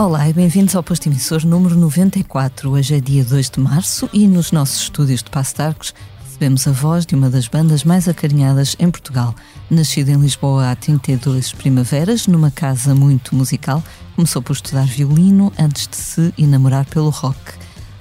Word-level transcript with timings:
Olá 0.00 0.28
e 0.28 0.32
bem-vindos 0.32 0.76
ao 0.76 0.82
posto 0.82 1.08
emissor 1.08 1.44
número 1.44 1.74
94. 1.76 2.70
Hoje 2.70 2.94
é 2.94 3.00
dia 3.00 3.24
2 3.24 3.50
de 3.50 3.60
março 3.60 4.08
e 4.12 4.28
nos 4.28 4.52
nossos 4.52 4.82
estúdios 4.82 5.24
de 5.24 5.28
Passo 5.28 5.56
de 5.56 5.62
Arcos 5.62 5.92
recebemos 6.38 6.68
a 6.68 6.70
voz 6.70 7.04
de 7.04 7.16
uma 7.16 7.28
das 7.28 7.48
bandas 7.48 7.82
mais 7.82 8.06
acarinhadas 8.06 8.76
em 8.78 8.88
Portugal. 8.88 9.34
Nascida 9.68 10.12
em 10.12 10.20
Lisboa 10.20 10.70
há 10.70 10.76
32 10.76 11.50
primaveras, 11.50 12.28
numa 12.28 12.48
casa 12.48 12.94
muito 12.94 13.34
musical, 13.34 13.82
começou 14.14 14.40
por 14.40 14.52
estudar 14.52 14.86
violino 14.86 15.52
antes 15.58 15.88
de 15.88 15.96
se 15.96 16.32
enamorar 16.38 16.86
pelo 16.86 17.10
rock. 17.10 17.36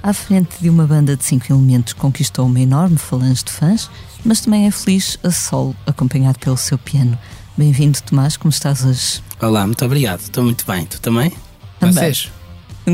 À 0.04 0.14
frente 0.14 0.52
de 0.62 0.70
uma 0.70 0.86
banda 0.86 1.18
de 1.18 1.26
cinco 1.26 1.52
elementos, 1.52 1.94
conquistou 1.94 2.46
uma 2.46 2.60
enorme 2.60 3.00
falange 3.00 3.44
de 3.44 3.52
fãs, 3.52 3.90
mas 4.24 4.42
também 4.42 4.68
é 4.68 4.72
feliz 4.72 5.18
a 5.24 5.32
solo, 5.32 5.76
acompanhado 5.88 6.38
pelo 6.38 6.58
seu 6.58 6.78
piano. 6.78 7.18
Bem-vindo, 7.58 8.00
Tomás, 8.04 8.38
como 8.38 8.52
estás 8.52 8.86
hoje? 8.86 9.20
Olá, 9.42 9.66
muito 9.66 9.84
obrigado. 9.84 10.20
Estou 10.20 10.44
muito 10.44 10.64
bem. 10.68 10.86
Tu 10.86 11.02
também? 11.02 11.34
Também. 11.80 11.96
Vocês? 11.96 12.32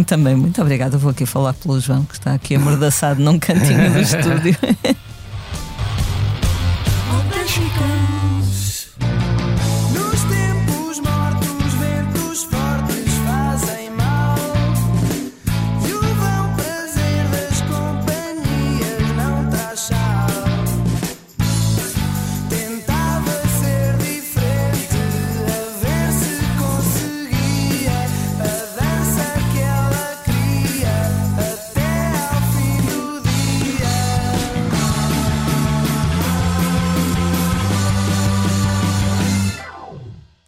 Também, 0.08 0.38
muito 0.38 0.62
obrigada. 0.62 0.98
Vou 0.98 1.12
aqui 1.12 1.26
falar 1.26 1.54
pelo 1.54 1.82
João, 1.82 2.06
que 2.06 2.14
está 2.14 2.34
aqui 2.34 2.56
amordaçado 2.56 3.22
num 3.22 3.38
cantinho 3.38 3.92
do 3.92 4.00
estúdio. 4.00 4.58
she. 7.54 7.93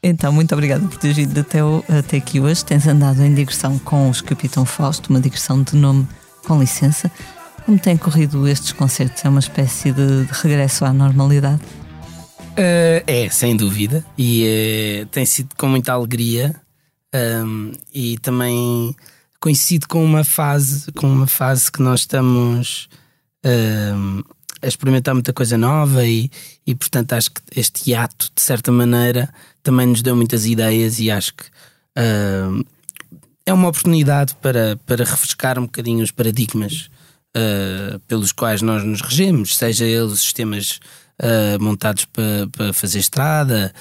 Então, 0.07 0.31
muito 0.31 0.53
obrigada 0.53 0.87
por 0.87 0.99
teres 0.99 1.17
vindo 1.17 1.39
até, 1.39 1.57
até 1.97 2.17
aqui 2.17 2.39
hoje. 2.39 2.63
Tens 2.63 2.85
andado 2.85 3.23
em 3.23 3.33
digressão 3.33 3.79
com 3.79 4.07
os 4.07 4.21
Capitão 4.21 4.63
Fausto, 4.63 5.09
uma 5.09 5.19
digressão 5.19 5.63
de 5.63 5.75
nome 5.75 6.07
com 6.45 6.59
licença. 6.59 7.11
Como 7.65 7.79
têm 7.79 7.97
corrido 7.97 8.47
estes 8.47 8.71
concertos? 8.71 9.25
É 9.25 9.29
uma 9.29 9.39
espécie 9.39 9.91
de, 9.91 10.25
de 10.25 10.31
regresso 10.31 10.85
à 10.85 10.93
normalidade? 10.93 11.59
Uh, 12.51 13.01
é, 13.07 13.27
sem 13.31 13.57
dúvida. 13.57 14.05
E 14.15 15.01
uh, 15.01 15.07
tem 15.07 15.25
sido 15.25 15.55
com 15.57 15.67
muita 15.69 15.93
alegria 15.93 16.55
um, 17.43 17.71
e 17.91 18.19
também 18.19 18.95
coincide 19.39 19.87
com 19.87 20.05
uma 20.05 20.23
fase, 20.23 20.91
com 20.91 21.07
uma 21.07 21.25
fase 21.25 21.71
que 21.71 21.81
nós 21.81 22.01
estamos 22.01 22.87
um, 23.43 24.21
a 24.65 24.67
experimentar 24.67 25.13
muita 25.13 25.31
coisa 25.31 25.57
nova 25.57 26.05
e, 26.05 26.29
e 26.65 26.73
portanto 26.73 27.13
acho 27.13 27.31
que 27.31 27.41
este 27.55 27.91
hiato, 27.91 28.31
de 28.35 28.41
certa 28.41 28.71
maneira, 28.71 29.29
também 29.61 29.85
nos 29.85 30.01
deu 30.01 30.15
muitas 30.15 30.45
ideias 30.45 30.99
e 30.99 31.11
acho 31.11 31.33
que 31.35 31.43
uh, 31.43 32.65
é 33.45 33.53
uma 33.53 33.67
oportunidade 33.67 34.35
para, 34.41 34.75
para 34.85 35.05
refrescar 35.05 35.59
um 35.59 35.63
bocadinho 35.63 36.03
os 36.03 36.11
paradigmas 36.11 36.89
uh, 37.37 37.99
pelos 38.07 38.31
quais 38.31 38.61
nós 38.61 38.83
nos 38.83 39.01
regemos, 39.01 39.55
seja 39.55 39.85
eles 39.85 40.19
sistemas 40.19 40.79
uh, 41.21 41.63
montados 41.63 42.05
para, 42.05 42.47
para 42.51 42.73
fazer 42.73 42.99
estrada, 42.99 43.73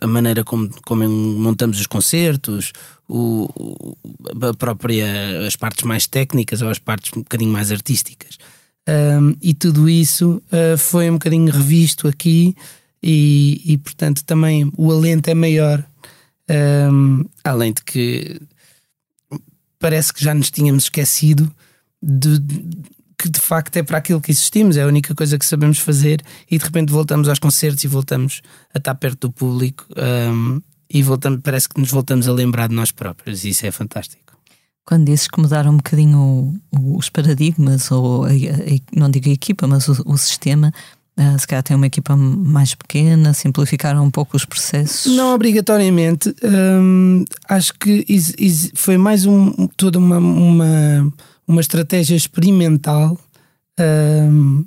a 0.00 0.06
maneira 0.06 0.44
como, 0.44 0.68
como 0.82 1.08
montamos 1.08 1.80
os 1.80 1.86
concertos, 1.86 2.72
o, 3.08 3.96
a 4.42 4.54
própria, 4.54 5.46
as 5.46 5.56
partes 5.56 5.84
mais 5.84 6.06
técnicas 6.06 6.62
ou 6.62 6.68
as 6.68 6.78
partes 6.78 7.10
um 7.16 7.22
bocadinho 7.22 7.50
mais 7.50 7.72
artísticas. 7.72 8.38
E 9.42 9.54
tudo 9.54 9.88
isso 9.88 10.42
foi 10.78 11.10
um 11.10 11.14
bocadinho 11.14 11.52
revisto 11.52 12.08
aqui 12.08 12.54
e, 13.02 13.60
e 13.64 13.78
portanto 13.78 14.24
também 14.24 14.70
o 14.76 14.90
alento 14.90 15.28
é 15.28 15.34
maior. 15.34 15.84
Um, 16.50 17.26
além 17.44 17.74
de 17.74 17.82
que 17.84 18.40
parece 19.78 20.12
que 20.12 20.24
já 20.24 20.32
nos 20.34 20.50
tínhamos 20.50 20.84
esquecido 20.84 21.52
de, 22.02 22.38
de, 22.38 22.64
que 23.18 23.28
de 23.28 23.38
facto 23.40 23.76
é 23.76 23.82
para 23.82 23.98
aquilo 23.98 24.20
que 24.20 24.30
existimos, 24.30 24.76
é 24.76 24.82
a 24.82 24.86
única 24.86 25.14
coisa 25.14 25.38
que 25.38 25.44
sabemos 25.44 25.78
fazer 25.78 26.22
e 26.50 26.56
de 26.56 26.64
repente 26.64 26.90
voltamos 26.90 27.28
aos 27.28 27.38
concertos 27.38 27.84
e 27.84 27.88
voltamos 27.88 28.40
a 28.74 28.78
estar 28.78 28.94
perto 28.94 29.28
do 29.28 29.32
público 29.32 29.86
um, 29.96 30.60
e 30.88 31.02
voltamos, 31.02 31.40
parece 31.42 31.68
que 31.68 31.78
nos 31.80 31.90
voltamos 31.90 32.28
a 32.28 32.32
lembrar 32.32 32.68
de 32.68 32.74
nós 32.74 32.90
próprios 32.90 33.44
e 33.44 33.50
isso 33.50 33.66
é 33.66 33.70
fantástico. 33.70 34.27
Quando 34.88 35.04
dizes 35.04 35.28
que 35.28 35.38
mudaram 35.38 35.72
um 35.72 35.76
bocadinho 35.76 36.58
os 36.72 37.10
paradigmas, 37.10 37.90
ou 37.90 38.24
a, 38.24 38.30
a, 38.30 38.98
não 38.98 39.10
digo 39.10 39.28
a 39.28 39.32
equipa, 39.32 39.66
mas 39.66 39.86
o, 39.86 40.02
o 40.06 40.16
sistema, 40.16 40.72
Uh, 41.18 41.36
se 41.36 41.48
calhar 41.48 41.64
tem 41.64 41.76
uma 41.76 41.88
equipa 41.88 42.14
mais 42.14 42.76
pequena, 42.76 43.34
simplificaram 43.34 44.04
um 44.04 44.10
pouco 44.10 44.36
os 44.36 44.44
processos? 44.44 45.12
Não 45.16 45.34
obrigatoriamente. 45.34 46.32
Um, 46.44 47.24
acho 47.48 47.74
que 47.74 48.04
is, 48.08 48.32
is, 48.38 48.70
foi 48.72 48.96
mais 48.96 49.26
um, 49.26 49.66
toda 49.76 49.98
uma, 49.98 50.18
uma, 50.18 51.12
uma 51.44 51.60
estratégia 51.60 52.14
experimental 52.14 53.18
um, 53.80 54.64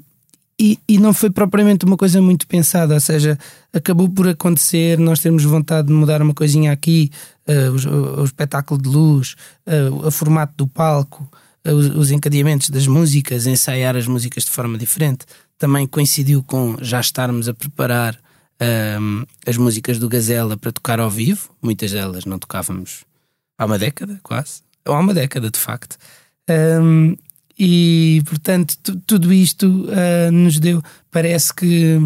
e, 0.60 0.78
e 0.88 1.00
não 1.00 1.14
foi 1.14 1.30
propriamente 1.30 1.86
uma 1.86 1.96
coisa 1.96 2.22
muito 2.22 2.46
pensada. 2.46 2.96
Ou 2.96 3.00
seja, 3.00 3.40
acabou 3.72 4.10
por 4.10 4.28
acontecer, 4.28 5.00
nós 5.00 5.20
temos 5.20 5.46
vontade 5.46 5.88
de 5.88 5.94
mudar 5.94 6.22
uma 6.22 6.34
coisinha 6.34 6.74
aqui, 6.74 7.10
uh, 7.48 7.90
o, 7.90 8.22
o, 8.22 8.26
espetáculo 8.26 8.82
de 8.82 8.90
luz, 8.90 9.36
uh, 9.68 10.08
o 10.08 10.12
formato 10.12 10.54
do 10.58 10.68
palco. 10.68 11.30
Os, 11.64 11.96
os 11.96 12.12
encadeamentos 12.12 12.72
das 12.72 12.88
músicas, 12.88 13.46
ensaiar 13.46 13.96
as 13.96 14.08
músicas 14.08 14.46
de 14.46 14.50
forma 14.50 14.80
diferente 14.80 15.26
também 15.62 15.86
coincidiu 15.86 16.42
com 16.42 16.76
já 16.82 17.00
estarmos 17.00 17.48
a 17.48 17.54
preparar 17.54 18.18
um, 19.00 19.24
as 19.46 19.58
músicas 19.58 20.00
do 20.00 20.10
Gazela 20.10 20.58
para 20.58 20.72
tocar 20.72 21.00
ao 21.00 21.10
vivo. 21.10 21.50
Muitas 21.62 21.92
delas 21.92 22.26
não 22.26 22.40
tocávamos 22.40 23.04
há 23.60 23.66
uma 23.66 23.78
década, 23.78 24.20
quase. 24.24 24.64
Ou 24.88 24.96
há 24.96 25.00
uma 25.00 25.14
década, 25.14 25.52
de 25.52 25.60
facto. 25.60 25.98
Um, 26.50 27.16
e, 27.58 28.24
portanto, 28.26 28.76
tudo 29.06 29.32
isto 29.32 29.68
uh, 29.68 30.32
nos 30.32 30.60
deu, 30.60 30.82
parece 31.12 31.54
que 31.54 32.00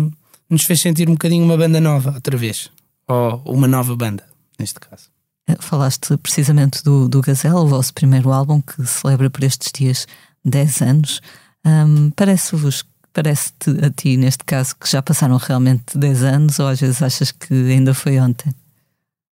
nos 0.49 0.63
fez 0.63 0.81
sentir 0.81 1.07
um 1.07 1.13
bocadinho 1.13 1.45
uma 1.45 1.55
banda 1.55 1.79
nova, 1.79 2.13
outra 2.15 2.35
vez. 2.35 2.69
Ou 3.07 3.41
uma 3.45 3.69
nova 3.69 3.95
banda, 3.95 4.25
neste 4.59 4.81
caso. 4.81 5.14
Falaste 5.59 6.17
precisamente 6.17 6.83
do, 6.83 7.07
do 7.07 7.21
Gazela, 7.21 7.61
o 7.61 7.67
vosso 7.67 7.93
primeiro 7.93 8.31
álbum, 8.31 8.61
que 8.61 8.85
celebra 8.85 9.29
por 9.29 9.43
estes 9.43 9.71
dias 9.71 10.07
10 10.43 10.81
anos. 10.81 11.21
Um, 11.65 12.09
Parece-vos 12.11 12.83
Parece-te 13.15 13.69
a 13.81 13.89
ti, 13.89 14.17
neste 14.17 14.43
caso, 14.43 14.75
que 14.75 14.91
já 14.91 15.01
passaram 15.01 15.37
realmente 15.37 15.97
10 15.97 16.23
anos 16.23 16.59
ou 16.59 16.67
às 16.67 16.81
vezes 16.81 17.01
achas 17.01 17.31
que 17.31 17.53
ainda 17.53 17.93
foi 17.93 18.19
ontem? 18.19 18.53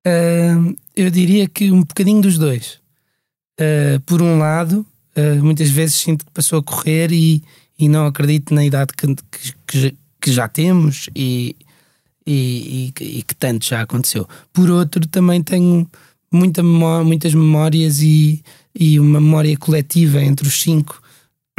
Uh, 0.07 0.77
eu 0.95 1.11
diria 1.11 1.49
que 1.49 1.73
um 1.73 1.81
bocadinho 1.81 2.23
dos 2.23 2.39
dois. 2.39 2.79
Uh, 3.61 3.99
por 4.07 4.23
um 4.23 4.39
lado, 4.39 4.87
uh, 5.17 5.43
muitas 5.43 5.69
vezes 5.69 5.97
sinto 5.97 6.25
que 6.25 6.31
passou 6.31 6.61
a 6.61 6.63
correr 6.63 7.11
e, 7.11 7.43
e 7.77 7.89
não 7.89 8.07
acredito 8.07 8.55
na 8.55 8.65
idade 8.65 8.93
que, 8.97 9.17
que, 9.67 9.97
que 10.21 10.33
já 10.33 10.47
temos 10.47 11.11
e, 11.17 11.57
e, 12.27 12.93
e, 13.01 13.05
e, 13.19 13.23
que 13.23 13.35
tanto 13.35 13.67
já 13.67 13.83
aconteceu. 13.83 14.29
Por 14.53 14.71
outro, 14.71 15.07
também 15.07 15.43
tenho 15.43 15.89
muita 16.33 16.63
memória, 16.63 17.05
muitas 17.05 17.35
memórias 17.35 18.01
e, 18.01 18.43
e 18.75 18.99
uma 18.99 19.21
memória 19.21 19.57
coletiva 19.57 20.23
entre 20.23 20.47
os 20.47 20.61
cinco 20.61 21.01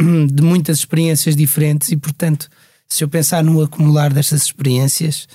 de 0.00 0.42
muitas 0.42 0.78
experiências 0.78 1.36
diferentes 1.36 1.90
e, 1.90 1.96
portanto, 1.96 2.48
se 2.88 3.02
eu 3.02 3.08
pensar 3.08 3.42
no 3.42 3.62
acumular 3.62 4.12
destas 4.12 4.42
experiências, 4.42 5.28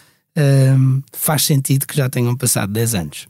um, 0.78 1.02
faz 1.14 1.44
sentido 1.44 1.86
que 1.86 1.98
já 1.98 2.10
tenham 2.10 2.36
passado 2.36 2.72
10 2.72 2.96
anos. 2.96 3.28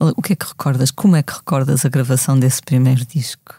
O 0.00 0.20
que 0.20 0.32
é 0.32 0.36
que 0.36 0.46
recordas? 0.46 0.90
Como 0.90 1.16
é 1.16 1.22
que 1.22 1.32
recordas 1.32 1.84
a 1.84 1.88
gravação 1.88 2.38
desse 2.38 2.60
primeiro 2.60 3.06
disco? 3.06 3.54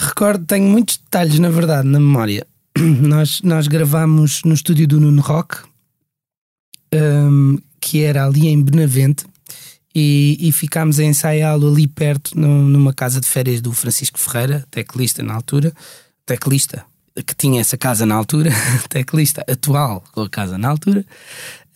Recordo, 0.00 0.44
tenho 0.44 0.68
muitos 0.68 0.98
detalhes, 0.98 1.38
na 1.38 1.50
verdade, 1.50 1.88
na 1.88 1.98
memória. 1.98 2.46
Nós, 2.78 3.40
nós 3.42 3.66
gravámos 3.66 4.42
no 4.44 4.54
estúdio 4.54 4.86
do 4.86 5.00
Nuno 5.00 5.20
Rock, 5.20 5.56
um, 6.94 7.58
que 7.80 8.02
era 8.02 8.24
ali 8.26 8.48
em 8.48 8.62
Benavente, 8.62 9.24
e, 9.94 10.36
e 10.40 10.52
ficámos 10.52 11.00
a 11.00 11.04
ensaiá-lo 11.04 11.68
ali 11.68 11.86
perto, 11.86 12.38
no, 12.38 12.62
numa 12.62 12.92
casa 12.92 13.20
de 13.20 13.26
férias 13.26 13.60
do 13.60 13.72
Francisco 13.72 14.18
Ferreira, 14.18 14.64
teclista 14.70 15.22
na 15.22 15.34
altura, 15.34 15.72
teclista 16.24 16.84
que 17.26 17.34
tinha 17.34 17.60
essa 17.60 17.76
casa 17.76 18.06
na 18.06 18.14
altura, 18.14 18.50
teclista 18.88 19.44
atual 19.48 20.04
com 20.12 20.22
a 20.22 20.28
casa 20.28 20.56
na 20.56 20.68
altura, 20.68 21.04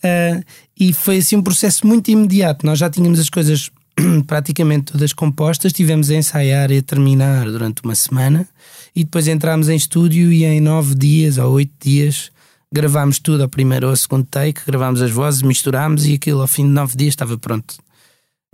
uh, 0.03 0.43
e 0.79 0.93
foi 0.93 1.17
assim 1.17 1.35
um 1.35 1.43
processo 1.43 1.85
muito 1.85 2.09
imediato. 2.09 2.65
Nós 2.65 2.79
já 2.79 2.89
tínhamos 2.89 3.19
as 3.19 3.29
coisas 3.29 3.69
praticamente 4.25 4.93
todas 4.93 5.13
compostas, 5.13 5.73
tivemos 5.73 6.09
a 6.09 6.15
ensaiar 6.15 6.71
e 6.71 6.77
a 6.77 6.81
terminar 6.81 7.45
durante 7.45 7.81
uma 7.83 7.95
semana 7.95 8.47
e 8.95 9.03
depois 9.03 9.27
entramos 9.27 9.69
em 9.69 9.75
estúdio 9.75 10.31
e 10.31 10.45
em 10.45 10.61
nove 10.61 10.95
dias 10.95 11.37
ou 11.37 11.53
oito 11.53 11.73
dias 11.79 12.31
gravámos 12.73 13.19
tudo 13.19 13.43
ao 13.43 13.49
primeiro 13.49 13.85
ou 13.85 13.91
ao 13.91 13.95
segundo 13.95 14.25
take, 14.25 14.65
gravámos 14.65 14.99
as 14.99 15.11
vozes, 15.11 15.43
misturámos 15.43 16.07
e 16.07 16.15
aquilo 16.15 16.41
ao 16.41 16.47
fim 16.47 16.65
de 16.65 16.71
nove 16.71 16.97
dias 16.97 17.09
estava 17.09 17.37
pronto. 17.37 17.75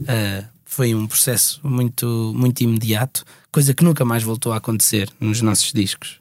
Uh, 0.01 0.45
foi 0.65 0.93
um 0.93 1.07
processo 1.07 1.61
muito, 1.63 2.33
muito 2.35 2.61
imediato, 2.61 3.23
coisa 3.49 3.73
que 3.73 3.83
nunca 3.83 4.03
mais 4.03 4.21
voltou 4.21 4.51
a 4.51 4.57
acontecer 4.57 5.09
nos 5.21 5.41
nossos 5.41 5.71
discos. 5.71 6.19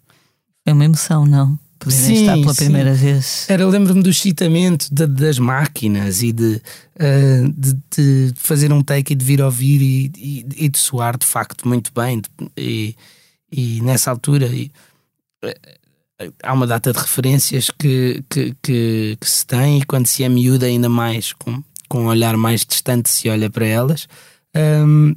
É 0.65 0.73
uma 0.73 0.85
emoção, 0.85 1.27
não? 1.27 1.59
Poderem 1.79 2.05
sim, 2.05 2.21
estar 2.21 2.35
pela 2.35 2.55
sim. 2.55 2.65
primeira 2.65 2.95
vez. 2.95 3.47
Era, 3.49 3.67
lembro-me 3.67 4.03
do 4.03 4.11
excitamento 4.11 4.93
de, 4.93 5.07
das 5.07 5.39
máquinas 5.39 6.23
e 6.23 6.33
de, 6.33 6.63
uh, 6.97 7.53
de, 7.57 7.75
de, 7.97 8.33
fazer 8.37 8.73
um 8.73 8.83
take 8.83 9.13
e 9.13 9.17
de 9.17 9.25
vir 9.25 9.43
ouvir 9.43 9.83
e, 9.83 10.13
e, 10.17 10.65
e 10.65 10.69
de 10.69 10.79
soar 10.79 11.17
de 11.19 11.27
facto 11.27 11.67
muito 11.67 11.93
bem. 11.93 12.23
E, 12.57 12.97
e 13.51 13.81
nessa 13.83 14.11
altura 14.11 14.47
e, 14.47 14.71
há 16.43 16.53
uma 16.53 16.67
data 16.67 16.93
de 16.93 16.99
referências 16.99 17.71
que, 17.71 18.25
que, 18.29 18.55
que, 18.63 19.17
que, 19.21 19.31
se 19.31 19.47
tem 19.47 19.79
e 19.79 19.85
quando 19.85 20.07
se 20.07 20.25
é 20.25 20.29
miúda 20.29 20.67
ainda 20.67 20.89
mais, 20.89 21.33
com, 21.33 21.63
com 21.89 22.05
um 22.05 22.07
olhar 22.07 22.37
mais 22.37 22.65
distante 22.65 23.09
se 23.09 23.29
olha 23.29 23.49
para 23.49 23.67
elas. 23.67 24.09
Um, 24.57 25.15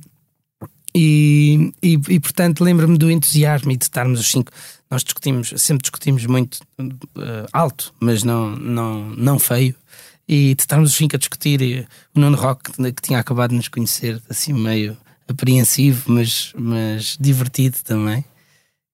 e, 0.93 1.73
e, 1.81 1.93
e, 1.93 2.19
portanto 2.19 2.63
lembro-me 2.63 2.97
do 2.97 3.09
entusiasmo 3.09 3.71
e 3.71 3.77
de 3.77 3.85
estarmos 3.85 4.19
os 4.19 4.29
cinco 4.29 4.51
nós 4.91 5.05
discutimos, 5.05 5.53
sempre 5.55 5.83
discutimos 5.83 6.25
muito 6.25 6.55
uh, 6.77 7.47
alto, 7.53 7.93
mas 7.97 8.23
não, 8.23 8.53
não, 8.57 9.09
não 9.11 9.39
feio. 9.39 9.73
E 10.27 10.53
de 10.53 10.61
estarmos 10.61 10.91
os 10.91 10.97
cinco 10.97 11.15
a 11.15 11.19
discutir, 11.19 11.61
e 11.61 11.87
o 12.13 12.19
Nuno 12.19 12.35
Rock, 12.35 12.71
que 12.73 13.01
tinha 13.01 13.19
acabado 13.19 13.51
de 13.51 13.55
nos 13.55 13.69
conhecer, 13.69 14.21
assim 14.29 14.51
meio 14.51 14.97
apreensivo, 15.29 16.11
mas, 16.11 16.51
mas 16.57 17.17
divertido 17.17 17.77
também. 17.85 18.19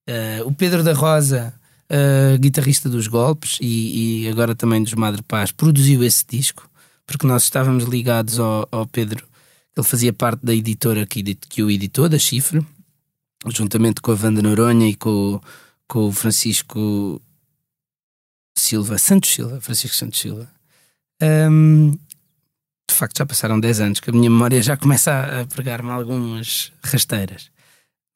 Uh, 0.07 0.45
o 0.45 0.53
Pedro 0.53 0.83
da 0.83 0.93
Rosa, 0.93 1.51
uh, 1.91 2.37
guitarrista 2.39 2.89
dos 2.89 3.07
Golpes 3.07 3.57
e, 3.61 4.23
e, 4.23 4.27
agora 4.29 4.55
também 4.55 4.83
dos 4.83 4.93
Madre 4.93 5.21
Paz, 5.21 5.51
produziu 5.51 6.03
esse 6.03 6.25
disco, 6.27 6.69
porque 7.05 7.27
nós 7.27 7.43
estávamos 7.43 7.85
ligados 7.85 8.39
ao, 8.39 8.67
ao 8.71 8.85
Pedro, 8.85 9.25
ele 9.75 9.85
fazia 9.85 10.11
parte 10.11 10.45
da 10.45 10.53
editora 10.53 11.05
que, 11.05 11.23
que 11.35 11.61
o 11.61 11.69
editou, 11.69 12.09
da 12.09 12.17
Chifre, 12.17 12.65
juntamente 13.47 14.01
com 14.01 14.11
a 14.11 14.15
Wanda 14.15 14.41
Noronha 14.41 14.89
e 14.89 14.95
com 14.95 15.39
com 15.87 16.07
o 16.07 16.11
Francisco 16.11 17.21
Silva, 18.57 18.97
Santos 18.97 19.29
Silva, 19.33 19.61
Francisco 19.61 19.95
Santos 19.95 20.19
Silva. 20.19 20.49
Um, 21.21 21.91
de 22.89 22.95
facto, 22.95 23.17
já 23.17 23.25
passaram 23.25 23.59
10 23.59 23.79
anos 23.79 23.99
que 23.99 24.09
a 24.09 24.13
minha 24.13 24.29
memória 24.29 24.61
já 24.61 24.75
começa 24.75 25.41
a, 25.41 25.45
pregar-me 25.45 25.89
algumas 25.89 26.71
rasteiras. 26.83 27.49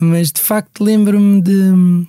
Mas 0.02 0.32
de 0.32 0.42
facto 0.42 0.84
lembro-me 0.84 1.42
de 1.42 2.08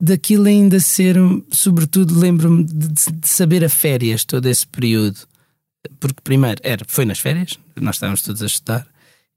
daquilo 0.00 0.46
ainda 0.46 0.78
ser, 0.80 1.16
sobretudo 1.50 2.18
lembro-me 2.18 2.64
de, 2.64 2.88
de, 2.88 3.28
saber 3.28 3.64
a 3.64 3.68
férias 3.68 4.24
todo 4.24 4.46
esse 4.46 4.66
período. 4.66 5.18
Porque 6.00 6.20
primeiro 6.22 6.60
era, 6.62 6.84
foi 6.86 7.04
nas 7.04 7.18
férias, 7.18 7.58
nós 7.76 7.96
estávamos 7.96 8.22
todos 8.22 8.42
a 8.42 8.46
estudar, 8.46 8.86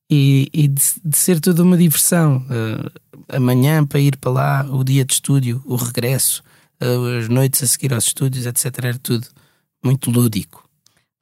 e, 0.10 0.50
e 0.52 0.68
de, 0.68 0.82
de, 1.04 1.18
ser 1.18 1.40
toda 1.40 1.64
uma 1.64 1.78
diversão. 1.78 2.46
Uh, 2.50 2.92
amanhã 3.28 3.86
para 3.86 4.00
ir 4.00 4.18
para 4.18 4.32
lá, 4.32 4.68
o 4.70 4.84
dia 4.84 5.06
de 5.06 5.14
estúdio, 5.14 5.62
o 5.66 5.76
regresso, 5.76 6.44
uh, 6.82 7.20
as 7.20 7.30
noites 7.30 7.62
a 7.62 7.68
seguir 7.68 7.94
aos 7.94 8.08
estúdios, 8.08 8.46
etc. 8.46 8.66
Era 8.80 8.98
tudo 8.98 9.28
muito 9.84 10.10
lúdico. 10.10 10.68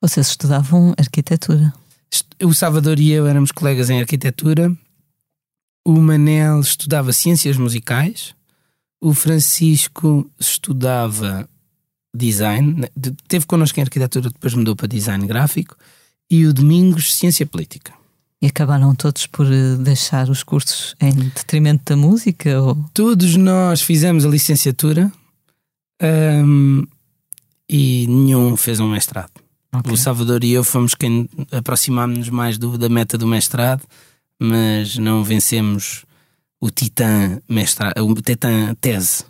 Vocês 0.02 0.28
estudavam 0.28 0.94
arquitetura? 0.98 1.74
O 2.44 2.54
Salvador 2.54 3.00
e 3.00 3.12
eu 3.12 3.28
éramos 3.28 3.52
colegas 3.52 3.90
em 3.90 4.00
arquitetura. 4.00 4.72
O 5.86 6.00
Manel 6.00 6.62
estudava 6.62 7.12
ciências 7.12 7.58
musicais. 7.58 8.37
O 9.00 9.14
Francisco 9.14 10.30
estudava 10.40 11.48
design. 12.14 12.74
Né, 12.74 12.88
teve 13.28 13.46
connosco 13.46 13.80
em 13.80 13.84
arquitetura, 13.84 14.30
depois 14.30 14.54
mudou 14.54 14.76
para 14.76 14.88
design 14.88 15.26
gráfico. 15.26 15.76
E 16.30 16.46
o 16.46 16.54
Domingos, 16.54 17.14
ciência 17.16 17.46
política. 17.46 17.94
E 18.42 18.48
acabaram 18.48 18.94
todos 18.94 19.26
por 19.26 19.52
eh, 19.52 19.76
deixar 19.78 20.30
os 20.30 20.44
cursos 20.44 20.96
em 21.00 21.12
detrimento 21.12 21.84
da 21.86 21.98
música? 21.98 22.62
Ou... 22.62 22.76
Todos 22.94 23.36
nós 23.36 23.82
fizemos 23.82 24.26
a 24.26 24.30
licenciatura 24.30 25.12
um, 26.02 26.86
e 27.68 28.06
nenhum 28.08 28.56
fez 28.56 28.80
um 28.80 28.92
mestrado. 28.92 29.32
Okay. 29.74 29.92
O 29.92 29.98
Salvador 29.98 30.44
e 30.44 30.52
eu 30.52 30.64
fomos 30.64 30.94
quem 30.94 31.28
aproximámos-nos 31.52 32.30
mais 32.30 32.58
do, 32.58 32.78
da 32.78 32.90
meta 32.90 33.18
do 33.18 33.28
mestrado, 33.28 33.82
mas 34.40 34.98
não 34.98 35.24
vencemos 35.24 36.06
o 36.60 36.70
Titã 36.70 37.42
mestrado, 37.50 38.06
o 38.06 38.14
Titã 38.16 38.76
tese. 38.80 39.24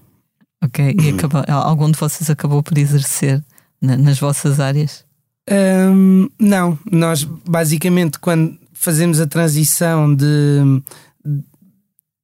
Ok, 0.63 0.95
e 1.01 1.09
acabou, 1.09 1.43
algum 1.47 1.91
de 1.91 1.99
vocês 1.99 2.29
acabou 2.29 2.63
por 2.63 2.77
exercer 2.77 3.43
na, 3.81 3.95
nas 3.95 4.19
vossas 4.19 4.59
áreas? 4.59 5.05
Um, 5.49 6.27
não, 6.39 6.77
nós 6.91 7.23
basicamente 7.23 8.19
quando 8.19 8.57
fazemos 8.73 9.19
a 9.19 9.27
transição 9.27 10.13
de 10.13 10.81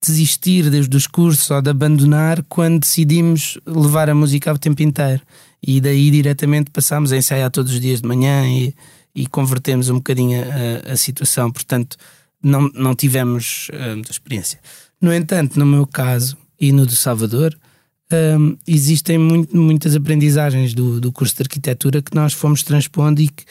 desistir 0.05 0.69
desde 0.69 0.95
os 0.95 1.07
cursos 1.07 1.49
ou 1.49 1.61
de 1.61 1.69
abandonar 1.69 2.43
quando 2.49 2.81
decidimos 2.81 3.57
levar 3.65 4.09
a 4.09 4.15
música 4.15 4.53
o 4.53 4.57
tempo 4.57 4.81
inteiro. 4.83 5.21
E 5.65 5.79
daí 5.79 6.11
diretamente 6.11 6.69
passámos 6.71 7.13
a 7.13 7.17
ensaiar 7.17 7.49
todos 7.49 7.71
os 7.71 7.79
dias 7.79 8.01
de 8.01 8.07
manhã 8.07 8.45
e, 8.45 8.75
e 9.15 9.25
convertemos 9.27 9.89
um 9.89 9.95
bocadinho 9.95 10.43
a, 10.43 10.91
a, 10.91 10.97
situação. 10.97 11.49
Portanto, 11.49 11.95
não, 12.43 12.69
não 12.73 12.93
tivemos 12.93 13.69
uh, 13.69 13.95
muita 13.95 14.11
experiência. 14.11 14.59
No 15.01 15.13
entanto, 15.13 15.57
no 15.57 15.65
meu 15.65 15.87
caso 15.87 16.37
e 16.59 16.71
no 16.71 16.85
do 16.85 16.95
Salvador, 16.95 17.57
um, 18.39 18.57
existem 18.67 19.17
muito, 19.17 19.55
muitas 19.55 19.95
aprendizagens 19.95 20.73
do, 20.73 21.01
do 21.01 21.11
curso 21.11 21.35
de 21.35 21.43
arquitetura 21.43 22.01
que 22.01 22.13
nós 22.13 22.33
fomos 22.33 22.61
transpondo 22.61 23.21
e 23.21 23.27
que 23.27 23.43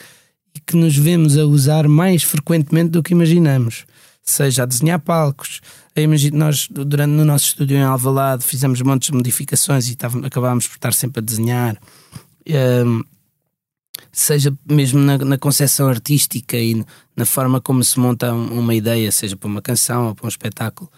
e 0.54 0.60
que 0.60 0.76
nos 0.76 0.96
vemos 0.96 1.36
a 1.36 1.44
usar 1.44 1.88
mais 1.88 2.22
frequentemente 2.22 2.90
do 2.90 3.02
que 3.02 3.12
imaginamos. 3.12 3.84
Seja 4.22 4.62
a 4.62 4.66
desenhar 4.66 5.00
palcos, 5.00 5.60
a 5.96 6.00
imagine, 6.00 6.36
nós 6.36 6.68
durante 6.70 7.10
no 7.10 7.24
nosso 7.24 7.46
estúdio 7.46 7.76
em 7.76 7.82
Alvalade 7.82 8.44
fizemos 8.44 8.80
montes 8.80 9.10
de 9.10 9.16
modificações 9.16 9.88
e 9.88 9.96
acabámos 10.24 10.68
por 10.68 10.76
estar 10.76 10.94
sempre 10.94 11.20
a 11.20 11.22
desenhar. 11.22 11.76
Um, 12.86 13.02
seja 14.12 14.56
mesmo 14.68 15.00
na, 15.00 15.16
na 15.18 15.38
concepção 15.38 15.88
artística 15.88 16.56
e 16.56 16.84
na 17.16 17.24
forma 17.24 17.60
como 17.60 17.82
se 17.82 17.98
monta 17.98 18.32
uma 18.32 18.74
ideia, 18.74 19.10
seja 19.10 19.36
para 19.36 19.48
uma 19.48 19.62
canção 19.62 20.08
ou 20.08 20.14
para 20.14 20.26
um 20.26 20.28
espetáculo, 20.28 20.90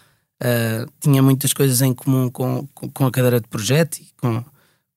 uh, 0.43 0.91
tinha 0.99 1.23
muitas 1.23 1.53
coisas 1.53 1.81
em 1.81 1.93
comum 1.93 2.29
com, 2.29 2.67
com, 2.73 3.05
a 3.05 3.11
cadeira 3.11 3.39
de 3.39 3.47
projeto 3.47 3.99
e 3.99 4.07
com, 4.19 4.43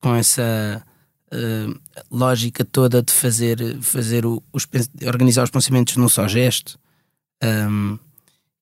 com 0.00 0.14
essa 0.14 0.84
uh, 1.32 1.80
lógica 2.10 2.64
toda 2.64 3.02
de 3.02 3.12
fazer, 3.12 3.80
fazer 3.80 4.26
o, 4.26 4.42
os, 4.52 4.66
organizar 5.06 5.44
os 5.44 5.50
pensamentos 5.50 5.96
num 5.96 6.08
só 6.08 6.26
gesto. 6.26 6.78
Um, 7.42 7.96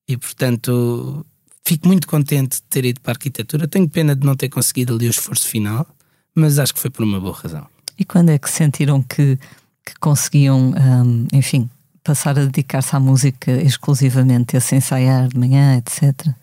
e 0.07 0.15
portanto 0.15 1.25
fico 1.65 1.87
muito 1.87 2.07
contente 2.07 2.57
de 2.57 2.61
ter 2.63 2.85
ido 2.85 3.01
para 3.01 3.11
a 3.11 3.15
arquitetura. 3.15 3.67
Tenho 3.67 3.89
pena 3.89 4.15
de 4.15 4.25
não 4.25 4.35
ter 4.35 4.49
conseguido 4.49 4.93
ali 4.93 5.07
o 5.07 5.09
esforço 5.09 5.47
final, 5.47 5.85
mas 6.33 6.59
acho 6.59 6.73
que 6.73 6.79
foi 6.79 6.89
por 6.89 7.03
uma 7.03 7.19
boa 7.19 7.35
razão. 7.35 7.67
E 7.97 8.05
quando 8.05 8.29
é 8.29 8.37
que 8.37 8.49
sentiram 8.49 9.01
que, 9.01 9.37
que 9.85 9.95
conseguiam, 9.99 10.71
um, 10.71 11.27
enfim, 11.33 11.69
passar 12.03 12.37
a 12.39 12.45
dedicar-se 12.45 12.95
à 12.95 12.99
música 12.99 13.51
exclusivamente, 13.51 14.55
a 14.55 14.61
se 14.61 14.75
ensaiar 14.75 15.27
de 15.27 15.37
manhã, 15.37 15.77
etc? 15.77 16.33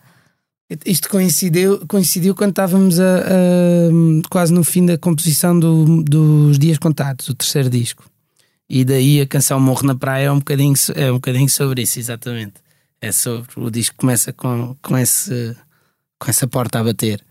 Isto 0.85 1.09
coincidiu, 1.09 1.87
coincidiu 1.87 2.35
quando 2.35 2.51
estávamos 2.51 2.99
a, 2.99 3.19
a, 3.19 4.29
quase 4.31 4.53
no 4.53 4.65
fim 4.65 4.85
da 4.85 4.99
composição 4.99 5.59
do, 5.59 6.03
dos 6.03 6.59
Dias 6.59 6.79
Contados, 6.79 7.29
o 7.29 7.35
terceiro 7.35 7.71
disco. 7.71 8.05
E 8.69 8.85
daí 8.85 9.21
a 9.21 9.27
canção 9.27 9.61
Morro 9.61 9.87
na 9.87 9.95
Praia 9.95 10.27
é 10.27 10.33
um 10.33 10.39
bocadinho, 10.39 10.75
é 10.95 11.11
um 11.11 11.17
bocadinho 11.17 11.49
sobre 11.49 11.83
isso, 11.83 11.99
exatamente. 11.99 12.55
É 13.01 13.13
sobre 13.13 13.49
o 13.57 13.71
disco 13.71 13.95
começa 13.97 14.33
com, 14.33 14.75
com, 14.83 14.97
esse, 14.97 15.55
com 16.19 16.31
essa 16.31 16.47
porta 16.47 16.81
a 16.81 16.85
bater. 16.85 17.23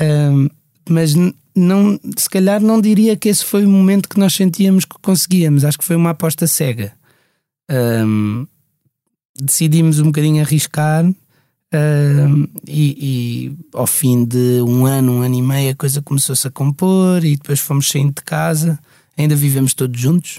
Um, 0.00 0.48
mas 0.88 1.14
não, 1.54 1.98
se 2.16 2.28
calhar 2.28 2.60
não 2.60 2.80
diria 2.80 3.16
que 3.16 3.28
esse 3.28 3.44
foi 3.44 3.64
o 3.64 3.70
momento 3.70 4.08
que 4.08 4.18
nós 4.18 4.34
sentíamos 4.34 4.84
que 4.84 4.96
conseguíamos. 5.00 5.64
Acho 5.64 5.78
que 5.78 5.84
foi 5.84 5.96
uma 5.96 6.10
aposta 6.10 6.46
cega. 6.46 6.92
Um, 7.70 8.46
decidimos 9.38 9.98
um 9.98 10.06
bocadinho 10.06 10.42
arriscar 10.42 11.04
Uh, 11.74 12.46
e, 12.68 12.98
e, 13.00 13.56
ao 13.72 13.86
fim 13.86 14.26
de 14.26 14.60
um 14.60 14.84
ano, 14.84 15.10
um 15.10 15.22
ano 15.22 15.34
e 15.34 15.40
meio, 15.40 15.72
a 15.72 15.74
coisa 15.74 16.02
começou-se 16.02 16.46
a 16.46 16.50
compor 16.50 17.24
e 17.24 17.34
depois 17.34 17.60
fomos 17.60 17.88
saindo 17.88 18.12
de 18.14 18.22
casa, 18.22 18.78
ainda 19.16 19.34
vivemos 19.34 19.72
todos 19.72 19.98
juntos. 19.98 20.38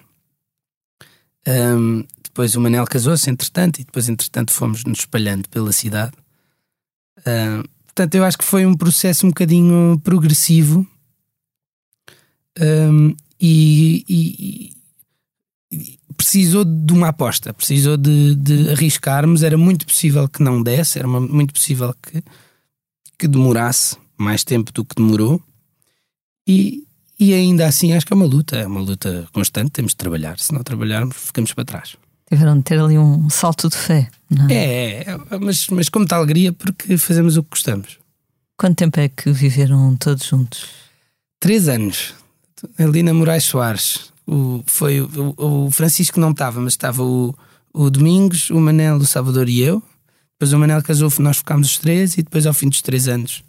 Um, 1.48 2.04
depois 2.24 2.56
o 2.56 2.62
Manel 2.62 2.86
casou-se, 2.86 3.32
entretanto, 3.32 3.80
e 3.80 3.84
depois, 3.84 4.08
entretanto, 4.10 4.52
fomos 4.52 4.84
nos 4.84 5.00
espalhando 5.00 5.50
pela 5.50 5.72
cidade. 5.72 6.14
Portanto, 7.86 8.16
eu 8.16 8.24
acho 8.26 8.38
que 8.38 8.44
foi 8.44 8.66
um 8.66 8.76
processo 8.76 9.26
um 9.26 9.30
bocadinho 9.30 10.00
progressivo 10.04 10.88
um, 12.60 13.16
e, 13.40 14.06
e, 14.08 14.74
e 15.72 16.00
precisou 16.16 16.64
de 16.64 16.94
uma 16.94 17.10
aposta, 17.10 17.54
precisou 17.54 17.98
de, 17.98 18.36
de, 18.36 18.72
arriscarmos. 18.72 19.44
Era 19.44 19.58
muito 19.58 19.86
possível 19.86 20.28
que 20.28 20.42
não 20.42 20.62
desse, 20.62 21.00
era 21.00 21.08
muito 21.08 21.54
possível 21.54 21.94
que, 22.02 22.24
que 23.18 23.28
demorasse 23.28 23.98
mais 24.18 24.44
tempo 24.44 24.72
do 24.72 24.86
que 24.86 24.96
demorou. 24.96 25.42
E, 26.48 26.84
e 27.20 27.34
ainda 27.34 27.66
assim 27.66 27.94
acho 27.94 28.06
que 28.06 28.14
é 28.14 28.16
uma 28.16 28.26
luta, 28.26 28.56
é 28.58 28.68
uma 28.68 28.82
luta 28.82 29.28
constante, 29.34 29.72
temos 29.72 29.92
de 29.92 29.98
trabalhar. 29.98 30.40
Se 30.40 30.54
não 30.54 30.64
trabalharmos, 30.64 31.16
ficamos 31.18 31.54
para 31.54 31.66
trás. 31.66 31.96
Tiveram 32.30 32.58
de 32.58 32.64
ter 32.64 32.80
ali 32.80 32.98
um 32.98 33.30
salto 33.30 33.70
de 33.70 33.78
fé, 33.78 34.10
não 34.30 34.50
é? 34.50 34.54
É, 34.54 35.02
é 35.10 35.40
mas, 35.40 35.68
mas 35.68 35.90
com 35.90 36.00
muita 36.00 36.16
alegria 36.16 36.54
porque 36.54 36.98
fazemos 36.98 37.38
o 37.38 37.44
que 37.44 37.52
gostamos. 37.52 38.00
Quanto 38.58 38.78
tempo 38.78 39.00
é 39.00 39.10
que 39.10 39.32
viveram 39.32 39.96
todos 39.98 40.26
juntos? 40.26 40.68
Três 41.40 41.68
anos. 41.68 42.14
Ali 42.78 43.04
na 43.04 43.14
Moraes 43.14 43.44
Soares. 43.44 44.12
O, 44.26 44.64
foi, 44.66 45.02
o, 45.02 45.36
o 45.38 45.72
Francisco 45.72 46.20
não 46.20 46.32
estava, 46.32 46.62
mas 46.62 46.74
estava 46.74 47.04
o, 47.04 47.36
o 47.74 47.90
Domingos, 47.90 48.50
o 48.50 48.60
Manel, 48.60 48.98
o 48.98 49.06
Salvador 49.06 49.50
e 49.50 49.62
eu. 49.62 49.84
Depois 50.34 50.54
o 50.54 50.60
Manel 50.60 50.82
casou, 50.82 51.12
nós 51.20 51.38
ficámos 51.38 51.72
os 51.72 51.78
três 51.78 52.18
e 52.18 52.24
depois 52.24 52.46
ao 52.46 52.54
fim 52.54 52.70
dos 52.70 52.82
três 52.82 53.08
anos 53.08 53.44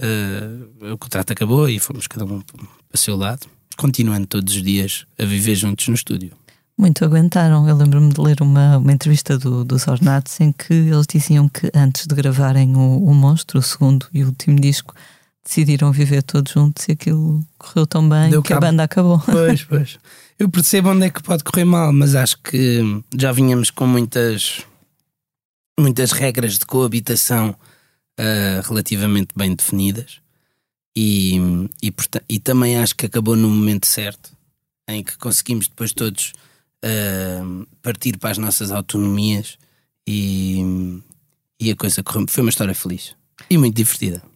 uh, 0.00 0.92
o 0.92 0.98
contrato 0.98 1.32
acabou 1.32 1.68
e 1.68 1.78
fomos 1.78 2.06
cada 2.06 2.24
um 2.24 2.40
para 2.40 2.64
o 2.94 2.98
seu 2.98 3.16
lado, 3.16 3.46
continuando 3.76 4.26
todos 4.26 4.54
os 4.54 4.62
dias 4.62 5.06
a 5.18 5.24
viver 5.24 5.54
juntos 5.54 5.88
no 5.88 5.94
estúdio. 5.94 6.32
Muito 6.76 7.04
aguentaram. 7.04 7.68
Eu 7.68 7.76
lembro-me 7.76 8.12
de 8.12 8.20
ler 8.20 8.40
uma, 8.40 8.78
uma 8.78 8.92
entrevista 8.92 9.36
do, 9.36 9.64
dos 9.64 9.88
Ornatos 9.88 10.40
em 10.40 10.52
que 10.52 10.72
eles 10.72 11.06
diziam 11.08 11.48
que 11.48 11.70
antes 11.74 12.06
de 12.06 12.14
gravarem 12.14 12.76
o, 12.76 13.04
o 13.04 13.12
Monstro, 13.12 13.58
o 13.58 13.62
segundo 13.62 14.06
e 14.12 14.22
último 14.22 14.60
disco, 14.60 14.94
decidiram 15.48 15.90
viver 15.90 16.22
todos 16.22 16.52
juntos 16.52 16.86
e 16.88 16.92
aquilo 16.92 17.42
correu 17.56 17.86
tão 17.86 18.06
bem 18.06 18.28
Deu 18.28 18.42
que 18.42 18.50
cabo. 18.50 18.66
a 18.66 18.68
banda 18.68 18.82
acabou. 18.82 19.18
Pois, 19.20 19.64
pois. 19.64 19.98
Eu 20.38 20.48
percebo 20.50 20.90
onde 20.90 21.06
é 21.06 21.10
que 21.10 21.22
pode 21.22 21.42
correr 21.42 21.64
mal, 21.64 21.90
mas 21.90 22.14
acho 22.14 22.38
que 22.42 22.82
já 23.18 23.32
vinhamos 23.32 23.70
com 23.70 23.86
muitas, 23.86 24.60
muitas 25.80 26.12
regras 26.12 26.58
de 26.58 26.66
coabitação 26.66 27.56
uh, 28.20 28.68
relativamente 28.68 29.30
bem 29.34 29.54
definidas 29.54 30.20
e, 30.94 31.38
e, 31.82 31.92
e, 32.28 32.38
também 32.38 32.76
acho 32.76 32.94
que 32.94 33.06
acabou 33.06 33.34
no 33.34 33.48
momento 33.48 33.86
certo 33.86 34.30
em 34.86 35.02
que 35.02 35.16
conseguimos 35.16 35.66
depois 35.66 35.92
todos 35.92 36.34
uh, 36.84 37.66
partir 37.80 38.18
para 38.18 38.30
as 38.30 38.38
nossas 38.38 38.70
autonomias 38.70 39.56
e, 40.06 41.00
e 41.58 41.70
a 41.70 41.76
coisa 41.76 42.02
correu. 42.02 42.26
Foi 42.28 42.42
uma 42.42 42.50
história 42.50 42.74
feliz 42.74 43.16
e 43.48 43.56
muito 43.56 43.74
divertida. 43.74 44.27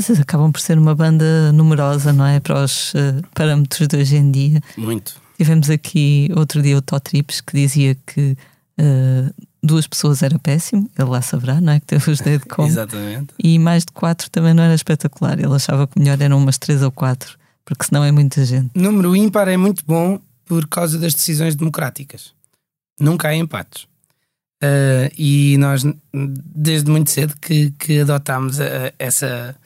Vocês 0.00 0.18
acabam 0.20 0.50
por 0.50 0.60
ser 0.60 0.78
uma 0.78 0.94
banda 0.94 1.52
numerosa, 1.52 2.12
não 2.12 2.26
é? 2.26 2.40
Para 2.40 2.64
os 2.64 2.94
uh, 2.94 3.22
parâmetros 3.34 3.86
de 3.86 3.96
hoje 3.96 4.16
em 4.16 4.30
dia. 4.30 4.60
Muito. 4.76 5.20
Tivemos 5.36 5.70
aqui 5.70 6.30
outro 6.36 6.62
dia 6.62 6.76
o 6.76 6.82
Totrips 6.82 7.40
que 7.40 7.54
dizia 7.54 7.94
que 8.06 8.36
uh, 8.78 9.34
duas 9.62 9.86
pessoas 9.86 10.22
era 10.22 10.38
péssimo, 10.38 10.90
ele 10.98 11.08
lá 11.08 11.22
saberá, 11.22 11.60
não 11.60 11.72
é? 11.72 11.80
Que 11.80 11.86
teve 11.86 12.10
os 12.10 12.20
dedos 12.20 12.46
com. 12.50 12.66
Exatamente. 12.66 13.34
E 13.42 13.58
mais 13.58 13.84
de 13.84 13.92
quatro 13.92 14.30
também 14.30 14.54
não 14.54 14.62
era 14.62 14.74
espetacular. 14.74 15.38
Ele 15.38 15.54
achava 15.54 15.86
que 15.86 15.98
melhor 15.98 16.20
eram 16.20 16.38
umas 16.38 16.58
três 16.58 16.82
ou 16.82 16.90
quatro, 16.90 17.38
porque 17.64 17.84
senão 17.84 18.04
é 18.04 18.10
muita 18.10 18.44
gente. 18.44 18.70
Número 18.74 19.14
ímpar 19.14 19.48
é 19.48 19.56
muito 19.56 19.84
bom 19.86 20.20
por 20.44 20.66
causa 20.66 20.98
das 20.98 21.14
decisões 21.14 21.54
democráticas. 21.54 22.32
Nunca 22.98 23.28
há 23.28 23.36
empates. 23.36 23.84
Uh, 24.62 25.08
e 25.16 25.56
nós, 25.56 25.84
desde 26.12 26.90
muito 26.90 27.10
cedo, 27.10 27.34
que, 27.40 27.70
que 27.72 28.00
adotámos 28.00 28.58
essa. 28.98 29.56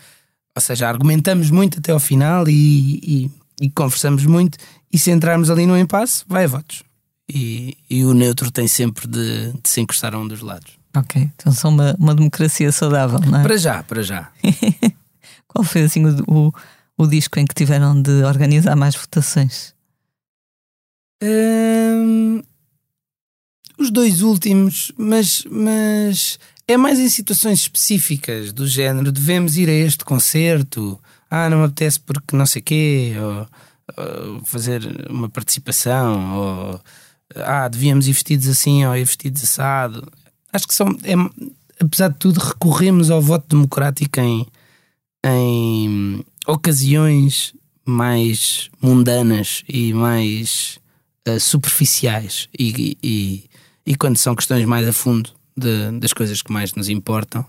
Ou 0.56 0.60
seja, 0.60 0.88
argumentamos 0.88 1.50
muito 1.50 1.78
até 1.78 1.92
ao 1.92 2.00
final 2.00 2.48
e, 2.48 3.00
e, 3.02 3.30
e 3.60 3.70
conversamos 3.70 4.24
muito. 4.24 4.58
E 4.92 4.98
se 4.98 5.10
entrarmos 5.10 5.50
ali 5.50 5.66
no 5.66 5.76
impasse, 5.76 6.24
vai 6.28 6.44
a 6.44 6.48
votos 6.48 6.84
e, 7.28 7.76
e 7.88 8.04
o 8.04 8.12
neutro 8.12 8.50
tem 8.50 8.68
sempre 8.68 9.06
de, 9.06 9.52
de, 9.52 9.68
se 9.68 9.80
encostar 9.80 10.14
a 10.14 10.18
um 10.18 10.26
dos 10.26 10.40
lados. 10.40 10.78
Ok, 10.96 11.30
então 11.34 11.52
são 11.52 11.70
uma, 11.70 11.94
uma 11.98 12.14
democracia 12.14 12.70
saudável, 12.70 13.18
não 13.20 13.40
é? 13.40 13.42
Para 13.42 13.56
já, 13.56 13.82
para 13.82 14.02
já. 14.02 14.30
Qual 15.48 15.64
foi 15.64 15.82
assim 15.82 16.04
o, 16.04 16.24
o, 16.28 16.52
o, 16.96 17.06
disco 17.06 17.38
em 17.38 17.46
que 17.46 17.54
tiveram 17.54 18.00
de 18.00 18.22
organizar 18.22 18.76
mais 18.76 18.94
votações? 18.94 19.74
Hum, 21.22 22.42
os 23.78 23.90
dois 23.90 24.22
últimos, 24.22 24.92
mas, 24.96 25.44
mas 25.50 26.38
é 26.66 26.76
mais 26.76 26.98
em 26.98 27.08
situações 27.08 27.60
específicas 27.60 28.52
do 28.52 28.66
género. 28.66 29.12
Devemos 29.12 29.56
ir 29.56 29.68
a 29.68 29.72
este 29.72 30.04
concerto. 30.04 30.98
Ah, 31.30 31.50
não 31.50 31.58
me 31.58 31.64
apetece 31.64 32.00
porque 32.00 32.36
não 32.36 32.46
sei 32.46 32.62
quê. 32.62 33.14
Ou, 33.18 33.48
ou 33.96 34.44
fazer 34.44 35.10
uma 35.10 35.28
participação. 35.28 36.36
Ou 36.36 36.80
ah, 37.36 37.68
devíamos 37.68 38.06
ir 38.06 38.12
vestidos 38.12 38.48
assim 38.48 38.84
ou 38.86 38.96
ir 38.96 39.04
vestidos 39.04 39.42
assado. 39.42 40.06
Acho 40.52 40.68
que 40.68 40.74
são, 40.74 40.88
é, 41.02 41.14
apesar 41.80 42.08
de 42.08 42.18
tudo, 42.18 42.38
recorremos 42.38 43.10
ao 43.10 43.20
voto 43.20 43.48
democrático 43.48 44.20
em, 44.20 44.46
em 45.24 46.24
ocasiões 46.46 47.54
mais 47.84 48.70
mundanas 48.80 49.62
e 49.68 49.92
mais 49.92 50.78
uh, 51.28 51.38
superficiais 51.38 52.48
e, 52.58 52.96
e, 53.02 53.44
e, 53.86 53.94
quando 53.94 54.16
são 54.16 54.34
questões 54.34 54.64
mais 54.64 54.88
a 54.88 54.92
fundo 54.92 55.30
de, 55.56 55.90
das 55.98 56.12
coisas 56.12 56.42
que 56.42 56.52
mais 56.52 56.74
nos 56.74 56.88
importam, 56.88 57.42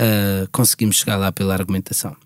uh, 0.00 0.48
conseguimos 0.52 0.96
chegar 0.96 1.16
lá 1.16 1.30
pela 1.30 1.54
argumentação. 1.54 2.16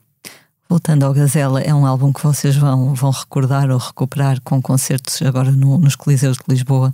Voltando 0.68 1.04
ao 1.04 1.14
Gazela, 1.14 1.62
é 1.62 1.74
um 1.74 1.86
álbum 1.86 2.12
que 2.12 2.22
vocês 2.22 2.54
vão, 2.54 2.94
vão 2.94 3.10
recordar 3.10 3.70
ou 3.70 3.78
recuperar 3.78 4.38
com 4.42 4.60
concertos 4.60 5.22
agora 5.22 5.50
no, 5.50 5.78
nos 5.78 5.96
Coliseus 5.96 6.36
de 6.36 6.44
Lisboa 6.46 6.92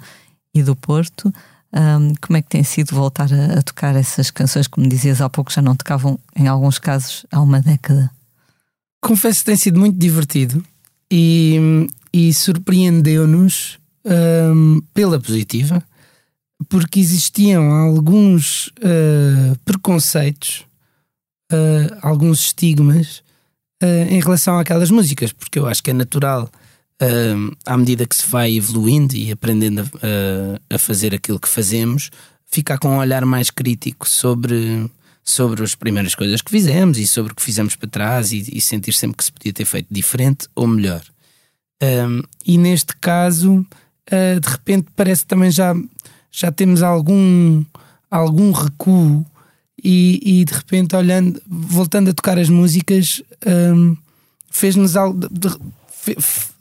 e 0.54 0.62
do 0.62 0.76
Porto. 0.76 1.32
Um, 1.72 2.14
como 2.20 2.36
é 2.36 2.42
que 2.42 2.48
tem 2.48 2.62
sido 2.62 2.94
voltar 2.94 3.28
a, 3.32 3.58
a, 3.58 3.62
tocar 3.62 3.96
essas 3.96 4.30
canções, 4.30 4.68
como 4.68 4.88
dizias 4.88 5.20
há 5.20 5.28
pouco, 5.28 5.52
já 5.52 5.60
não 5.60 5.74
tocavam 5.74 6.20
em 6.36 6.46
alguns 6.46 6.78
casos 6.78 7.26
há 7.32 7.40
uma 7.40 7.60
década? 7.60 8.08
Confesso 9.02 9.40
que 9.40 9.46
tem 9.46 9.56
sido 9.56 9.80
muito 9.80 9.98
divertido 9.98 10.64
e, 11.10 11.88
e 12.12 12.32
surpreendeu-nos 12.32 13.80
um, 14.04 14.80
pela 14.94 15.18
positiva, 15.18 15.82
porque 16.68 17.00
existiam 17.00 17.70
alguns 17.72 18.68
uh, 18.78 19.58
preconceitos, 19.64 20.64
uh, 21.52 21.96
alguns 22.02 22.40
estigmas 22.46 23.18
uh, 23.82 24.08
em 24.08 24.20
relação 24.20 24.58
àquelas 24.58 24.90
músicas, 24.90 25.32
porque 25.32 25.58
eu 25.58 25.66
acho 25.66 25.82
que 25.82 25.90
é 25.90 25.94
natural, 25.94 26.50
à 27.66 27.76
medida 27.76 28.06
que 28.06 28.16
se 28.16 28.26
vai 28.30 28.56
evoluindo 28.56 29.14
e 29.14 29.30
aprendendo 29.30 29.80
a, 29.80 30.74
a, 30.74 30.78
fazer 30.78 31.14
aquilo 31.14 31.38
que 31.38 31.48
fazemos, 31.48 32.08
ficar 32.46 32.78
com 32.78 32.88
um 32.88 32.96
olhar 32.96 33.26
mais 33.26 33.50
crítico 33.50 34.08
sobre, 34.08 34.88
sobre 35.22 35.62
as 35.62 35.74
primeiras 35.74 36.14
coisas 36.14 36.40
que 36.40 36.50
fizemos 36.50 36.96
e 36.96 37.06
sobre 37.06 37.32
o 37.32 37.36
que 37.36 37.42
fizemos 37.42 37.76
para 37.76 37.90
trás 37.90 38.32
e, 38.32 38.48
e 38.50 38.60
sentir 38.60 38.94
sempre 38.94 39.18
que 39.18 39.24
se 39.24 39.32
podia 39.32 39.52
ter 39.52 39.66
feito 39.66 39.88
diferente 39.90 40.48
ou 40.54 40.66
melhor. 40.66 41.02
E 42.46 42.56
neste 42.56 42.96
caso, 42.96 43.66
de 44.40 44.48
repente, 44.48 44.86
parece 44.96 45.26
também 45.26 45.50
já, 45.50 45.74
já 46.34 46.50
temos 46.50 46.82
algum, 46.82 47.64
algum 48.10 48.50
recuo 48.50 49.24
e, 49.82 50.40
e, 50.40 50.44
de 50.44 50.52
repente 50.52 50.96
olhando, 50.96 51.40
voltando 51.46 52.10
a 52.10 52.14
tocar 52.14 52.38
as 52.38 52.48
músicas, 52.48 53.22
um, 53.46 53.96
fez-nos 54.50 54.94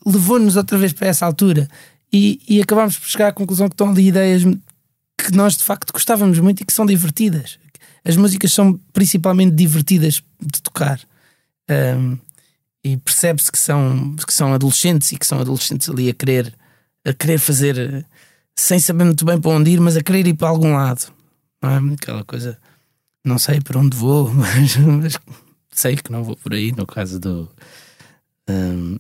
levou-nos 0.05 0.55
outra 0.55 0.77
vez 0.77 0.93
para 0.93 1.07
essa 1.07 1.25
altura 1.25 1.67
e, 2.11 2.39
e 2.47 2.61
acabámos 2.61 2.99
por 2.99 3.07
chegar 3.07 3.29
à 3.29 3.31
conclusão 3.31 3.67
que 3.67 3.73
estão 3.73 3.89
ali 3.89 4.07
ideias 4.07 4.43
que 5.17 5.31
nós 5.35 5.57
de 5.57 5.63
facto 5.63 5.91
gostávamos 5.91 6.37
muito 6.37 6.61
e 6.61 6.65
que 6.65 6.73
são 6.73 6.85
divertidas. 6.85 7.57
As 8.05 8.15
músicas 8.15 8.53
são 8.53 8.79
principalmente 8.91 9.55
divertidas 9.55 10.21
de 10.39 10.61
tocar. 10.61 10.99
Um, 11.69 12.17
e 12.83 12.97
percebe-se 12.97 13.51
que 13.51 13.57
são, 13.57 14.15
que 14.15 14.33
são 14.33 14.53
adolescentes 14.53 15.11
e 15.13 15.17
que 15.17 15.25
são 15.25 15.39
adolescentes 15.39 15.89
ali 15.89 16.09
a 16.09 16.13
querer, 16.13 16.53
a 17.05 17.13
querer 17.13 17.39
fazer 17.39 18.05
sem 18.55 18.79
saber 18.79 19.05
muito 19.05 19.25
bem 19.25 19.39
para 19.39 19.51
onde 19.51 19.72
ir, 19.72 19.79
mas 19.79 19.98
a 19.98 20.03
querer 20.03 20.27
ir 20.27 20.36
para 20.36 20.50
algum 20.50 20.74
lado. 20.74 21.12
Não 21.62 21.69
é? 21.69 21.93
Aquela 21.93 22.24
coisa 22.24 22.57
não 23.24 23.38
sei 23.38 23.62
para 23.62 23.79
onde 23.79 23.95
vou, 23.95 24.29
mas, 24.33 24.75
mas, 24.77 25.17
sei 25.72 25.95
que 25.95 26.12
não 26.12 26.24
vou 26.24 26.36
por 26.36 26.53
aí, 26.53 26.72
no 26.72 26.86
caso 26.86 27.19
do. 27.19 27.50
Um, 28.50 28.95
uh, 28.95 29.00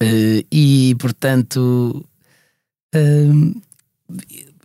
eh, 0.00 0.44
e 0.50 0.94
portanto. 0.98 2.04
Um, 2.94 3.60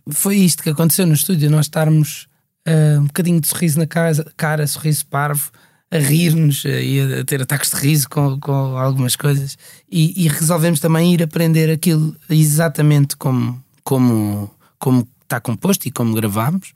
foi 0.08 0.36
isto 0.36 0.62
que 0.62 0.70
aconteceu 0.70 1.06
no 1.06 1.14
estúdio, 1.14 1.50
nós 1.50 1.66
estarmos 1.66 2.28
uh, 2.66 3.00
um 3.00 3.06
bocadinho 3.06 3.40
de 3.40 3.48
sorriso 3.48 3.78
na 3.78 3.86
cara, 3.86 4.12
cara 4.36 4.66
sorriso 4.66 5.06
parvo, 5.06 5.50
a 5.96 6.00
rir-nos 6.00 6.64
uh, 6.64 6.68
e 6.68 7.20
a 7.20 7.24
ter 7.24 7.42
ataques 7.42 7.70
de 7.70 7.76
riso 7.76 8.08
com, 8.08 8.38
com 8.38 8.52
algumas 8.52 9.16
coisas 9.16 9.56
e, 9.90 10.24
e, 10.24 10.28
resolvemos 10.28 10.80
também 10.80 11.14
ir 11.14 11.22
aprender 11.22 11.70
aquilo 11.70 12.14
exatamente 12.30 13.16
como, 13.16 13.62
como, 13.82 14.50
como 14.78 15.08
está 15.22 15.40
composto 15.40 15.88
e 15.88 15.90
como 15.90 16.14
gravámos 16.14 16.72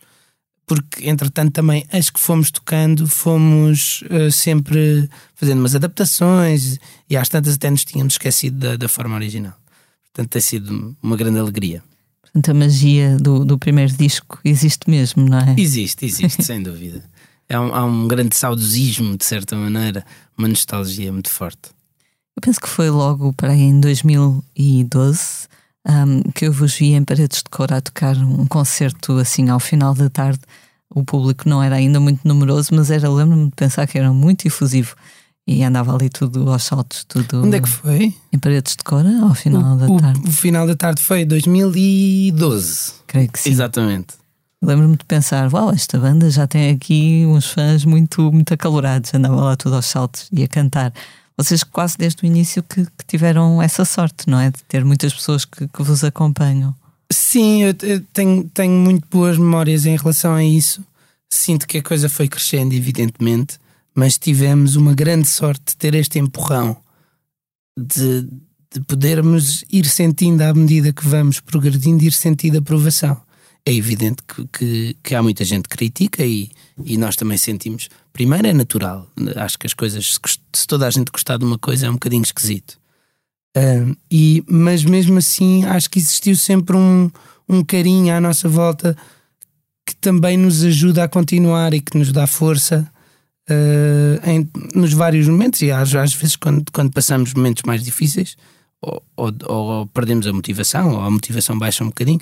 porque 0.71 1.11
entretanto 1.11 1.50
também 1.50 1.85
as 1.93 2.11
que 2.11 2.21
fomos 2.21 2.49
tocando 2.53 3.09
fomos 3.09 4.03
uh, 4.03 4.31
sempre 4.31 5.11
fazendo 5.35 5.59
umas 5.59 5.75
adaptações 5.75 6.79
e 7.09 7.17
às 7.17 7.29
tantas 7.29 7.55
até 7.55 7.69
nos 7.69 7.85
tínhamos 7.85 8.15
esquecido 8.15 8.57
da, 8.57 8.77
da, 8.77 8.89
forma 8.89 9.17
original. 9.17 9.55
Portanto, 10.05 10.31
tem 10.31 10.41
sido 10.41 10.97
uma 11.03 11.17
grande 11.17 11.41
alegria. 11.41 11.83
Portanto, 12.23 12.50
a 12.53 12.55
magia 12.55 13.17
do, 13.17 13.45
do 13.45 13.59
primeiro 13.59 13.93
disco 13.93 14.39
existe 14.45 14.89
mesmo, 14.89 15.29
não 15.29 15.41
é? 15.41 15.57
Existe, 15.59 16.07
existe, 16.07 16.43
sem 16.47 16.62
dúvida. 16.62 17.03
Há 17.50 17.61
um, 17.61 17.75
há 17.75 17.85
um 17.85 18.09
grande 18.09 18.37
saudosismo, 18.37 19.16
de 19.16 19.25
certa 19.25 19.57
maneira, 19.57 20.04
uma 20.38 20.49
nostalgia 20.49 21.12
muito 21.12 21.30
forte. 21.30 21.71
Eu 22.37 22.40
penso 22.40 22.61
que 22.61 22.69
foi 22.69 22.88
logo 22.90 23.33
para 23.33 23.52
aí 23.52 23.61
em 23.61 23.80
2012 23.80 25.49
um, 25.87 26.30
que 26.33 26.47
eu 26.47 26.52
vos 26.52 26.75
vi 26.75 26.92
em 26.92 27.04
Paredes 27.04 27.42
de 27.42 27.50
Cor 27.50 27.73
a 27.73 27.80
tocar 27.80 28.16
um 28.16 28.47
concerto 28.47 29.19
assim 29.19 29.49
ao 29.49 29.61
final 29.61 29.95
da 29.95 30.09
tarde. 30.09 30.40
O 30.88 31.04
público 31.04 31.49
não 31.49 31.62
era 31.62 31.76
ainda 31.76 32.00
muito 32.00 32.26
numeroso, 32.26 32.71
mas 32.73 32.90
era, 32.90 33.09
lembro-me 33.09 33.47
de 33.47 33.57
pensar 33.57 33.87
que 33.87 33.99
era 33.99 34.12
muito 34.12 34.47
efusivo 34.47 34.95
e 35.47 35.62
andava 35.62 35.95
ali 35.95 36.09
tudo 36.09 36.50
aos 36.50 36.64
saltos. 36.64 37.04
Tudo 37.04 37.45
Onde 37.45 37.57
é 37.57 37.61
que 37.61 37.69
foi? 37.69 38.14
Em 38.33 38.38
Paredes 38.38 38.76
de 38.76 38.85
Cor, 38.85 39.04
ao 39.07 39.35
final 39.35 39.75
o, 39.75 39.76
da 39.76 39.87
o, 39.87 39.97
tarde. 39.99 40.28
O 40.28 40.33
final 40.33 40.66
da 40.66 40.76
tarde 40.76 41.02
foi 41.02 41.25
2012. 41.25 42.92
Creio 43.07 43.28
que 43.30 43.38
sim. 43.38 43.50
Exatamente. 43.50 44.20
Lembro-me 44.62 44.97
de 44.97 45.05
pensar, 45.07 45.52
uau, 45.52 45.71
esta 45.71 45.99
banda 45.99 46.31
já 46.31 46.47
tem 46.47 46.71
aqui 46.71 47.25
uns 47.26 47.50
fãs 47.50 47.85
muito, 47.85 48.31
muito 48.31 48.52
acalorados, 48.52 49.14
andava 49.14 49.37
lá 49.37 49.57
tudo 49.57 49.76
aos 49.76 49.87
saltos 49.87 50.29
e 50.31 50.43
a 50.43 50.49
cantar 50.49 50.93
vocês 51.37 51.64
quase 51.64 51.97
desde 51.97 52.23
o 52.23 52.26
início 52.26 52.62
que, 52.62 52.85
que, 52.85 53.05
tiveram 53.07 53.62
essa 53.62 53.85
sorte, 53.87 54.29
não 54.29 54.38
é? 54.38 54.50
De 54.50 54.62
ter 54.64 54.85
muitas 54.85 55.14
pessoas 55.14 55.47
que, 55.47 55.67
que 55.67 55.83
vos 55.83 56.05
acompanham. 56.05 56.75
Sim, 57.11 57.62
eu, 57.62 57.75
tenho, 58.12 58.45
tenho 58.52 58.73
muito 58.73 59.07
boas 59.11 59.38
memórias 59.38 59.87
em 59.87 59.97
relação 59.97 60.35
a 60.35 60.45
isso. 60.45 60.85
Sinto 61.31 61.67
que 61.67 61.79
a 61.79 61.83
coisa 61.83 62.11
foi 62.11 62.29
crescendo, 62.29 62.75
evidentemente, 62.75 63.59
mas 63.95 64.19
tivemos 64.19 64.76
uma 64.76 64.93
grande 64.93 65.29
sorte 65.29 65.62
de 65.69 65.76
ter 65.76 65.95
este 65.95 66.19
empurrão 66.19 66.76
de, 67.79 68.29
de 68.73 68.81
podermos 68.87 69.64
ir 69.73 69.87
sentindo 69.87 70.43
à 70.43 70.52
medida 70.52 70.93
que 70.93 71.07
vamos 71.07 71.40
progredindo, 71.40 72.05
ir 72.05 72.12
sentindo 72.12 72.59
aprovação. 72.59 73.21
É 73.64 73.73
evidente 73.73 74.23
que, 74.23 74.47
que, 74.49 74.97
que 75.02 75.14
há 75.14 75.23
muita 75.23 75.45
gente 75.45 75.69
que 75.69 75.76
critica 75.76 76.25
e, 76.25 76.50
e 76.85 76.97
nós 76.97 77.17
também 77.17 77.37
sentimos. 77.37 77.88
Primeiro 78.12 78.47
é 78.47 78.52
natural. 78.52 79.09
Acho 79.37 79.59
que 79.59 79.67
as 79.67 79.75
coisas, 79.75 80.19
se 80.52 80.67
toda 80.67 80.87
a 80.87 80.90
gente 80.90 81.11
gostar 81.11 81.37
de 81.37 81.45
uma 81.45 81.59
coisa, 81.59 81.87
é 81.87 81.90
um 81.90 81.95
bocadinho 81.95 82.23
esquisito. 82.23 82.79
E, 84.11 84.43
mas 84.49 84.85
mesmo 84.85 85.19
assim, 85.19 85.64
acho 85.64 85.90
que 85.90 85.99
existiu 85.99 86.37
sempre 86.37 86.76
um, 86.76 87.11
um 87.49 87.64
carinho 87.64 88.14
à 88.14 88.21
nossa 88.21 88.49
volta 88.49 88.97
que 89.87 89.97
também 89.97 90.37
nos 90.37 90.62
ajuda 90.64 91.05
a 91.05 91.09
continuar 91.09 91.75
e 91.75 91.81
que 91.81 91.99
nos 91.99 92.12
dá 92.12 92.26
força 92.26 92.88
uh, 93.50 94.29
em, 94.29 94.49
nos 94.75 94.93
vários 94.93 95.26
momentos. 95.26 95.61
E 95.62 95.71
às, 95.71 95.95
às 95.95 96.14
vezes, 96.14 96.37
quando, 96.37 96.64
quando 96.73 96.93
passamos 96.93 97.35
momentos 97.35 97.64
mais 97.67 97.83
difíceis, 97.83 98.37
ou, 98.81 99.02
ou, 99.17 99.33
ou, 99.47 99.87
perdemos 99.88 100.26
a 100.26 100.33
motivação, 100.33 100.93
ou 100.93 101.00
a 101.00 101.11
motivação 101.11 101.59
baixa 101.59 101.83
um 101.83 101.88
bocadinho, 101.88 102.21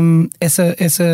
um, 0.00 0.28
essa, 0.40 0.74
essa, 0.78 1.04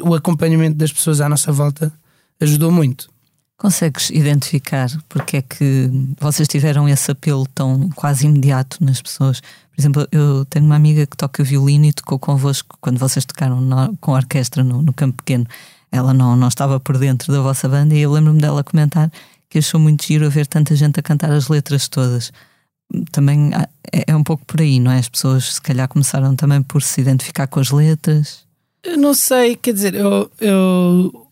o 0.00 0.14
acompanhamento 0.14 0.76
das 0.76 0.92
pessoas 0.92 1.20
à 1.20 1.28
nossa 1.28 1.52
volta 1.52 1.92
ajudou 2.40 2.70
muito. 2.70 3.08
Consegues 3.56 4.10
identificar 4.10 4.88
porque 5.08 5.38
é 5.38 5.42
que 5.42 5.90
vocês 6.20 6.46
tiveram 6.46 6.88
esse 6.88 7.10
apelo 7.10 7.46
tão 7.54 7.88
quase 7.90 8.26
imediato 8.26 8.78
nas 8.80 9.02
pessoas? 9.02 9.40
Por 9.40 9.80
exemplo, 9.80 10.08
eu 10.12 10.44
tenho 10.44 10.64
uma 10.64 10.76
amiga 10.76 11.06
que 11.06 11.16
toca 11.16 11.42
violino 11.42 11.86
e 11.86 11.92
tocou 11.92 12.18
convosco 12.18 12.76
quando 12.80 12.98
vocês 12.98 13.24
tocaram 13.24 13.60
no, 13.60 13.96
com 13.96 14.14
a 14.14 14.18
orquestra 14.18 14.62
no, 14.62 14.80
no, 14.80 14.92
Campo 14.92 15.16
Pequeno. 15.18 15.46
Ela 15.90 16.14
não, 16.14 16.36
não 16.36 16.46
estava 16.46 16.78
por 16.78 16.98
dentro 16.98 17.32
da 17.32 17.40
vossa 17.40 17.68
banda 17.68 17.94
e 17.94 18.00
eu 18.00 18.12
lembro-me 18.12 18.40
dela 18.40 18.62
comentar 18.62 19.10
que 19.50 19.58
achou 19.58 19.80
muito 19.80 20.04
giro 20.04 20.30
ver 20.30 20.46
tanta 20.46 20.76
gente 20.76 21.00
a 21.00 21.02
cantar 21.02 21.32
as 21.32 21.48
letras 21.48 21.88
todas 21.88 22.32
também 23.12 23.50
é, 23.92 24.04
é 24.08 24.16
um 24.16 24.24
pouco 24.24 24.44
por 24.44 24.60
aí, 24.60 24.80
não 24.80 24.90
é? 24.90 24.98
As 24.98 25.08
pessoas 25.08 25.54
se 25.54 25.60
calhar 25.60 25.88
começaram 25.88 26.34
também 26.34 26.62
por 26.62 26.82
se 26.82 27.00
identificar 27.00 27.46
com 27.46 27.60
as 27.60 27.70
letras. 27.70 28.46
Eu 28.82 28.96
não 28.96 29.14
sei, 29.14 29.56
quer 29.56 29.74
dizer, 29.74 29.94
eu, 29.94 30.30
eu 30.40 31.28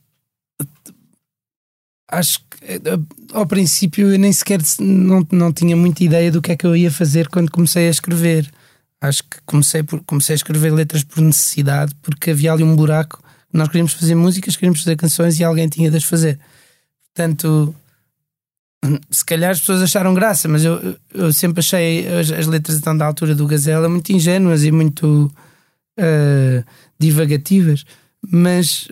acho 2.10 2.40
que 2.40 2.64
eh, 2.64 2.80
ao 3.32 3.46
princípio 3.46 4.12
eu 4.12 4.18
nem 4.18 4.32
sequer 4.32 4.60
não, 4.80 5.26
não 5.30 5.52
tinha 5.52 5.76
muita 5.76 6.04
ideia 6.04 6.30
do 6.30 6.42
que 6.42 6.52
é 6.52 6.56
que 6.56 6.66
eu 6.66 6.76
ia 6.76 6.90
fazer 6.90 7.28
quando 7.28 7.50
comecei 7.50 7.88
a 7.88 7.90
escrever. 7.90 8.50
Acho 9.00 9.22
que 9.24 9.38
comecei, 9.44 9.82
por, 9.82 10.02
comecei 10.04 10.34
a 10.34 10.36
escrever 10.36 10.72
letras 10.72 11.04
por 11.04 11.20
necessidade, 11.20 11.94
porque 12.02 12.30
havia 12.30 12.52
ali 12.52 12.62
um 12.62 12.74
buraco. 12.74 13.22
Nós 13.52 13.68
queríamos 13.68 13.92
fazer 13.92 14.14
músicas, 14.14 14.56
queríamos 14.56 14.82
fazer 14.82 14.96
canções 14.96 15.38
e 15.38 15.44
alguém 15.44 15.68
tinha 15.68 15.90
de 15.90 15.96
as 15.96 16.04
fazer. 16.04 16.38
Portanto, 17.14 17.74
se 19.10 19.24
calhar 19.24 19.50
as 19.50 19.60
pessoas 19.60 19.82
acharam 19.82 20.14
graça, 20.14 20.48
mas 20.48 20.64
eu, 20.64 20.96
eu 21.12 21.32
sempre 21.32 21.60
achei 21.60 22.06
as, 22.08 22.30
as 22.30 22.46
letras 22.46 22.76
então 22.76 22.96
da 22.96 23.06
altura 23.06 23.34
do 23.34 23.46
Gazela 23.46 23.88
muito 23.88 24.12
ingênuas 24.12 24.64
e 24.64 24.70
muito 24.70 25.32
uh, 25.98 26.64
divagativas, 26.98 27.84
mas 28.30 28.88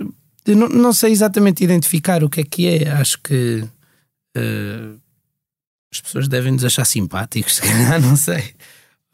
eu 0.46 0.56
não, 0.56 0.68
não, 0.68 0.92
sei 0.92 1.12
exatamente 1.12 1.64
identificar 1.64 2.22
o 2.22 2.28
que 2.28 2.40
é 2.40 2.44
que 2.44 2.68
é. 2.68 2.90
Acho 2.90 3.18
que 3.22 3.64
uh, 4.36 5.00
as 5.92 6.00
pessoas 6.00 6.28
devem 6.28 6.52
nos 6.52 6.64
achar 6.64 6.84
simpáticos, 6.84 7.56
se 7.56 7.62
calhar, 7.62 8.00
não 8.00 8.16
sei. 8.16 8.54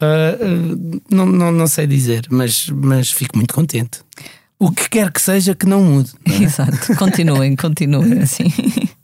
Uh, 0.01 1.01
não, 1.09 1.25
não, 1.25 1.51
não 1.51 1.67
sei 1.67 1.85
dizer, 1.85 2.25
mas, 2.29 2.67
mas 2.69 3.11
fico 3.11 3.37
muito 3.37 3.53
contente. 3.53 3.99
O 4.57 4.71
que 4.71 4.89
quer 4.89 5.11
que 5.11 5.21
seja 5.21 5.55
que 5.55 5.65
não 5.65 5.83
mude. 5.83 6.11
Não 6.25 6.35
é? 6.35 6.43
Exato, 6.43 6.95
continuem, 6.95 7.55
continuem 7.55 8.19
assim. 8.19 8.45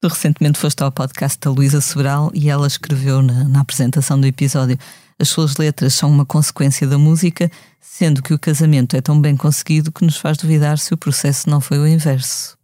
Tu 0.00 0.08
recentemente 0.08 0.58
foste 0.58 0.82
ao 0.82 0.92
podcast 0.92 1.38
da 1.40 1.50
Luísa 1.50 1.80
Sobral 1.80 2.30
e 2.34 2.50
ela 2.50 2.66
escreveu 2.66 3.22
na, 3.22 3.44
na 3.44 3.60
apresentação 3.60 4.20
do 4.20 4.26
episódio: 4.26 4.78
As 5.18 5.28
suas 5.28 5.56
letras 5.56 5.94
são 5.94 6.10
uma 6.10 6.26
consequência 6.26 6.86
da 6.86 6.98
música, 6.98 7.50
sendo 7.80 8.22
que 8.22 8.34
o 8.34 8.38
casamento 8.38 8.94
é 8.94 9.00
tão 9.00 9.18
bem 9.18 9.34
conseguido 9.36 9.90
que 9.90 10.04
nos 10.04 10.18
faz 10.18 10.36
duvidar 10.36 10.78
se 10.78 10.92
o 10.92 10.98
processo 10.98 11.48
não 11.48 11.62
foi 11.62 11.78
o 11.78 11.86
inverso. 11.86 12.58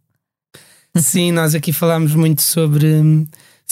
Sim, 0.95 1.31
nós 1.31 1.55
aqui 1.55 1.73
falámos 1.73 2.13
muito 2.13 2.43
sobre, 2.43 2.87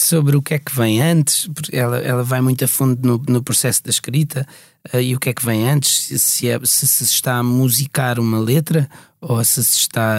sobre 0.02 0.36
o 0.36 0.42
que 0.42 0.54
é 0.54 0.58
que 0.58 0.74
vem 0.74 1.00
antes, 1.00 1.48
ela, 1.72 1.98
ela 1.98 2.22
vai 2.22 2.40
muito 2.40 2.64
a 2.64 2.68
fundo 2.68 2.98
no, 3.06 3.22
no 3.28 3.42
processo 3.42 3.82
da 3.82 3.90
escrita 3.90 4.46
uh, 4.92 5.00
e 5.00 5.14
o 5.14 5.20
que 5.20 5.30
é 5.30 5.32
que 5.32 5.44
vem 5.44 5.68
antes, 5.68 6.20
se, 6.20 6.48
é, 6.48 6.58
se, 6.64 6.86
se 6.86 7.04
está 7.04 7.36
a 7.36 7.42
musicar 7.42 8.18
uma 8.18 8.38
letra 8.38 8.88
ou 9.20 9.42
se 9.44 9.64
se 9.64 9.78
está 9.78 10.16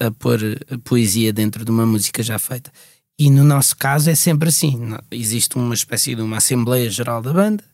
a, 0.00 0.06
a 0.06 0.10
pôr 0.10 0.40
a 0.70 0.78
poesia 0.78 1.32
dentro 1.32 1.64
de 1.64 1.70
uma 1.70 1.86
música 1.86 2.22
já 2.22 2.38
feita. 2.38 2.70
E 3.18 3.30
no 3.30 3.44
nosso 3.44 3.76
caso 3.76 4.10
é 4.10 4.14
sempre 4.14 4.48
assim: 4.48 4.96
existe 5.10 5.56
uma 5.56 5.74
espécie 5.74 6.14
de 6.14 6.22
uma 6.22 6.38
Assembleia 6.38 6.90
Geral 6.90 7.22
da 7.22 7.32
banda 7.32 7.64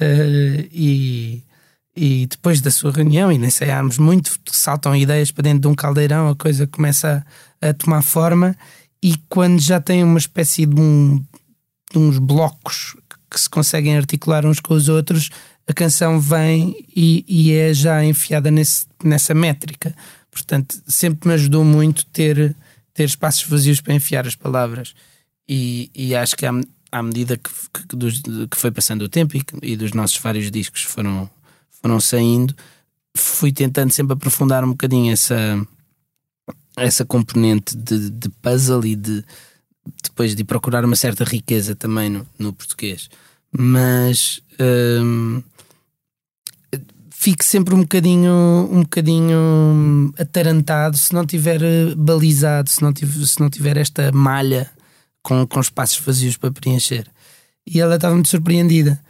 uh, 0.00 0.68
e, 0.72 1.42
e 1.94 2.26
depois 2.26 2.60
da 2.60 2.70
sua 2.70 2.92
reunião, 2.92 3.30
e 3.30 3.36
ensaiarmos 3.36 3.98
muito, 3.98 4.38
saltam 4.50 4.94
ideias 4.96 5.30
para 5.30 5.42
dentro 5.42 5.60
de 5.60 5.68
um 5.68 5.74
caldeirão, 5.74 6.28
a 6.28 6.36
coisa 6.36 6.66
começa 6.66 7.24
a, 7.60 7.68
a 7.68 7.74
tomar 7.74 8.02
forma. 8.02 8.56
E 9.06 9.14
quando 9.28 9.60
já 9.60 9.80
tem 9.80 10.02
uma 10.02 10.18
espécie 10.18 10.66
de, 10.66 10.80
um, 10.80 11.24
de 11.92 11.96
uns 11.96 12.18
blocos 12.18 12.96
que 13.30 13.38
se 13.38 13.48
conseguem 13.48 13.96
articular 13.96 14.44
uns 14.44 14.58
com 14.58 14.74
os 14.74 14.88
outros, 14.88 15.30
a 15.64 15.72
canção 15.72 16.18
vem 16.18 16.84
e, 16.88 17.24
e 17.28 17.52
é 17.52 17.72
já 17.72 18.04
enfiada 18.04 18.50
nesse, 18.50 18.84
nessa 19.04 19.32
métrica. 19.32 19.94
Portanto, 20.28 20.82
sempre 20.88 21.28
me 21.28 21.34
ajudou 21.34 21.64
muito 21.64 22.04
ter, 22.06 22.56
ter 22.92 23.04
espaços 23.04 23.48
vazios 23.48 23.80
para 23.80 23.94
enfiar 23.94 24.26
as 24.26 24.34
palavras. 24.34 24.92
E, 25.48 25.88
e 25.94 26.12
acho 26.16 26.34
que 26.34 26.44
à, 26.44 26.50
à 26.90 27.00
medida 27.00 27.36
que, 27.36 27.50
que, 27.88 27.94
dos, 27.94 28.20
que, 28.20 28.56
foi 28.56 28.72
passando 28.72 29.02
o 29.02 29.08
tempo 29.08 29.36
e, 29.36 29.44
e, 29.62 29.76
dos 29.76 29.92
nossos 29.92 30.18
vários 30.18 30.50
discos 30.50 30.82
foram, 30.82 31.30
foram 31.80 32.00
saindo, 32.00 32.52
fui 33.16 33.52
tentando 33.52 33.92
sempre 33.92 34.14
aprofundar 34.14 34.64
um 34.64 34.70
bocadinho 34.70 35.12
essa, 35.12 35.64
essa 36.76 37.04
componente 37.04 37.76
de, 37.76 38.10
de 38.10 38.28
puzzle 38.28 38.84
e 38.84 38.94
de 38.94 39.24
depois 40.02 40.34
de 40.34 40.44
procurar 40.44 40.84
uma 40.84 40.96
certa 40.96 41.24
riqueza 41.24 41.74
também 41.74 42.10
no, 42.10 42.26
no 42.38 42.52
português. 42.52 43.08
Mas. 43.50 44.40
Hum, 44.60 45.42
fique 47.26 47.44
sempre 47.44 47.74
um 47.74 47.80
bocadinho, 47.80 48.68
um 48.70 48.82
bocadinho 48.82 50.14
atarantado 50.16 50.96
se 50.96 51.12
não 51.12 51.26
tiver 51.26 51.60
balizado, 51.96 52.70
se 52.70 52.80
não 52.82 52.92
tiver, 52.92 53.26
se 53.26 53.40
não 53.40 53.50
tiver 53.50 53.76
esta 53.76 54.12
malha 54.12 54.70
com, 55.22 55.44
com 55.44 55.60
espaços 55.60 55.98
vazios 55.98 56.36
para 56.36 56.52
preencher. 56.52 57.06
E 57.66 57.80
ela 57.80 57.96
estava 57.96 58.14
muito 58.14 58.28
surpreendida. 58.28 59.00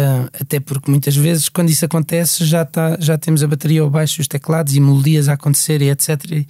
Uh, 0.00 0.26
até 0.40 0.58
porque 0.58 0.90
muitas 0.90 1.14
vezes, 1.14 1.48
quando 1.48 1.70
isso 1.70 1.84
acontece, 1.84 2.44
já, 2.44 2.64
tá, 2.64 2.96
já 2.98 3.16
temos 3.16 3.44
a 3.44 3.46
bateria 3.46 3.82
ao 3.82 3.90
baixo, 3.90 4.20
os 4.20 4.26
teclados 4.26 4.74
e 4.74 4.80
melodias 4.80 5.28
a 5.28 5.34
acontecer 5.34 5.80
e 5.80 5.90
etc. 5.90 6.44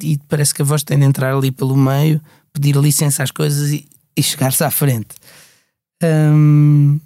e, 0.00 0.18
parece 0.28 0.54
que 0.54 0.62
a 0.62 0.64
voz 0.64 0.82
tem 0.82 0.98
de 0.98 1.04
entrar 1.04 1.34
ali 1.34 1.50
pelo 1.50 1.76
meio, 1.76 2.20
pedir 2.52 2.76
licença 2.76 3.22
às 3.22 3.30
coisas 3.30 3.70
e, 3.70 3.88
e 4.16 4.22
chegar-se 4.22 4.62
à 4.62 4.70
frente. 4.70 5.14
Um, 6.02 7.00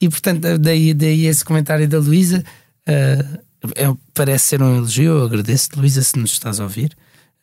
e 0.00 0.08
portanto, 0.08 0.58
daí, 0.58 0.92
daí 0.94 1.26
esse 1.26 1.44
comentário 1.44 1.88
da 1.88 1.98
Luísa 1.98 2.44
Uh, 2.88 3.42
é, 3.76 3.96
parece 4.12 4.46
ser 4.46 4.62
um 4.62 4.76
elogio, 4.76 5.18
eu 5.18 5.24
agradeço-te, 5.24 5.78
Luísa, 5.78 6.02
se 6.02 6.18
nos 6.18 6.32
estás 6.32 6.58
a 6.58 6.64
ouvir. 6.64 6.96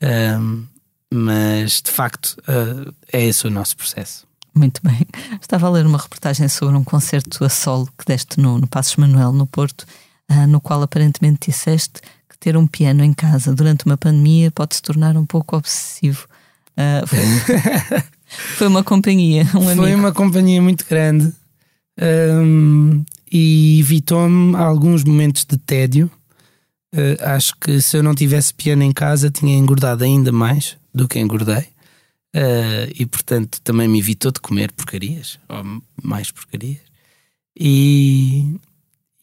Uh, 0.04 0.68
mas 1.14 1.82
de 1.82 1.90
facto 1.90 2.38
uh, 2.42 2.94
é 3.12 3.26
esse 3.26 3.48
o 3.48 3.50
nosso 3.50 3.76
processo. 3.76 4.28
Muito 4.54 4.82
bem. 4.84 5.00
Estava 5.42 5.68
a 5.68 5.70
ler 5.70 5.86
uma 5.86 5.98
reportagem 5.98 6.48
sobre 6.48 6.76
um 6.76 6.84
concerto 6.84 7.44
a 7.44 7.50
solo 7.50 7.88
que 7.98 8.06
deste 8.06 8.40
no, 8.40 8.60
no 8.60 8.68
Passos 8.68 8.96
Manuel, 8.98 9.32
no 9.32 9.48
Porto. 9.48 9.86
uh, 10.30 10.48
no 10.48 10.60
qual 10.60 10.82
aparentemente 10.82 11.50
disseste 11.50 12.02
ter 12.40 12.56
um 12.56 12.66
piano 12.66 13.04
em 13.04 13.14
casa 13.14 13.54
durante 13.54 13.86
uma 13.86 13.98
pandemia 13.98 14.52
pode 14.52 14.76
se 14.76 14.82
tornar 14.82 15.18
um 15.18 15.26
pouco 15.26 15.58
obsessivo. 15.58 16.28
Uh, 16.78 17.06
foi, 17.06 17.20
foi, 18.58 18.68
uma 18.68 18.84
companhia, 18.84 19.44
um 19.56 19.64
foi 19.64 19.74
amigo. 19.74 19.98
Uma 19.98 20.12
companhia 20.14 20.62
muito 20.62 20.86
grande 20.88 21.34
um, 22.02 23.04
e 23.32 23.80
evitou-me 23.80 24.56
alguns 24.56 25.04
momentos 25.04 25.46
de 25.46 25.58
tédio. 25.58 26.10
Uh, 26.96 27.22
acho 27.22 27.54
que 27.60 27.82
se 27.82 27.98
eu 27.98 28.04
não 28.04 28.16
tivesse 28.16 28.54
piano 28.54 28.82
em 28.82 28.92
casa 28.92 29.30
tinha 29.30 29.56
engordado 29.56 30.04
ainda 30.04 30.32
mais 30.32 30.78
do 30.94 31.08
que 31.08 31.20
engordei. 31.20 31.68
Uh, 32.36 32.86
e 32.96 33.06
portanto 33.06 33.60
também 33.62 33.88
me 33.88 34.00
evitou 34.00 34.32
de 34.32 34.40
comer 34.40 34.72
porcarias, 34.72 35.40
ou 35.50 35.82
mais 36.02 36.32
porcarias. 36.32 36.80
E, 37.60 38.56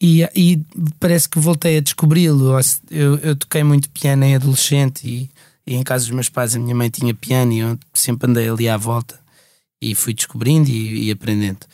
e, 0.01 0.23
e 0.35 0.61
parece 0.99 1.27
que 1.27 1.39
voltei 1.39 1.77
a 1.77 1.81
descobri-lo. 1.81 2.59
Eu, 2.89 3.17
eu, 3.17 3.35
toquei 3.35 3.63
muito 3.63 3.89
piano 3.89 4.23
em 4.23 4.35
adolescente 4.35 5.07
e, 5.07 5.29
e, 5.65 5.75
em 5.75 5.83
casa 5.83 6.05
dos 6.05 6.13
meus 6.13 6.29
pais 6.29 6.55
a 6.55 6.59
minha 6.59 6.75
mãe 6.75 6.89
tinha 6.89 7.13
piano 7.13 7.51
e 7.51 7.59
eu 7.59 7.79
sempre 7.93 8.29
andei 8.29 8.47
ali 8.47 8.69
à 8.69 8.77
volta 8.77 9.19
e 9.81 9.95
fui 9.95 10.13
descobrindo 10.13 10.69
e, 10.69 11.07
e 11.07 11.11
aprendendo. 11.11 11.65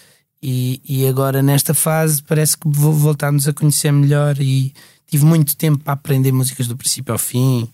E, 0.41 0.81
e, 0.87 1.07
agora 1.07 1.41
nesta 1.41 1.73
fase 1.73 2.21
parece 2.23 2.57
que 2.57 2.67
voltámos 2.67 3.47
a 3.47 3.53
conhecer 3.53 3.91
melhor 3.91 4.39
e 4.39 4.73
tive 5.07 5.25
muito 5.25 5.55
tempo 5.55 5.83
para 5.83 5.93
aprender 5.93 6.31
músicas 6.31 6.67
do 6.67 6.75
princípio 6.75 7.13
ao 7.13 7.19
fim 7.19 7.69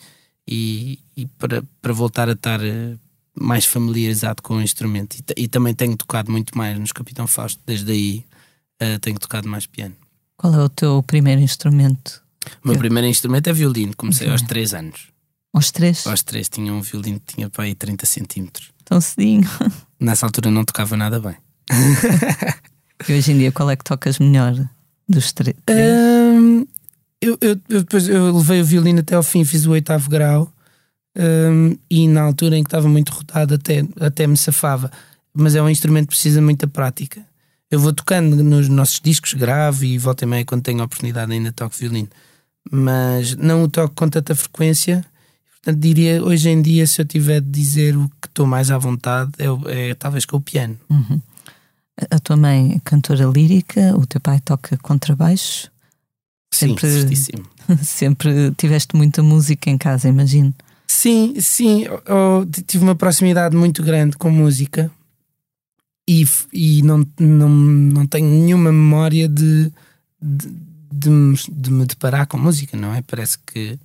e, 0.47 0.99
e 1.15 1.25
para, 1.25 1.63
para 1.81 1.93
voltar 1.93 2.29
a 2.29 2.33
estar 2.33 2.63
eh, 2.63 2.95
mais 3.33 3.65
familiarizado 3.65 4.41
com 4.43 4.57
o 4.57 4.61
instrumento. 4.61 5.15
E, 5.15 5.43
e 5.43 5.47
também 5.47 5.73
tenho 5.73 5.95
tocado 5.95 6.31
muito 6.31 6.57
mais 6.57 6.77
nos 6.77 6.91
Capitão 6.91 7.25
Fausto, 7.27 7.61
desde 7.65 7.91
aí 7.91 8.25
uh, 8.81 8.99
tenho 8.99 9.17
tocado 9.17 9.47
mais 9.47 9.65
piano. 9.65 9.95
Qual 10.39 10.53
é 10.53 10.63
o 10.63 10.69
teu 10.69 11.03
primeiro 11.03 11.41
instrumento? 11.41 12.23
O 12.63 12.69
meu 12.69 12.77
primeiro 12.77 13.05
instrumento 13.05 13.49
é 13.49 13.53
violino, 13.53 13.93
comecei 13.93 14.25
uhum. 14.25 14.31
aos 14.31 14.41
3 14.41 14.73
anos. 14.73 15.07
Aos 15.53 15.69
3? 15.69 16.07
Aos 16.07 16.23
3, 16.23 16.47
tinha 16.47 16.73
um 16.73 16.79
violino 16.79 17.19
que 17.19 17.35
tinha 17.35 17.49
para 17.49 17.65
aí 17.65 17.75
30 17.75 18.05
centímetros. 18.05 18.71
Tão 18.85 19.01
cedinho. 19.01 19.45
Nessa 19.99 20.25
altura 20.25 20.49
não 20.49 20.63
tocava 20.63 20.95
nada 20.95 21.19
bem. 21.19 21.35
e 23.09 23.13
hoje 23.13 23.33
em 23.33 23.37
dia 23.37 23.51
qual 23.51 23.69
é 23.69 23.75
que 23.75 23.83
tocas 23.83 24.17
melhor 24.17 24.55
dos 25.09 25.33
três? 25.33 25.57
Um, 25.69 26.65
eu, 27.21 27.37
eu, 27.41 27.59
eu, 27.67 27.79
depois 27.81 28.07
eu 28.07 28.33
levei 28.37 28.61
o 28.61 28.65
violino 28.65 29.01
até 29.01 29.15
ao 29.15 29.23
fim, 29.23 29.43
fiz 29.43 29.65
o 29.65 29.71
oitavo 29.71 30.09
grau 30.09 30.53
um, 31.17 31.75
e 31.91 32.07
na 32.07 32.21
altura 32.21 32.55
em 32.55 32.63
que 32.63 32.67
estava 32.67 32.87
muito 32.87 33.09
rodado 33.09 33.55
até, 33.55 33.85
até 33.99 34.25
me 34.25 34.37
safava. 34.37 34.89
Mas 35.33 35.53
é 35.53 35.61
um 35.61 35.69
instrumento 35.69 36.05
que 36.05 36.13
precisa 36.13 36.41
muita 36.41 36.65
prática. 36.65 37.27
Eu 37.71 37.79
vou 37.79 37.93
tocando 37.93 38.43
nos 38.43 38.67
nossos 38.67 38.99
discos, 38.99 39.33
grave 39.33 39.87
e 39.87 39.97
volta 39.97 40.23
e 40.23 40.27
meia 40.27 40.45
quando 40.45 40.63
tenho 40.63 40.81
a 40.81 40.85
oportunidade 40.85 41.31
ainda 41.31 41.51
toco 41.51 41.75
violino. 41.77 42.09
Mas 42.71 43.35
não 43.35 43.63
o 43.63 43.69
toco 43.69 43.93
com 43.95 44.09
tanta 44.09 44.33
frequência. 44.33 45.05
Portanto, 45.51 45.79
diria 45.79 46.23
hoje 46.23 46.49
em 46.49 46.61
dia, 46.61 46.87
se 46.87 47.01
eu 47.01 47.05
tiver 47.05 47.41
de 47.41 47.49
dizer 47.49 47.95
o 47.95 48.09
que 48.21 48.27
estou 48.27 48.47
mais 48.47 48.71
à 48.71 48.77
vontade, 48.77 49.31
é, 49.37 49.89
é 49.89 49.93
talvez 49.93 50.25
com 50.25 50.37
o 50.37 50.41
piano. 50.41 50.79
Uhum. 50.89 51.21
A 52.09 52.19
tua 52.19 52.37
mãe 52.37 52.75
é 52.75 52.79
cantora 52.83 53.25
lírica, 53.25 53.95
o 53.95 54.05
teu 54.05 54.21
pai 54.21 54.39
toca 54.39 54.77
contrabaixo. 54.77 55.69
Sempre, 56.51 57.15
Sim, 57.15 57.43
sempre 57.83 58.51
tiveste 58.57 58.95
muita 58.95 59.21
música 59.21 59.69
em 59.69 59.77
casa, 59.77 60.07
imagino. 60.07 60.53
Sim, 60.87 61.35
sim, 61.39 61.83
eu, 61.83 62.01
eu 62.05 62.49
tive 62.65 62.83
uma 62.83 62.95
proximidade 62.95 63.55
muito 63.55 63.83
grande 63.83 64.17
com 64.17 64.31
música 64.31 64.89
e, 66.09 66.27
e 66.51 66.81
não, 66.81 67.07
não, 67.19 67.49
não 67.49 68.07
tenho 68.07 68.27
nenhuma 68.27 68.71
memória 68.71 69.29
de, 69.29 69.71
de, 70.19 70.47
de, 70.91 71.09
de 71.51 71.71
me 71.71 71.85
deparar 71.85 72.25
com 72.25 72.35
música, 72.35 72.75
não 72.75 72.95
é? 72.95 73.03
Parece 73.03 73.37
que 73.45 73.77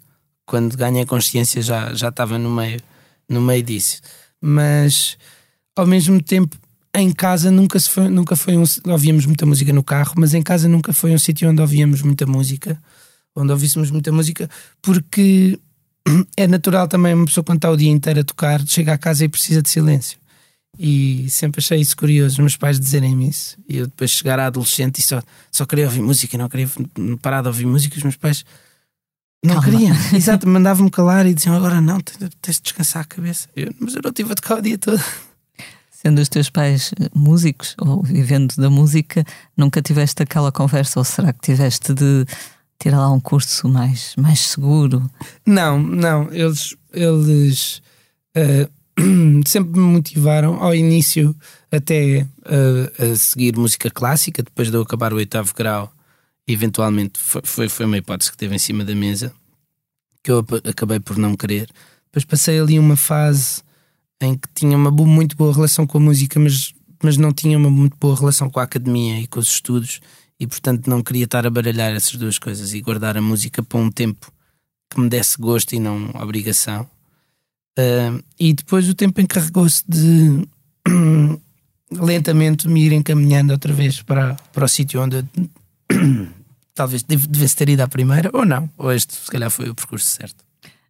quando 0.47 0.75
ganhei 0.75 1.05
consciência 1.05 1.61
já, 1.61 1.93
já 1.93 2.09
estava 2.09 2.39
no 2.39 2.51
meio, 2.51 2.81
no 3.29 3.43
meio 3.43 3.63
disso. 3.63 4.01
Mas 4.41 5.19
ao 5.77 5.87
mesmo 5.87 6.23
tempo 6.23 6.57
em 6.95 7.13
casa 7.13 7.51
nunca, 7.51 7.79
se 7.79 7.91
foi, 7.91 8.09
nunca 8.09 8.35
foi 8.37 8.57
um. 8.57 8.65
Ouvíamos 8.87 9.27
muita 9.27 9.45
música 9.45 9.71
no 9.71 9.83
carro, 9.83 10.15
mas 10.17 10.33
em 10.33 10.43
casa 10.43 10.67
nunca 10.67 10.95
foi 10.95 11.13
um 11.13 11.19
sítio 11.19 11.51
onde 11.51 11.61
ouvíamos 11.61 12.01
muita 12.01 12.25
música, 12.25 12.81
onde 13.37 13.53
ouvíssemos 13.53 13.91
muita 13.91 14.11
música, 14.11 14.49
porque 14.81 15.59
é 16.39 16.47
natural 16.47 16.89
também 16.89 17.13
uma 17.13 17.27
pessoa 17.27 17.45
quando 17.45 17.59
está 17.59 17.71
o 17.71 17.77
dia 17.77 17.91
inteiro 17.91 18.21
a 18.21 18.25
tocar, 18.25 18.67
chega 18.67 18.95
à 18.95 18.99
casa 18.99 19.27
e 19.27 19.29
precisa 19.29 19.61
de 19.61 19.69
silêncio. 19.69 20.24
E 20.79 21.29
sempre 21.31 21.61
achei 21.61 21.79
isso 21.81 21.97
curioso, 21.97 22.35
os 22.35 22.39
meus 22.39 22.57
pais 22.57 22.81
dizerem-me 22.81 23.29
isso. 23.29 23.57
E 23.69 23.79
eu 23.79 23.87
depois 23.87 24.11
chegar 24.11 24.39
à 24.41 24.47
adolescente 24.47 24.99
e 24.99 25.03
só, 25.03 25.23
só 25.51 25.65
queria 25.65 25.85
ouvir 25.85 26.01
música, 26.01 26.37
não 26.37 26.49
queria 26.49 26.69
parar 27.23 27.43
de 27.43 27.49
ouvir 27.49 27.67
música. 27.67 27.97
Os 27.97 28.03
meus 28.03 28.17
pais 28.17 28.45
não 29.45 29.61
Calma. 29.61 29.79
queriam, 29.79 29.97
exato, 30.17 30.49
mandavam-me 30.49 30.91
calar 30.91 31.27
e 31.27 31.35
diziam 31.35 31.55
agora 31.55 31.81
não, 31.81 32.01
tens 32.01 32.57
de 32.57 32.63
descansar 32.63 33.03
a 33.03 33.05
cabeça. 33.05 33.49
Eu, 33.55 33.73
mas 33.79 33.95
eu 33.95 34.01
não 34.03 34.11
estive 34.11 34.33
a 34.33 34.35
tocar 34.35 34.59
o 34.59 34.63
dia 34.63 34.79
todo. 34.79 35.03
Sendo 35.91 36.21
os 36.21 36.29
teus 36.29 36.51
pais 36.51 36.93
músicos 37.15 37.75
ou 37.79 38.03
vivendo 38.03 38.55
da 38.57 38.69
música, 38.69 39.25
nunca 39.57 39.81
tiveste 39.81 40.23
aquela 40.23 40.51
conversa 40.51 40.99
ou 40.99 41.05
será 41.05 41.33
que 41.33 41.41
tiveste 41.41 41.95
de 41.95 42.27
ter 42.79 42.95
lá 42.95 43.11
um 43.11 43.21
curso 43.21 43.69
mais, 43.69 44.15
mais 44.17 44.41
seguro? 44.41 45.11
Não, 45.47 45.79
não. 45.79 46.31
Eles, 46.33 46.77
eles 46.93 47.83
uh, 48.37 48.71
sempre 49.47 49.81
me 49.81 49.87
motivaram 49.87 50.63
ao 50.63 50.75
início 50.75 51.35
até 51.71 52.27
uh, 52.41 53.13
a 53.13 53.17
seguir 53.17 53.57
música 53.57 53.91
clássica, 53.91 54.43
depois 54.43 54.71
de 54.71 54.77
eu 54.77 54.83
acabar 54.83 55.13
o 55.13 55.17
oitavo 55.17 55.53
grau. 55.55 55.93
Eventualmente 56.47 57.19
foi, 57.19 57.43
foi, 57.45 57.69
foi 57.69 57.87
uma 57.87 57.97
hipótese 57.97 58.31
que 58.31 58.37
teve 58.37 58.55
em 58.55 58.59
cima 58.59 58.85
da 58.85 58.95
mesa 58.95 59.33
que 60.25 60.31
eu 60.31 60.45
acabei 60.65 60.99
por 60.99 61.19
não 61.19 61.37
querer. 61.37 61.69
Depois 62.07 62.25
passei 62.25 62.59
ali 62.59 62.79
uma 62.79 62.97
fase 62.97 63.63
em 64.21 64.35
que 64.35 64.49
tinha 64.55 64.77
uma 64.77 64.91
muito 64.91 65.37
boa 65.37 65.53
relação 65.53 65.87
com 65.87 65.99
a 65.99 66.01
música, 66.01 66.41
mas, 66.41 66.73
mas 67.03 67.19
não 67.19 67.33
tinha 67.33 67.59
uma 67.59 67.69
muito 67.69 67.97
boa 67.99 68.17
relação 68.17 68.49
com 68.49 68.59
a 68.59 68.63
academia 68.63 69.21
e 69.21 69.27
com 69.27 69.39
os 69.39 69.49
estudos 69.49 70.01
e 70.41 70.47
portanto 70.47 70.89
não 70.89 71.03
queria 71.03 71.25
estar 71.25 71.47
a 71.47 71.51
baralhar 71.51 71.93
essas 71.93 72.17
duas 72.17 72.39
coisas 72.39 72.73
e 72.73 72.81
guardar 72.81 73.17
a 73.17 73.23
música 73.23 73.63
para 73.63 73.79
um 73.79 73.91
tempo 73.91 74.33
que 74.91 74.99
me 74.99 75.09
desse 75.09 75.37
gosto 75.37 75.75
e 75.75 75.79
não 75.79 76.11
obrigação. 76.15 76.89
E 78.39 78.53
depois 78.53 78.89
o 78.89 78.95
tempo 78.95 79.21
encarregou-se 79.21 79.83
de 79.89 80.47
lentamente 81.91 82.69
me 82.69 82.85
ir 82.87 82.93
encaminhando 82.93 83.53
outra 83.53 83.73
vez 83.73 84.03
para, 84.03 84.35
para 84.53 84.65
o 84.65 84.69
sítio 84.69 85.03
onde 85.03 85.25
talvez 86.75 87.03
devesse 87.03 87.57
ter 87.57 87.69
ido 87.69 87.83
à 87.83 87.89
primeira, 87.89 88.31
ou 88.33 88.45
não, 88.45 88.69
ou 88.77 88.93
este 88.93 89.15
se 89.15 89.31
calhar 89.31 89.51
foi 89.51 89.69
o 89.69 89.75
percurso 89.75 90.07
certo. 90.07 90.45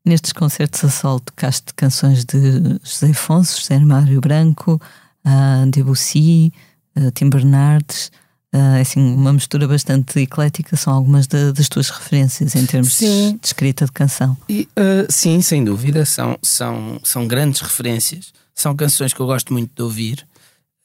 Nestes 0.05 0.33
concertos 0.33 0.85
a 0.85 0.91
sol 0.91 1.21
tocaste 1.21 1.73
canções 1.75 2.25
de 2.25 2.79
José 2.83 3.11
Afonso, 3.11 3.59
José 3.59 3.79
Mário 3.79 4.21
Branco, 4.21 4.81
uh, 5.25 5.71
Debussy, 5.71 6.53
uh, 6.97 7.11
Tim 7.13 7.31
Bernardes. 7.31 8.13
Uh, 8.55 8.81
assim, 8.81 9.01
uma 9.01 9.33
mistura 9.33 9.67
bastante 9.67 10.21
eclética, 10.21 10.77
são 10.77 10.95
algumas 10.95 11.27
de, 11.27 11.51
das 11.53 11.69
tuas 11.69 11.91
referências 11.91 12.55
em 12.55 12.65
termos 12.65 12.99
de, 12.99 13.33
de, 13.33 13.39
escrita 13.43 13.85
de 13.85 13.91
canção. 13.91 14.37
E, 14.49 14.69
uh, 14.79 15.11
sim, 15.11 15.43
sem 15.43 15.65
dúvida, 15.65 16.07
são, 16.07 16.39
são, 16.41 17.01
são 17.03 17.27
grandes 17.27 17.61
referências, 17.61 18.33
são 18.55 18.77
canções 18.77 19.13
que 19.13 19.19
eu 19.19 19.27
gosto 19.27 19.53
muito 19.53 19.73
de 19.75 19.83
ouvir. 19.83 20.25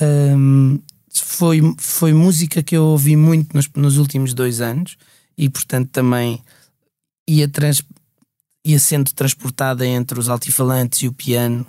Um, 0.01 0.79
foi, 1.13 1.61
foi 1.77 2.11
música 2.11 2.63
que 2.63 2.75
eu 2.75 2.85
ouvi 2.85 3.15
muito 3.15 3.55
nos, 3.55 3.69
nos 3.75 3.97
últimos 3.97 4.33
dois 4.33 4.61
anos 4.61 4.97
e, 5.37 5.47
portanto, 5.47 5.89
também 5.91 6.41
ia, 7.27 7.47
trans, 7.47 7.83
ia 8.65 8.79
sendo 8.79 9.13
transportada 9.13 9.85
entre 9.85 10.19
os 10.19 10.27
altifalantes 10.27 11.03
e 11.03 11.07
o 11.07 11.13
piano. 11.13 11.67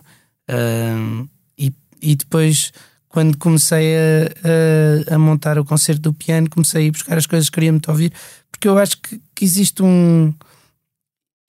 Um, 0.49 1.29
e, 1.59 1.75
e 2.01 2.17
depois 2.17 2.73
quando 3.11 3.37
comecei 3.37 3.97
a, 3.97 5.11
a, 5.11 5.17
a, 5.17 5.19
montar 5.19 5.59
o 5.59 5.65
concerto 5.65 6.01
do 6.01 6.15
piano, 6.15 6.49
comecei 6.49 6.83
a 6.83 6.85
ir 6.87 6.91
buscar 6.93 7.19
as 7.19 7.27
coisas 7.27 7.51
que 7.51 7.55
queria 7.55 7.73
muito 7.73 7.91
ouvir, 7.91 8.13
porque 8.51 8.69
eu 8.69 8.79
acho 8.79 8.97
que, 8.99 9.21
que, 9.35 9.45
existe 9.45 9.83
um. 9.83 10.33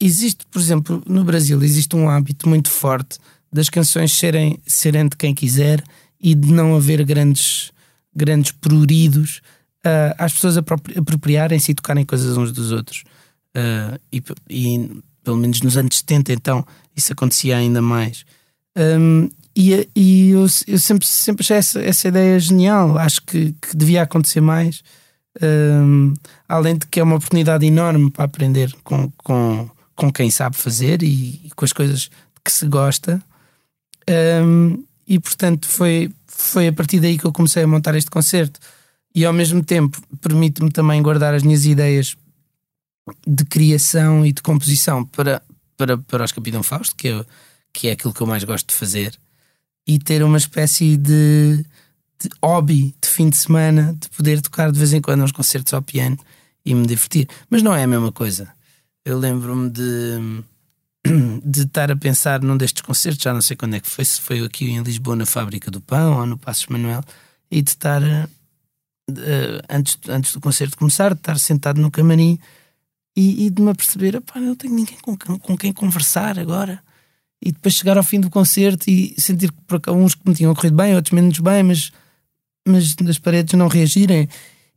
Existe, 0.02 0.43
por 0.47 0.60
exemplo, 0.60 1.04
no 1.06 1.24
Brasil, 1.24 1.62
existe 1.62 1.95
um 1.95 2.10
hábito 2.10 2.50
muito 2.50 2.71
forte 2.71 3.19
das 3.54 3.69
canções 3.69 4.12
serem, 4.12 4.60
serem 4.65 5.08
de 5.08 5.15
quem 5.15 5.36
quiser 5.36 5.84
e 6.19 6.34
de 6.34 6.52
não 6.52 6.76
haver 6.76 7.06
grandes, 7.06 7.71
grandes 8.15 8.52
pruridos 8.52 9.41
uh, 9.86 10.15
às 10.17 10.34
pessoas 10.34 10.58
apropriarem-se 10.58 11.71
e 11.71 11.76
tocarem 11.76 12.04
coisas 12.04 12.36
uns 12.36 12.52
dos 12.52 12.71
outros. 12.71 13.04
Uh, 13.56 14.00
e, 14.12 14.24
e, 14.50 15.04
pelo 15.24 15.38
menos 15.38 15.62
nos 15.62 15.78
anos 15.78 15.97
70, 15.97 16.34
então, 16.34 16.65
isso 16.95 17.13
acontecia 17.13 17.58
ainda 17.58 17.84
mais. 17.84 18.26
Um, 18.76 19.30
e, 19.56 19.90
e 19.96 20.30
eu, 20.30 20.46
eu, 20.68 20.80
sempre, 20.80 21.06
sempre 21.08 21.44
achei 21.44 21.58
essa, 21.58 21.82
essa 21.82 22.08
ideia 22.08 22.40
genial. 22.40 22.98
Acho 22.98 23.22
que, 23.24 23.54
que 23.62 23.76
devia 23.76 24.04
acontecer 24.04 24.42
mais. 24.42 24.82
Um, 25.42 26.14
além 26.48 26.78
de 26.78 26.86
que 26.88 27.00
é 27.00 27.04
uma 27.04 27.16
oportunidade 27.16 27.66
enorme 27.66 28.12
para 28.12 28.26
aprender 28.26 28.74
com, 28.84 29.10
com, 29.18 29.70
com 29.96 30.12
quem 30.12 30.30
sabe 30.30 30.58
fazer 30.58 31.02
e, 31.04 31.42
e 31.46 31.52
com 31.56 31.64
as 31.64 31.74
coisas 31.74 32.10
que 32.44 32.52
se 32.52 32.66
gosta. 32.68 33.22
Um, 34.44 34.84
e 35.08 35.20
portanto 35.20 35.68
foi, 35.68 36.12
foi 36.28 36.68
a 36.68 36.74
partir 36.74 37.00
daí 37.00 37.18
que 37.18 37.26
eu 37.26 37.32
comecei 37.32 37.64
a 37.64 37.68
montar 37.68 37.96
este 37.96 38.10
concerto. 38.10 38.60
E 39.14 39.26
ao 39.26 39.34
mesmo 39.34 39.64
tempo 39.64 40.02
permite-me 40.22 40.72
também 40.72 41.02
guardar 41.02 41.34
as 41.34 41.44
minhas 41.44 41.66
ideias 41.66 42.16
de 43.28 43.44
criação 43.46 44.26
e 44.26 44.32
de 44.32 44.42
composição 44.42 45.04
para, 45.04 45.42
para, 45.78 45.98
para 45.98 46.24
os 46.24 46.32
Capitão 46.32 46.64
Fausto, 46.64 46.96
que 46.96 47.10
é, 47.10 47.26
que 47.74 47.88
é 47.90 47.92
aquilo 47.92 48.14
que 48.14 48.22
eu 48.22 48.28
mais 48.28 48.44
gosto 48.44 48.70
de 48.70 48.76
fazer, 48.76 49.18
e 49.88 50.00
ter 50.00 50.24
uma 50.24 50.38
espécie 50.38 50.98
de, 50.98 51.65
de 52.20 52.30
hobby 52.44 52.96
de 53.02 53.10
fim 53.10 53.30
de 53.30 53.38
semana 53.38 53.96
de 54.00 54.10
poder 54.10 54.41
tocar 54.41 54.72
de 54.72 54.78
vez 54.78 54.94
em 54.94 55.02
quando 55.02 55.24
uns 55.24 55.32
concertos 55.32 55.74
ao 55.74 55.82
piano 55.82 56.17
e 56.65 56.74
me 56.74 56.86
divertir. 56.86 57.28
Mas 57.50 57.62
não 57.62 57.76
é 57.76 57.84
a 57.84 57.88
mesma 57.88 58.12
coisa. 58.12 58.52
Eu 59.04 59.17
lembro-me 59.17 59.70
de, 59.70 60.44
de 61.44 61.62
estar 61.62 61.91
a 61.91 61.96
pensar 61.96 62.41
num 62.41 62.58
destes 62.58 62.82
concertos, 62.82 63.24
já 63.24 63.34
não 63.34 63.41
sei 63.41 63.58
quando 63.58 63.76
é 63.76 63.80
que 63.80 63.89
foi, 63.89 64.06
se 64.06 64.22
foi 64.22 64.44
aqui 64.44 64.70
em 64.70 64.82
Lisboa 64.82 65.15
na 65.15 65.26
Fábrica 65.26 65.72
do 65.72 65.82
Pão 65.82 66.20
ou 66.20 66.26
no 66.26 66.38
Passos 66.38 66.67
Manuel, 66.67 67.04
e 67.50 67.62
de 67.62 67.72
estar 67.72 68.02
uh, 68.02 69.62
antes, 69.70 69.98
antes 70.08 70.34
do 70.34 70.39
concerto 70.39 70.78
começar, 70.78 71.13
de 71.13 71.20
estar 71.20 71.38
sentado 71.39 71.82
no 71.82 71.89
camarim 71.89 72.39
e, 73.15 73.48
e 73.48 73.50
de 73.50 73.62
me 73.62 73.72
aperceber, 73.72 74.22
não 74.36 74.56
tenho 74.56 74.74
ninguém 74.74 74.98
com, 75.02 75.17
com 75.17 75.58
quem 75.58 75.74
conversar 75.74 76.39
agora. 76.39 76.82
E 77.41 77.51
depois 77.51 77.73
chegar 77.73 77.97
ao 77.97 78.04
fim 78.04 78.19
do 78.19 78.30
concerto 78.30 78.89
e 78.89 79.15
sentir 79.17 79.51
que 79.51 79.89
uns 79.89 80.13
que 80.13 80.30
me 80.30 80.36
tinham 80.36 80.54
corrido 80.54 80.75
bem, 80.75 80.95
outros 80.95 81.12
menos 81.12 81.39
bem, 81.39 81.63
mas, 81.63 81.91
mas 82.67 82.95
as 83.10 83.17
paredes 83.17 83.56
não 83.56 83.67
reagirem 83.67 84.30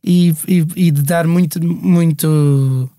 e, 0.03 0.29
e, 0.47 0.65
e 0.75 0.91
de 0.91 1.01
dar 1.03 1.27
muito, 1.27 1.63
muito 1.63 2.89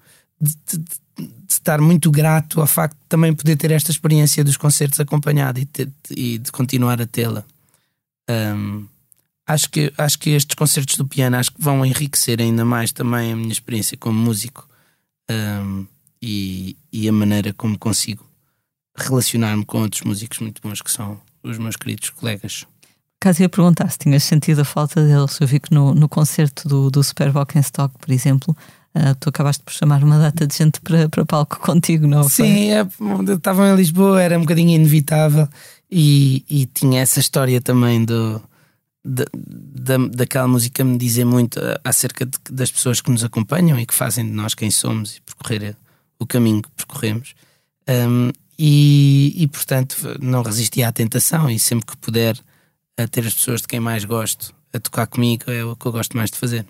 de, 0.41 0.55
de, 0.67 0.79
de, 0.79 1.31
estar 1.49 1.81
muito 1.81 2.11
grato 2.11 2.61
ao 2.61 2.67
facto 2.67 2.95
de 2.95 3.09
também 3.09 3.33
poder 3.33 3.57
ter 3.57 3.71
esta 3.71 3.93
experiência 3.93 4.43
dos 4.43 4.57
concertos 4.57 4.99
acompanhado 4.99 5.61
e, 5.61 5.65
ter, 5.65 5.89
e 6.11 6.39
de 6.39 6.51
continuar 6.51 7.01
a 7.01 7.07
tê-la. 7.07 7.45
Um, 8.29 8.87
acho, 9.47 9.71
que, 9.71 9.93
acho 9.97 10.19
que 10.19 10.31
estes 10.31 10.57
concertos 10.57 10.97
do 10.97 11.07
piano 11.07 11.37
acho 11.37 11.53
que 11.53 11.63
vão 11.63 11.87
enriquecer 11.87 12.41
ainda 12.41 12.65
mais 12.65 12.91
também 12.91 13.33
a 13.33 13.37
minha 13.37 13.53
experiência 13.53 13.97
como 13.97 14.19
músico 14.19 14.69
um, 15.31 15.87
e, 16.21 16.77
e 16.93 17.09
a 17.09 17.13
maneira 17.13 17.53
como 17.53 17.79
consigo 17.79 18.26
relacionar-me 18.97 19.65
com 19.65 19.83
outros 19.83 20.03
músicos 20.03 20.39
muito 20.39 20.61
bons 20.63 20.81
que 20.81 20.91
são 20.91 21.21
os 21.43 21.59
meus 21.59 21.77
queridos 21.77 22.11
colegas. 22.11 22.67
Caso 23.21 23.43
ia 23.43 23.49
perguntar 23.49 23.91
se 23.91 23.99
tinhas 23.99 24.25
sentido 24.25 24.61
a 24.61 24.65
falta 24.65 25.03
deles, 25.03 25.39
eu 25.41 25.47
vi 25.47 25.59
que 25.59 25.73
no, 25.73 25.95
no 25.95 26.09
concerto 26.09 26.69
do, 26.69 26.91
do 26.91 27.03
Super 27.03 27.33
Stock, 27.57 27.95
por 27.99 28.13
exemplo, 28.13 28.57
uh, 28.95 29.15
tu 29.19 29.31
acabaste 29.31 29.63
por 29.65 29.73
chamar 29.73 30.05
uma 30.05 30.19
data 30.19 30.47
de 30.47 30.55
gente 30.55 30.81
para, 30.81 31.09
para 31.09 31.25
palco 31.25 31.59
contigo, 31.61 32.07
não 32.07 32.29
Sim, 32.29 32.73
é, 32.73 32.87
estavam 33.33 33.67
em 33.67 33.77
Lisboa, 33.77 34.23
era 34.23 34.37
um 34.37 34.43
bocadinho 34.43 34.71
inevitável 34.71 35.49
e, 35.91 36.45
e 36.49 36.67
tinha 36.67 37.01
essa 37.01 37.19
história 37.19 37.61
também 37.61 38.05
do, 38.05 38.41
da, 39.05 39.25
da, 39.35 39.97
daquela 40.09 40.49
música 40.49 40.85
me 40.85 40.99
dizer 40.99 41.25
muito 41.25 41.59
acerca 41.85 42.27
de, 42.27 42.39
das 42.51 42.71
pessoas 42.71 43.01
que 43.01 43.11
nos 43.11 43.25
acompanham 43.25 43.79
e 43.79 43.87
que 43.87 43.95
fazem 43.95 44.27
de 44.27 44.33
nós 44.33 44.55
quem 44.55 44.71
somos 44.71 45.17
e 45.17 45.21
percorrer 45.23 45.77
o 46.19 46.27
caminho 46.27 46.63
que 46.63 46.71
percorremos. 46.77 47.35
Um, 47.89 48.31
e, 48.59 49.35
e, 49.37 49.47
portanto 49.47 50.17
não 50.21 50.43
resisti 50.43 50.83
à 50.83 50.91
tentação 50.91 51.51
e 51.51 51.59
sempre 51.59 51.87
que 51.87 51.97
puder 51.97 52.39
a 52.97 53.07
ter 53.07 53.27
as 53.27 53.35
pessoas 53.35 53.61
de 53.61 53.69
quem 53.69 53.81
mais 53.81 54.05
gosto 54.05 54.55
a 54.73 54.81
tocar 54.81 55.07
comigo 55.07 55.51
é 55.51 55.65
o 55.65 55.77
que 55.77 55.87
eu 55.87 55.93
gosto 55.93 56.17
mais 56.17 56.31
de 56.31 56.39
fazer. 56.39 56.67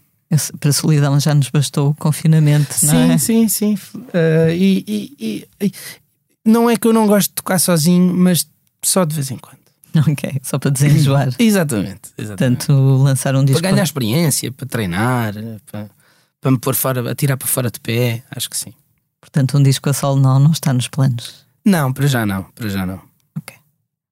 Para 0.59 0.71
a 0.71 0.73
solidão 0.73 1.21
já 1.21 1.35
nos 1.35 1.51
bastou 1.51 1.91
o 1.91 1.95
confinamento, 1.95 2.75
não 2.83 2.91
sim, 2.91 3.13
é? 3.13 3.19
Sim, 3.19 3.49
sim, 3.49 3.77
sim. 3.77 3.99
Uh, 3.99 4.51
e, 4.51 5.15
e, 5.21 5.49
e, 5.61 5.73
não 6.45 6.69
é 6.69 6.77
que 6.77 6.87
eu 6.87 6.93
não 6.93 7.07
gosto 7.07 7.29
de 7.29 7.35
tocar 7.35 7.61
sozinho, 7.61 8.13
mas 8.13 8.47
só 8.83 9.05
de 9.05 9.15
vez 9.15 9.31
em 9.31 9.39
quando. 9.39 9.57
Ok, 10.07 10.41
só 10.43 10.59
para 10.59 10.71
desenjoar. 10.71 11.31
exatamente, 11.39 12.11
exatamente. 12.19 12.67
Portanto, 12.67 13.03
lançar 13.03 13.35
um 13.35 13.43
disco. 13.43 13.63
Para 13.63 13.71
ganhar 13.71 13.83
experiência, 13.83 14.53
para 14.53 14.67
treinar, 14.67 15.33
para, 15.71 15.89
para 16.39 16.51
me 16.51 16.59
pôr 16.59 16.75
fora, 16.75 17.11
a 17.11 17.15
tirar 17.15 17.39
para 17.39 17.49
fora 17.49 17.71
de 17.71 17.81
pé, 17.81 18.23
acho 18.31 18.51
que 18.51 18.59
sim. 18.59 18.75
Portanto, 19.23 19.57
um 19.57 19.63
disco 19.63 19.89
a 19.89 19.95
solo 19.95 20.21
não, 20.21 20.39
não 20.39 20.51
está 20.51 20.73
nos 20.75 20.87
planos. 20.87 21.46
Não, 21.67 21.93
para 21.93 22.07
já 22.07 22.25
não, 22.25 22.45
para 22.45 22.69
já 22.69 22.87
não. 22.87 23.03
Ok. 23.37 23.57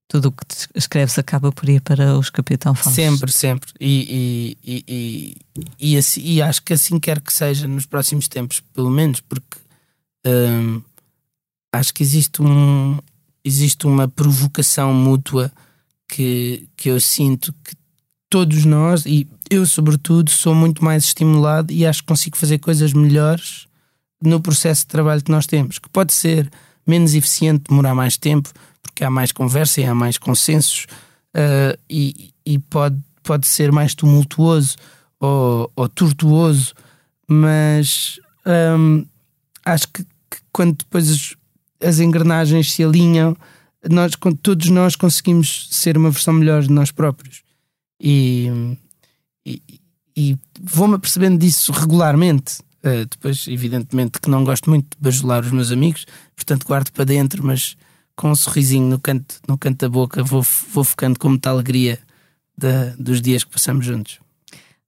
Tudo 0.08 0.28
o 0.28 0.32
que 0.32 0.44
escreves 0.74 1.16
acaba 1.16 1.52
por 1.52 1.68
ir 1.68 1.80
para 1.80 2.18
os 2.18 2.28
Capitão 2.28 2.74
Fausto. 2.74 2.96
Sempre, 2.96 3.30
sempre. 3.30 3.72
E, 3.80 4.56
e, 4.64 4.84
e, 4.88 5.36
e, 5.78 5.92
e, 5.92 5.96
assim, 5.96 6.20
e, 6.20 6.42
acho 6.42 6.60
que 6.64 6.72
assim 6.72 6.98
quer 6.98 7.20
que 7.20 7.32
seja 7.32 7.68
nos 7.68 7.86
próximos 7.86 8.26
tempos, 8.26 8.60
pelo 8.72 8.90
menos, 8.90 9.20
porque 9.20 9.56
hum, 10.26 10.82
acho 11.72 11.94
que 11.94 12.02
existe, 12.02 12.42
um, 12.42 12.98
existe 13.44 13.86
uma 13.86 14.08
provocação 14.08 14.92
mútua 14.92 15.52
que, 16.08 16.68
que 16.76 16.88
eu 16.88 17.00
sinto 17.00 17.54
que 17.64 17.76
todos 18.28 18.64
nós, 18.64 19.06
e 19.06 19.28
eu 19.48 19.64
sobretudo, 19.64 20.28
sou 20.28 20.56
muito 20.56 20.82
mais 20.82 21.04
estimulado 21.04 21.72
e 21.72 21.86
acho 21.86 22.00
que 22.00 22.08
consigo 22.08 22.36
fazer 22.36 22.58
coisas 22.58 22.92
melhores 22.92 23.68
no 24.20 24.40
processo 24.40 24.80
de 24.80 24.88
trabalho 24.88 25.22
que 25.22 25.30
nós 25.30 25.46
temos, 25.46 25.78
que 25.78 25.88
pode 25.88 26.12
ser 26.12 26.50
menos 26.86 27.14
eficiente, 27.14 27.64
demorar 27.68 27.94
mais 27.94 28.16
tempo, 28.16 28.50
porque 28.82 29.04
há 29.04 29.10
mais 29.10 29.32
conversa 29.32 29.80
e 29.80 29.84
há 29.84 29.94
mais 29.94 30.18
consensos, 30.18 30.86
uh, 31.34 31.78
e, 31.88 32.32
e 32.44 32.58
pode, 32.58 32.96
pode 33.22 33.46
ser 33.46 33.72
mais 33.72 33.94
tumultuoso 33.94 34.76
ou, 35.18 35.70
ou 35.74 35.88
tortuoso, 35.88 36.74
mas 37.26 38.20
um, 38.46 39.04
acho 39.64 39.88
que, 39.88 40.04
que, 40.04 40.38
quando 40.52 40.76
depois 40.76 41.10
as, 41.10 41.36
as, 41.80 41.98
engrenagens 41.98 42.72
se 42.72 42.84
alinham, 42.84 43.36
nós, 43.90 44.12
todos 44.42 44.68
nós 44.68 44.96
conseguimos 44.96 45.68
ser 45.70 45.96
uma 45.96 46.10
versão 46.10 46.34
melhor 46.34 46.62
de 46.62 46.70
nós 46.70 46.90
próprios. 46.90 47.42
E, 48.00 48.76
e, 49.46 49.62
e 50.16 50.38
vou-me 50.60 50.94
apercebendo 50.94 51.38
disso 51.38 51.72
regularmente. 51.72 52.60
Uh, 52.84 53.06
depois, 53.08 53.46
evidentemente, 53.48 54.20
que 54.20 54.28
não 54.28 54.44
gosto 54.44 54.68
muito 54.68 54.84
de 54.96 55.02
bajular 55.02 55.42
os 55.42 55.50
meus 55.50 55.72
amigos, 55.72 56.04
portanto, 56.36 56.66
guardo 56.66 56.90
para 56.92 57.04
dentro, 57.04 57.42
mas 57.42 57.76
com 58.14 58.30
um 58.30 58.34
sorrisinho 58.34 58.86
no 58.86 59.00
canto, 59.00 59.36
no 59.48 59.56
canto 59.56 59.78
da 59.78 59.88
boca, 59.88 60.22
vou, 60.22 60.44
vou 60.70 60.84
focando 60.84 61.18
com 61.18 61.30
muita 61.30 61.50
alegria 61.50 61.98
de, 62.56 62.90
dos 62.98 63.22
dias 63.22 63.42
que 63.42 63.50
passamos 63.50 63.86
juntos. 63.86 64.18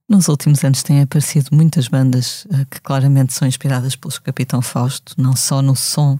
Nos 0.08 0.28
últimos 0.28 0.62
anos 0.62 0.82
têm 0.82 1.00
aparecido 1.00 1.48
muitas 1.52 1.88
bandas 1.88 2.44
uh, 2.44 2.66
que 2.70 2.80
claramente 2.80 3.32
são 3.32 3.48
inspiradas 3.48 3.96
pelos 3.96 4.18
Capitão 4.18 4.62
Fausto, 4.62 5.14
não 5.16 5.34
só 5.34 5.60
no 5.60 5.74
som, 5.74 6.18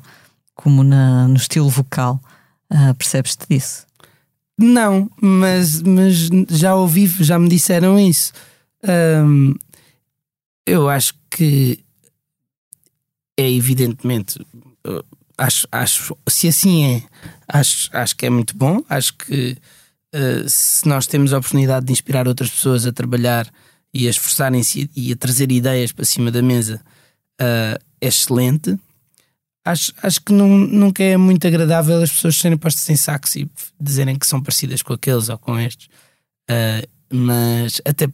como 0.54 0.82
na, 0.82 1.28
no 1.28 1.36
estilo 1.36 1.68
vocal. 1.68 2.20
Uh, 2.72 2.94
Percebes-te 2.94 3.46
disso? 3.48 3.86
Não, 4.58 5.10
mas, 5.20 5.82
mas 5.82 6.28
já 6.48 6.74
ouvi, 6.74 7.06
já 7.20 7.38
me 7.38 7.48
disseram 7.48 8.00
isso. 8.00 8.32
Um, 8.82 9.54
eu 10.66 10.88
acho 10.88 11.14
que 11.30 11.78
é 13.38 13.50
evidentemente, 13.50 14.38
acho, 15.38 15.68
acho, 15.70 16.16
se 16.28 16.48
assim 16.48 16.84
é, 16.84 17.02
acho, 17.46 17.88
acho 17.92 18.16
que 18.16 18.26
é 18.26 18.30
muito 18.30 18.56
bom. 18.56 18.82
Acho 18.88 19.14
que 19.14 19.56
uh, 20.14 20.48
se 20.48 20.86
nós 20.88 21.06
temos 21.06 21.32
a 21.32 21.38
oportunidade 21.38 21.86
de 21.86 21.92
inspirar 21.92 22.26
outras 22.26 22.50
pessoas 22.50 22.86
a 22.86 22.92
trabalhar 22.92 23.50
e 23.92 24.06
a 24.06 24.10
esforçarem-se 24.10 24.90
e 24.94 25.12
a 25.12 25.16
trazer 25.16 25.50
ideias 25.52 25.92
para 25.92 26.04
cima 26.04 26.30
da 26.30 26.42
mesa, 26.42 26.80
uh, 27.40 27.78
é 28.00 28.06
excelente. 28.06 28.78
Acho, 29.64 29.92
acho 30.02 30.20
que 30.20 30.32
não, 30.32 30.48
nunca 30.48 31.02
é 31.02 31.16
muito 31.16 31.46
agradável 31.46 32.00
as 32.00 32.12
pessoas 32.12 32.36
serem 32.36 32.56
postas 32.56 32.88
em 32.88 32.96
sacos 32.96 33.34
e 33.34 33.50
dizerem 33.80 34.16
que 34.16 34.26
são 34.26 34.40
parecidas 34.40 34.80
com 34.80 34.92
aqueles 34.92 35.28
ou 35.28 35.38
com 35.38 35.58
estes. 35.58 35.88
Uh, 36.48 36.86
mas 37.12 37.80
até 37.84 38.08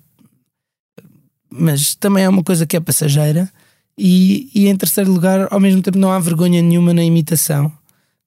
mas 1.53 1.95
também 1.95 2.25
é 2.25 2.29
uma 2.29 2.43
coisa 2.43 2.67
que 2.67 2.77
é 2.77 2.81
passageira. 2.81 3.51
E, 3.97 4.51
e 4.55 4.69
em 4.69 4.77
terceiro 4.77 5.13
lugar, 5.13 5.49
ao 5.51 5.61
mesmo 5.61 5.83
tempo, 5.83 5.99
não 5.99 6.11
há 6.11 6.19
vergonha 6.19 6.63
nenhuma 6.63 6.95
na 6.95 7.05
imitação, 7.05 7.71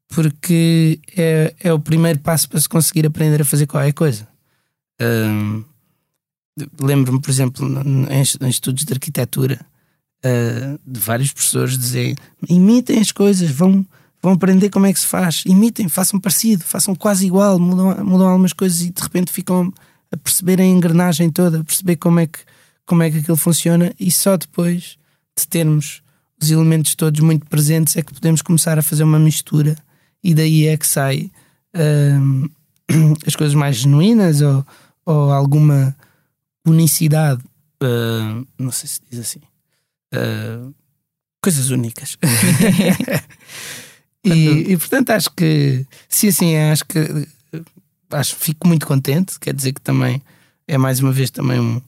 porque 0.08 1.00
é, 1.18 1.54
é 1.60 1.74
o 1.74 1.80
primeiro 1.80 2.20
passo 2.20 2.48
para 2.48 2.62
se 2.62 2.70
conseguir 2.70 3.06
aprender 3.06 3.42
a 3.42 3.46
fazer 3.46 3.66
qualquer 3.66 3.94
coisa. 3.94 4.28
Um, 5.02 5.64
Lembro-me, 6.80 7.20
por 7.20 7.30
exemplo, 7.30 7.68
em, 8.10 8.50
estudos 8.50 8.86
de 8.86 8.94
arquitetura, 8.94 9.60
uh, 10.24 10.80
de 10.88 11.00
vários 11.00 11.34
professores 11.34 11.78
dizerem: 11.78 12.16
imitem 12.48 13.00
as 13.00 13.12
coisas, 13.12 13.50
vão, 13.52 13.86
vão 14.22 14.32
aprender 14.32 14.70
como 14.70 14.86
é 14.86 14.94
que 14.94 15.00
se 15.00 15.06
faz, 15.06 15.44
imitem, 15.46 15.90
façam 15.90 16.18
parecido, 16.18 16.64
façam 16.64 16.96
quase 16.96 17.26
igual, 17.26 17.60
mudam, 17.60 18.06
mudam 18.06 18.28
algumas 18.30 18.54
coisas 18.54 18.82
e 18.82 18.90
de 18.90 19.02
repente 19.02 19.34
ficam 19.34 19.74
a 20.10 20.16
perceber 20.16 20.62
a 20.62 20.66
engrenagem 20.66 21.30
toda, 21.30 21.60
a 21.60 21.64
perceber 21.64 21.98
como 21.98 22.22
é 22.22 22.28
que 22.28 22.40
como 22.86 23.04
é 23.04 23.12
que 23.12 23.18
aquilo 23.18 23.38
funciona 23.38 23.94
e 24.00 24.12
só 24.12 24.38
depois 24.38 24.98
de 25.38 25.48
termos 25.48 26.02
os 26.42 26.52
elementos 26.52 26.96
todos 26.96 27.20
muito 27.22 27.46
presentes 27.48 27.96
é 27.96 28.02
que 28.02 28.14
podemos 28.14 28.42
começar 28.42 28.78
a 28.78 28.84
fazer 28.84 29.04
uma 29.04 29.20
mistura 29.20 29.78
e 30.24 30.34
daí 30.34 30.68
é 30.68 30.78
que 30.78 30.88
sai 30.88 31.32
uh, 31.76 32.50
as 33.26 33.36
coisas 33.36 33.56
mais 33.56 33.78
genuínas 33.78 34.42
ou, 34.42 34.66
ou 35.06 35.32
alguma 35.32 35.96
unicidade, 36.66 37.44
uh, 37.84 38.48
não 38.58 38.72
sei 38.72 38.90
se 38.90 39.00
diz 39.10 39.20
assim, 39.20 39.42
uh, 40.14 40.74
coisas 41.42 41.70
únicas. 41.70 42.18
e, 44.24 44.74
e, 44.74 44.78
portanto 44.78 45.12
acho 45.12 45.32
que 45.32 45.86
se 46.10 46.28
assim 46.28 46.54
é, 46.54 46.72
acho 46.72 46.86
que 46.86 47.00
acho 48.10 48.36
fico 48.36 48.68
muito 48.68 48.86
contente, 48.86 49.40
quer 49.40 49.54
dizer 49.54 49.74
que 49.74 49.82
também 49.82 50.22
é 50.68 50.78
mais 50.78 51.00
uma 51.00 51.12
vez 51.12 51.30
também 51.30 51.60
um 51.60 51.82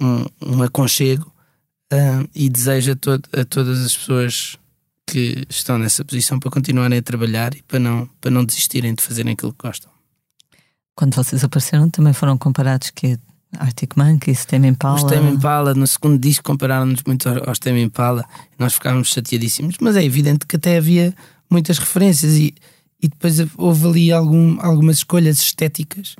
um, 0.00 0.24
um 0.42 0.62
aconchego 0.62 1.32
uh, 1.92 2.28
e 2.34 2.48
desejo 2.48 2.92
a, 2.92 2.96
to 2.96 3.20
a 3.32 3.44
todas 3.44 3.84
as 3.84 3.96
pessoas 3.96 4.58
que 5.06 5.46
estão 5.48 5.78
nessa 5.78 6.04
posição 6.04 6.38
para 6.38 6.50
continuarem 6.50 6.98
a 6.98 7.02
trabalhar 7.02 7.54
e 7.54 7.62
para 7.62 7.78
não, 7.78 8.08
para 8.20 8.30
não 8.30 8.44
desistirem 8.44 8.94
de 8.94 9.02
fazerem 9.02 9.34
aquilo 9.34 9.52
que 9.52 9.66
gostam. 9.66 9.90
Quando 10.96 11.14
vocês 11.14 11.44
apareceram, 11.44 11.90
também 11.90 12.12
foram 12.12 12.38
comparados 12.38 12.90
que 12.90 13.18
Arctic 13.58 13.96
Monkeys, 13.96 14.44
Tame 14.44 14.68
Impala. 14.68 14.96
Os 14.96 15.04
Tame 15.04 15.30
Impala, 15.30 15.74
no 15.74 15.86
segundo 15.86 16.18
disco, 16.18 16.44
compararam-nos 16.44 17.02
muito 17.04 17.28
aos 17.28 17.58
Tame 17.58 17.82
Impala 17.82 18.24
nós 18.58 18.74
ficávamos 18.74 19.08
chateadíssimos. 19.08 19.76
Mas 19.80 19.96
é 19.96 20.04
evidente 20.04 20.46
que 20.46 20.56
até 20.56 20.76
havia 20.76 21.14
muitas 21.50 21.78
referências 21.78 22.34
e, 22.34 22.54
e 23.00 23.08
depois 23.08 23.36
houve 23.56 23.86
ali 23.86 24.12
algum, 24.12 24.60
algumas 24.60 24.98
escolhas 24.98 25.38
estéticas 25.38 26.16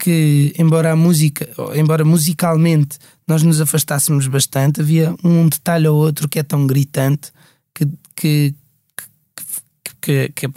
que, 0.00 0.54
embora 0.58 0.92
a 0.92 0.96
música, 0.96 1.48
embora 1.74 2.04
musicalmente 2.04 2.98
nós 3.28 3.42
nos 3.42 3.60
afastássemos 3.60 4.26
bastante, 4.26 4.80
havia 4.80 5.14
um 5.22 5.46
detalhe 5.46 5.86
ou 5.86 5.96
outro 5.96 6.28
que 6.28 6.38
é 6.38 6.42
tão 6.42 6.66
gritante 6.66 7.30
que, 7.74 7.86
que, 8.16 8.54
que, 10.00 10.32
que, 10.34 10.48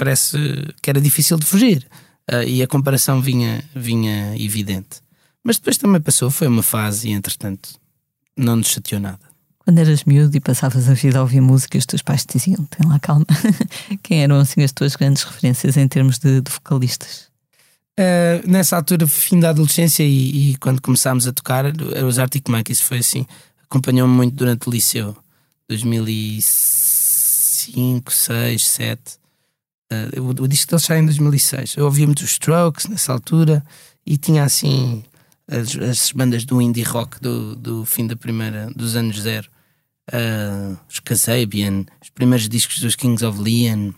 que 0.81 0.89
era 0.89 1.01
difícil 1.01 1.37
de 1.37 1.45
fugir. 1.45 1.85
Uh, 2.31 2.43
e 2.47 2.63
a 2.63 2.67
comparação 2.67 3.21
vinha, 3.21 3.61
vinha 3.75 4.33
evidente. 4.41 5.01
Mas 5.43 5.57
depois 5.57 5.77
também 5.77 5.99
passou, 5.99 6.31
foi 6.31 6.47
uma 6.47 6.63
fase 6.63 7.09
e 7.09 7.11
entretanto 7.11 7.77
não 8.37 8.55
nos 8.55 8.67
chateou 8.67 9.01
nada. 9.01 9.19
Quando 9.59 9.77
eras 9.79 10.05
miúdo 10.05 10.35
e 10.35 10.39
passavas 10.39 10.89
a 10.89 10.93
vida 10.93 11.19
a 11.19 11.21
ouvir 11.21 11.41
música, 11.41 11.77
os 11.77 11.85
teus 11.85 12.01
pais 12.01 12.25
te 12.25 12.37
diziam: 12.37 12.63
tem 12.65 12.87
lá 12.89 12.97
calma. 12.97 13.25
Quem 14.01 14.23
eram 14.23 14.37
assim 14.37 14.63
as 14.63 14.71
tuas 14.71 14.95
grandes 14.95 15.23
referências 15.23 15.75
em 15.75 15.87
termos 15.87 16.17
de, 16.17 16.39
de 16.41 16.51
vocalistas? 16.51 17.32
Uh, 17.99 18.41
nessa 18.49 18.75
altura, 18.75 19.07
fim 19.07 19.39
da 19.39 19.51
adolescência 19.51 20.03
e, 20.03 20.53
e, 20.53 20.57
quando 20.57 20.81
começámos 20.81 21.27
a 21.27 21.33
tocar, 21.33 21.65
os 22.07 22.17
Arctic 22.17 22.49
Monkeys 22.49 22.81
foi 22.81 22.97
assim, 22.97 23.27
acompanhou-me 23.63 24.11
muito 24.13 24.35
durante 24.35 24.67
o 24.67 24.71
liceu, 24.71 25.15
2005, 25.69 28.11
6, 28.11 28.67
7. 28.67 29.01
Uh, 29.91 30.21
o, 30.21 30.29
o 30.29 30.47
disco 30.47 30.71
deles 30.71 30.85
sai 30.85 30.99
em 30.99 31.05
2006. 31.05 31.75
Eu 31.77 31.85
ouvia 31.85 32.07
muito 32.07 32.21
os 32.21 32.31
Strokes 32.31 32.87
nessa 32.87 33.13
altura 33.13 33.63
e 34.05 34.17
tinha 34.17 34.43
assim 34.43 35.03
as, 35.47 35.75
as 35.75 36.11
bandas 36.11 36.45
do 36.45 36.61
indie 36.61 36.83
rock 36.83 37.19
do, 37.19 37.55
do 37.55 37.85
fim 37.85 38.07
da 38.07 38.15
primeira, 38.15 38.71
dos 38.75 38.95
anos 38.95 39.21
zero. 39.21 39.49
Uh, 40.11 40.77
os 40.89 40.99
Kasabian, 40.99 41.85
os 42.01 42.09
primeiros 42.09 42.49
discos 42.49 42.79
dos 42.79 42.95
Kings 42.95 43.23
of 43.23 43.39
Leon. 43.39 43.91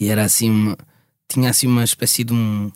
E 0.00 0.08
era 0.08 0.24
assim 0.24 0.50
uma, 0.50 0.78
tinha 1.28 1.50
assim 1.50 1.66
uma 1.66 1.84
espécie 1.84 2.24
de, 2.24 2.32
um, 2.32 2.70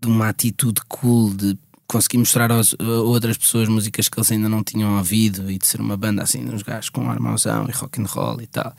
de 0.00 0.08
uma 0.08 0.28
atitude 0.28 0.80
cool 0.88 1.32
de 1.34 1.58
conseguir 1.86 2.18
mostrar 2.18 2.50
aos, 2.52 2.74
a 2.78 2.84
outras 2.84 3.36
pessoas 3.36 3.68
músicas 3.68 4.08
que 4.08 4.18
eles 4.18 4.30
ainda 4.30 4.48
não 4.48 4.62
tinham 4.62 4.96
ouvido 4.96 5.50
e 5.50 5.58
de 5.58 5.66
ser 5.66 5.80
uma 5.80 5.96
banda 5.96 6.22
assim, 6.22 6.44
uns 6.48 6.62
gajos 6.62 6.88
com 6.88 7.10
armauzão 7.10 7.68
e 7.68 7.72
rock 7.72 8.00
and 8.00 8.06
roll 8.06 8.40
e 8.40 8.46
tal. 8.46 8.74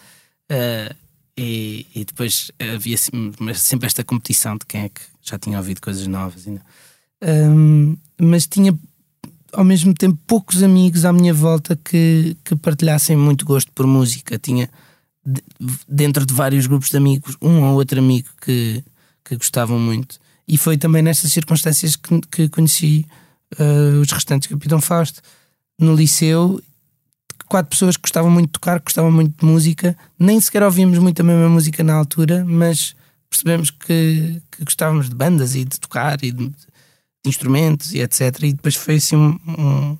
Uh, 0.49 0.95
e, 1.37 1.85
e, 1.95 2.05
depois 2.05 2.51
havia 2.59 2.97
sempre 3.55 3.87
esta 3.87 4.03
competição 4.03 4.57
de 4.57 4.65
quem 4.65 4.81
é 4.81 4.89
que 4.89 5.01
já 5.21 5.39
tinha 5.39 5.57
ouvido 5.57 5.81
coisas 5.81 6.05
novas. 6.07 6.45
Um, 7.21 7.97
mas 8.19 8.47
tinha 8.47 8.77
ao 9.53 9.63
mesmo 9.63 9.93
tempo 9.93 10.17
poucos 10.27 10.63
amigos 10.63 11.05
à 11.05 11.11
minha 11.11 11.33
volta 11.33 11.75
que, 11.75 12.35
que 12.43 12.55
partilhassem 12.55 13.15
muito 13.15 13.45
gosto 13.45 13.71
por 13.71 13.87
música. 13.87 14.37
Tinha 14.37 14.69
dentro 15.87 16.25
de 16.25 16.33
vários 16.33 16.65
grupos 16.67 16.89
de 16.89 16.97
amigos 16.97 17.37
um 17.41 17.63
ou 17.63 17.75
outro 17.75 17.99
amigo 17.99 18.29
que, 18.41 18.83
que 19.35 19.37
gostavam 19.37 19.79
muito. 19.79 20.19
E 20.47 20.57
foi 20.57 20.77
também 20.77 21.01
nestas 21.01 21.31
circunstâncias 21.31 21.95
que, 21.95 22.21
que 22.31 22.49
conheci 22.49 23.05
uh, 23.59 24.01
os 24.01 24.11
restantes 24.11 24.49
Capitão 24.49 24.81
Fausto. 24.81 25.21
No 25.79 25.95
liceu, 25.95 26.61
quatro 27.47 27.69
pessoas 27.69 27.95
que 27.95 28.03
gostavam 28.03 28.29
muito 28.29 28.47
de 28.47 28.53
tocar, 28.53 28.79
gostavam 28.79 29.11
muito 29.11 29.39
de 29.39 29.45
música. 29.45 29.95
Nem 30.19 30.39
sequer 30.39 30.63
ouvíamos 30.63 30.97
muito 30.99 31.19
a 31.21 31.23
mesma 31.23 31.49
música 31.49 31.83
na 31.83 31.93
altura, 31.93 32.45
mas 32.45 32.95
percebemos 33.29 33.71
que, 33.71 34.41
que 34.51 34.63
gostávamos 34.65 35.09
de 35.09 35.15
bandas 35.15 35.55
e 35.55 35.63
de 35.63 35.79
tocar 35.79 36.21
e 36.23 36.31
de, 36.31 36.51
instrumentos 37.25 37.93
e 37.93 37.99
etc. 37.99 38.43
E 38.43 38.53
depois 38.53 38.75
foi 38.75 38.95
assim 38.95 39.15
um, 39.15 39.39
um, 39.47 39.97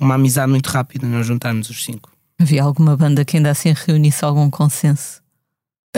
uma 0.00 0.14
amizade 0.14 0.50
muito 0.50 0.68
rápida, 0.68 1.06
nós 1.06 1.26
juntarmos 1.26 1.70
os 1.70 1.84
cinco. 1.84 2.10
Havia 2.40 2.62
alguma 2.62 2.96
banda 2.96 3.24
que 3.24 3.36
ainda 3.36 3.50
assim 3.50 3.74
reunisse 3.74 4.24
algum 4.24 4.48
consenso? 4.48 5.20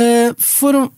Uh, 0.00 0.34
foram, 0.38 0.90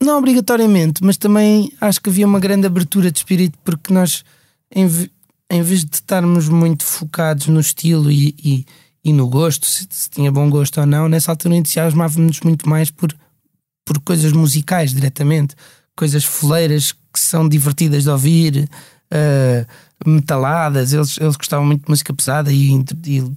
não 0.00 0.18
obrigatoriamente, 0.18 1.02
mas 1.02 1.16
também 1.16 1.72
acho 1.80 2.00
que 2.00 2.08
havia 2.08 2.24
uma 2.24 2.38
grande 2.38 2.64
abertura 2.64 3.10
de 3.10 3.18
espírito 3.18 3.58
porque 3.64 3.92
nós, 3.92 4.24
em, 4.72 4.86
em 5.50 5.62
vez 5.62 5.84
de 5.84 5.96
estarmos 5.96 6.48
muito 6.48 6.84
focados 6.84 7.48
no 7.48 7.58
estilo 7.58 8.08
e, 8.08 8.36
e, 8.38 8.66
e 9.04 9.12
no 9.12 9.26
gosto, 9.26 9.66
se, 9.66 9.84
se, 9.90 10.08
tinha 10.08 10.30
bom 10.30 10.48
gosto 10.48 10.78
ou 10.80 10.86
não, 10.86 11.08
nessa 11.08 11.32
altura 11.32 11.56
entusiasmávamos 11.56 12.38
muito 12.42 12.68
mais 12.68 12.88
por, 12.88 13.12
por 13.84 13.98
coisas 13.98 14.32
musicais 14.32 14.94
diretamente, 14.94 15.56
coisas 15.96 16.24
foleiras 16.24 16.92
que 16.92 17.18
são 17.18 17.48
divertidas 17.48 18.04
de 18.04 18.10
ouvir, 18.10 18.68
uh, 19.10 19.66
metaladas. 20.08 20.92
Eles, 20.92 21.18
eles 21.18 21.34
gostavam 21.36 21.66
muito 21.66 21.84
de 21.84 21.90
música 21.90 22.14
pesada 22.14 22.52
e, 22.52 22.84
e, 23.06 23.32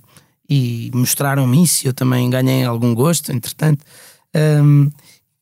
e 0.48 0.92
mostraram-me 0.94 1.64
isso. 1.64 1.88
Eu 1.88 1.94
também 1.94 2.30
ganhei 2.30 2.64
algum 2.64 2.94
gosto, 2.94 3.32
entretanto. 3.32 3.84
Um, 4.36 4.92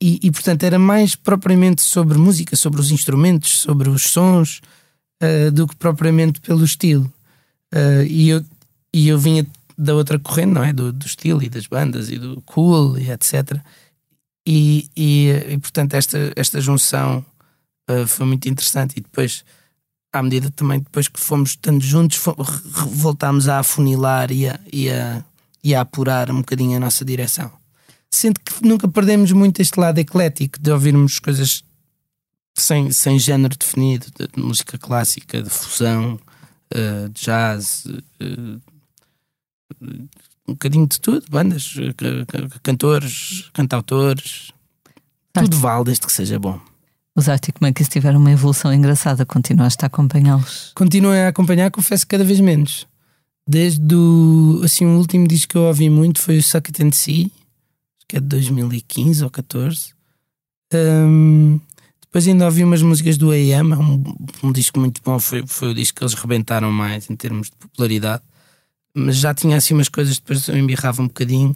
e, 0.01 0.19
e, 0.23 0.31
portanto 0.31 0.63
era 0.63 0.79
mais 0.79 1.15
propriamente 1.15 1.81
sobre 1.83 2.17
música, 2.17 2.55
sobre 2.55 2.81
os 2.81 2.89
instrumentos, 2.89 3.61
sobre 3.61 3.87
os 3.87 4.03
sons, 4.03 4.59
uh, 5.21 5.51
do 5.51 5.67
que 5.67 5.75
propriamente 5.75 6.41
pelo 6.41 6.65
estilo. 6.65 7.11
Uh, 7.73 8.03
e, 8.07 8.29
eu, 8.29 8.43
e 8.91 9.07
eu 9.07 9.19
vinha 9.19 9.45
da 9.77 9.93
outra 9.93 10.17
corrente, 10.17 10.53
não 10.53 10.63
é? 10.63 10.73
Do, 10.73 10.91
do 10.91 11.05
estilo 11.05 11.41
e 11.43 11.49
das 11.49 11.67
bandas 11.67 12.09
e 12.09 12.17
do 12.17 12.41
cool 12.41 12.97
e 12.97 13.11
etc. 13.11 13.59
E, 14.47 14.89
e, 14.97 15.29
e 15.49 15.57
portanto 15.59 15.93
esta, 15.93 16.33
esta 16.35 16.59
junção 16.59 17.23
uh, 17.89 18.07
foi 18.07 18.25
muito 18.25 18.49
interessante. 18.49 18.97
E 18.97 19.01
depois, 19.01 19.45
à 20.11 20.23
medida 20.23 20.49
também 20.49 20.79
depois 20.79 21.07
que 21.07 21.19
fomos 21.19 21.51
estando 21.51 21.83
juntos, 21.83 22.17
fomos, 22.17 22.49
voltámos 22.91 23.47
a 23.47 23.59
afunilar 23.59 24.31
e 24.31 24.49
a, 24.49 24.59
e, 24.73 24.89
a, 24.89 25.23
e 25.63 25.75
a 25.75 25.81
apurar 25.81 26.31
um 26.31 26.37
bocadinho 26.37 26.77
a 26.77 26.79
nossa 26.79 27.05
direção. 27.05 27.60
Sendo 28.13 28.39
que 28.39 28.65
nunca 28.65 28.87
perdemos 28.87 29.31
muito 29.31 29.61
este 29.61 29.79
lado 29.79 29.99
eclético 29.99 30.59
de 30.59 30.71
ouvirmos 30.71 31.17
coisas 31.19 31.63
sem, 32.53 32.91
sem 32.91 33.17
género 33.17 33.55
definido, 33.57 34.07
de, 34.17 34.27
de 34.27 34.41
música 34.41 34.77
clássica, 34.77 35.41
de 35.41 35.49
fusão, 35.49 36.19
uh, 36.73 37.09
de 37.09 37.21
jazz, 37.21 37.85
uh, 37.85 38.61
um 40.47 40.53
bocadinho 40.53 40.87
de 40.87 40.99
tudo, 40.99 41.25
bandas, 41.29 41.75
cantores, 42.61 43.49
cantautores, 43.53 44.51
tudo 45.33 45.57
vale 45.57 45.85
desde 45.85 46.05
que 46.05 46.11
seja 46.11 46.37
bom. 46.37 46.59
Os 47.15 47.27
Arctic 47.27 47.55
Monkeys 47.61 47.89
tiveram 47.89 48.19
uma 48.19 48.31
evolução 48.31 48.73
engraçada, 48.73 49.25
continuaste 49.25 49.83
a 49.83 49.87
acompanhá-los? 49.87 50.71
Continuo 50.75 51.11
a 51.11 51.27
acompanhar, 51.27 51.69
confesso 51.71 52.07
cada 52.07 52.23
vez 52.23 52.39
menos. 52.39 52.87
Desde 53.47 53.95
o, 53.95 54.61
assim, 54.63 54.85
o 54.85 54.97
último 54.97 55.27
disco 55.27 55.51
que 55.51 55.57
eu 55.57 55.63
ouvi 55.63 55.89
muito 55.89 56.19
foi 56.21 56.37
o 56.37 56.43
Suck 56.43 56.69
It 56.69 56.83
and 56.83 56.91
See, 56.91 57.31
que 58.11 58.17
é 58.17 58.19
de 58.19 58.27
2015 58.27 59.23
ou 59.23 59.29
14. 59.29 59.93
Um, 60.73 61.61
depois 62.01 62.27
ainda 62.27 62.43
ouvi 62.43 62.61
umas 62.61 62.81
músicas 62.81 63.17
do 63.17 63.31
AM, 63.31 63.73
um, 63.73 64.03
um 64.43 64.51
disco 64.51 64.81
muito 64.81 65.01
bom, 65.01 65.17
foi, 65.17 65.47
foi 65.47 65.69
o 65.69 65.73
disco 65.73 65.97
que 65.97 66.03
eles 66.03 66.13
rebentaram 66.13 66.69
mais 66.73 67.09
em 67.09 67.15
termos 67.15 67.49
de 67.49 67.55
popularidade. 67.55 68.21
Mas 68.93 69.15
já 69.15 69.33
tinha 69.33 69.55
assim 69.55 69.73
umas 69.73 69.87
coisas, 69.87 70.17
depois 70.17 70.45
eu 70.49 70.57
embirrava 70.57 71.01
um 71.01 71.07
bocadinho. 71.07 71.55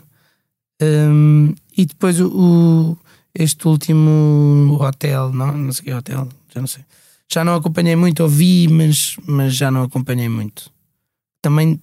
Um, 0.81 1.53
e 1.75 1.85
depois 1.85 2.21
o, 2.21 2.27
o 2.29 2.97
este 3.33 3.67
último 3.67 4.77
hotel, 4.79 5.33
não, 5.33 5.51
não 5.51 5.73
sei 5.73 5.83
que 5.83 5.93
hotel, 5.93 6.29
já 6.53 6.61
não 6.61 6.67
sei. 6.67 6.85
Já 7.29 7.43
não 7.43 7.55
acompanhei 7.55 7.97
muito, 7.97 8.23
ouvi, 8.23 8.69
mas, 8.69 9.17
mas 9.27 9.53
já 9.53 9.69
não 9.69 9.83
acompanhei 9.83 10.29
muito. 10.29 10.71
Também 11.41 11.81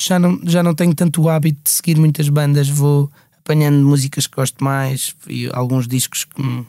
já 0.00 0.16
não, 0.16 0.38
já 0.44 0.62
não 0.62 0.76
tenho 0.76 0.94
tanto 0.94 1.28
hábito 1.28 1.58
de 1.64 1.70
seguir 1.70 1.98
muitas 1.98 2.28
bandas, 2.28 2.68
vou 2.68 3.10
apanhando 3.50 3.84
músicas 3.84 4.28
que 4.28 4.36
gosto 4.36 4.62
mais 4.62 5.16
e 5.26 5.50
alguns 5.52 5.88
discos 5.88 6.24
que 6.24 6.40
me, 6.40 6.64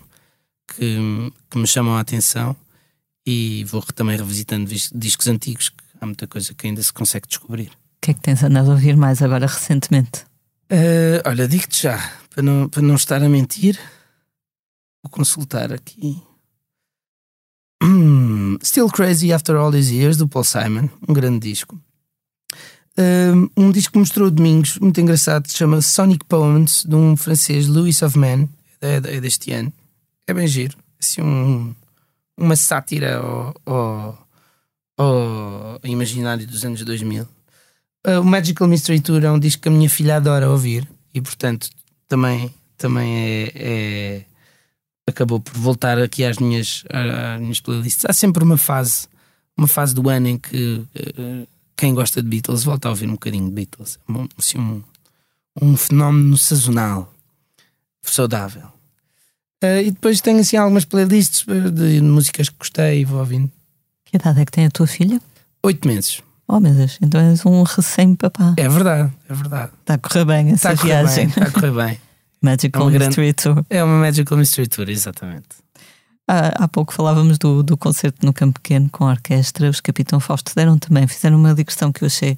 que, 0.67 1.31
que 1.47 1.57
me 1.59 1.67
chamam 1.67 1.95
a 1.95 1.99
atenção 1.99 2.55
e 3.23 3.63
vou 3.65 3.83
também 3.83 4.17
revisitando 4.17 4.65
discos 4.95 5.27
antigos, 5.27 5.69
que 5.69 5.83
há 5.99 6.05
muita 6.07 6.25
coisa 6.25 6.55
que 6.55 6.65
ainda 6.65 6.81
se 6.81 6.91
consegue 6.91 7.27
descobrir. 7.27 7.67
O 7.67 8.01
que 8.01 8.11
é 8.11 8.13
que 8.15 8.21
tens 8.21 8.43
andado 8.43 8.71
a 8.71 8.73
ouvir 8.73 8.97
mais 8.97 9.21
agora 9.21 9.45
recentemente? 9.45 10.25
Uh, 10.71 11.21
olha, 11.23 11.47
digo-te 11.47 11.83
já, 11.83 12.13
para 12.31 12.41
não, 12.41 12.67
para 12.67 12.81
não 12.81 12.95
estar 12.95 13.21
a 13.21 13.29
mentir, 13.29 13.79
vou 15.03 15.11
consultar 15.11 15.71
aqui. 15.71 16.19
Still 18.63 18.89
Crazy 18.89 19.31
After 19.31 19.55
All 19.55 19.71
These 19.71 19.93
Years, 19.93 20.17
do 20.17 20.27
Paul 20.27 20.45
Simon, 20.45 20.89
um 21.07 21.13
grande 21.13 21.47
disco. 21.47 21.79
Um, 22.97 23.71
disco 23.71 23.93
que 23.93 23.99
mostrou 23.99 24.29
domingos, 24.29 24.77
muito 24.77 24.99
engraçado, 24.99 25.49
chama 25.49 25.81
Sonic 25.81 26.25
Poems, 26.25 26.83
de 26.83 26.95
um 26.95 27.15
francês, 27.15 27.67
Louis 27.67 28.01
of 28.01 28.17
Man, 28.17 28.47
é, 28.81 28.95
é 28.95 29.21
deste 29.21 29.51
ano. 29.51 29.71
É 30.27 30.33
bem 30.33 30.47
giro. 30.47 30.77
Assim, 30.99 31.21
um, 31.21 31.73
uma 32.37 32.55
sátira 32.55 33.17
ao, 33.17 33.55
ao, 33.65 34.27
ao 34.97 35.79
imaginário 35.83 36.45
dos 36.45 36.65
anos 36.65 36.83
2000. 36.83 37.27
o 38.19 38.23
Magical 38.23 38.67
Mystery 38.67 38.99
Tour 38.99 39.23
é 39.23 39.31
um 39.31 39.39
disco 39.39 39.63
que 39.63 39.69
a 39.69 39.71
minha 39.71 39.89
filha 39.89 40.17
adora 40.17 40.49
ouvir 40.49 40.87
e, 41.13 41.21
portanto, 41.21 41.69
também, 42.07 42.53
também 42.77 43.15
é, 43.15 43.51
é 43.55 44.25
acabou 45.07 45.39
por 45.39 45.53
voltar 45.53 45.97
aqui 45.99 46.23
às 46.23 46.37
minhas, 46.37 46.83
às 46.89 47.39
minhas 47.39 47.59
playlists. 47.59 48.05
Há 48.05 48.13
sempre 48.13 48.43
uma 48.43 48.57
fase, 48.57 49.07
uma 49.57 49.67
fase 49.67 49.93
do 49.93 50.09
ano 50.09 50.27
em 50.27 50.37
que 50.37 50.75
uh, 50.75 51.47
quem 51.81 51.95
gosta 51.95 52.21
de 52.21 52.29
Beatles 52.29 52.63
volta 52.63 52.87
a 52.87 52.91
ouvir 52.91 53.07
um 53.07 53.13
bocadinho 53.13 53.45
de 53.45 53.51
Beatles. 53.53 53.97
Assim, 54.37 54.59
um, 54.59 54.83
um 55.59 55.75
fenómeno 55.75 56.37
sazonal, 56.37 57.11
saudável. 58.03 58.67
Uh, 59.63 59.81
e 59.83 59.89
depois 59.89 60.21
tenho 60.21 60.39
assim 60.41 60.57
algumas 60.57 60.85
playlists 60.85 61.43
de 61.73 61.99
músicas 62.01 62.49
que 62.49 62.55
gostei 62.59 63.01
e 63.01 63.05
vou 63.05 63.17
ouvindo. 63.17 63.51
Que 64.05 64.17
idade 64.17 64.41
é 64.41 64.45
que 64.45 64.51
tem 64.51 64.67
a 64.67 64.69
tua 64.69 64.85
filha? 64.85 65.19
Oito 65.63 65.87
meses. 65.87 66.21
Oh 66.47 66.59
meu 66.59 66.71
Deus, 66.71 66.99
então 67.01 67.19
és 67.19 67.43
um 67.47 67.63
recém-papá. 67.63 68.53
É 68.57 68.69
verdade, 68.69 69.11
é 69.27 69.33
verdade. 69.33 69.71
Está 69.79 69.95
a 69.95 69.97
correr 69.97 70.25
bem 70.25 70.51
essa 70.51 70.73
Está 70.73 70.85
viagem. 70.85 71.29
Está 71.29 71.45
a 71.45 71.51
correr 71.51 71.71
bem. 71.71 71.99
Magical 72.43 72.89
é 72.89 72.99
Mystery 72.99 73.15
grande... 73.15 73.33
Tour. 73.33 73.65
É 73.71 73.83
uma 73.83 73.99
Magical 73.99 74.37
Mystery 74.37 74.67
Tour, 74.67 74.87
exatamente. 74.87 75.47
Há, 76.27 76.63
há 76.63 76.67
pouco 76.67 76.93
falávamos 76.93 77.37
do, 77.37 77.63
do 77.63 77.75
concerto 77.77 78.25
no 78.25 78.33
Campo 78.33 78.59
Pequeno 78.59 78.89
com 78.89 79.05
a 79.05 79.11
orquestra. 79.11 79.69
Os 79.69 79.81
Capitão 79.81 80.19
Fausto 80.19 80.53
deram 80.55 80.77
também, 80.77 81.07
fizeram 81.07 81.37
uma 81.37 81.53
digressão 81.53 81.91
que 81.91 82.03
eu 82.03 82.07
achei 82.07 82.37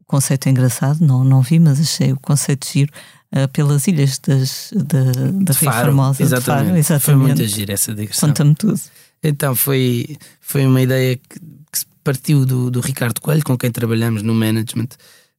o 0.00 0.04
conceito 0.06 0.48
engraçado, 0.48 1.00
não, 1.00 1.24
não 1.24 1.42
vi, 1.42 1.58
mas 1.58 1.80
achei 1.80 2.12
o 2.12 2.20
conceito 2.20 2.66
giro. 2.70 2.92
Uh, 3.34 3.48
pelas 3.48 3.86
ilhas 3.86 4.18
das, 4.18 4.70
da, 4.76 5.04
da 5.32 5.54
Ria 5.54 5.72
Formosa. 5.72 6.22
Exatamente. 6.22 6.66
Faro, 6.66 6.76
exatamente. 6.76 7.02
Foi 7.02 7.14
muito 7.16 7.46
giro 7.46 7.72
essa 7.72 7.94
digressão. 7.94 8.28
Conta-me 8.28 8.54
tudo. 8.54 8.78
Então, 9.22 9.54
foi, 9.54 10.18
foi 10.38 10.66
uma 10.66 10.82
ideia 10.82 11.16
que, 11.16 11.40
que 11.40 11.80
partiu 12.04 12.44
do, 12.44 12.70
do 12.70 12.80
Ricardo 12.80 13.22
Coelho, 13.22 13.42
com 13.42 13.56
quem 13.56 13.70
trabalhamos 13.70 14.22
no 14.22 14.34
management. 14.34 14.88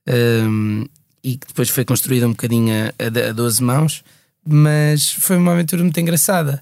Um, 0.10 0.86
e 1.24 1.38
que 1.38 1.48
depois 1.48 1.70
foi 1.70 1.86
construída 1.86 2.28
um 2.28 2.32
bocadinho 2.32 2.74
a, 2.74 3.30
a 3.30 3.32
12 3.32 3.64
mãos, 3.64 4.04
mas 4.46 5.12
foi 5.12 5.38
uma 5.38 5.54
aventura 5.54 5.82
muito 5.82 6.00
engraçada 6.00 6.62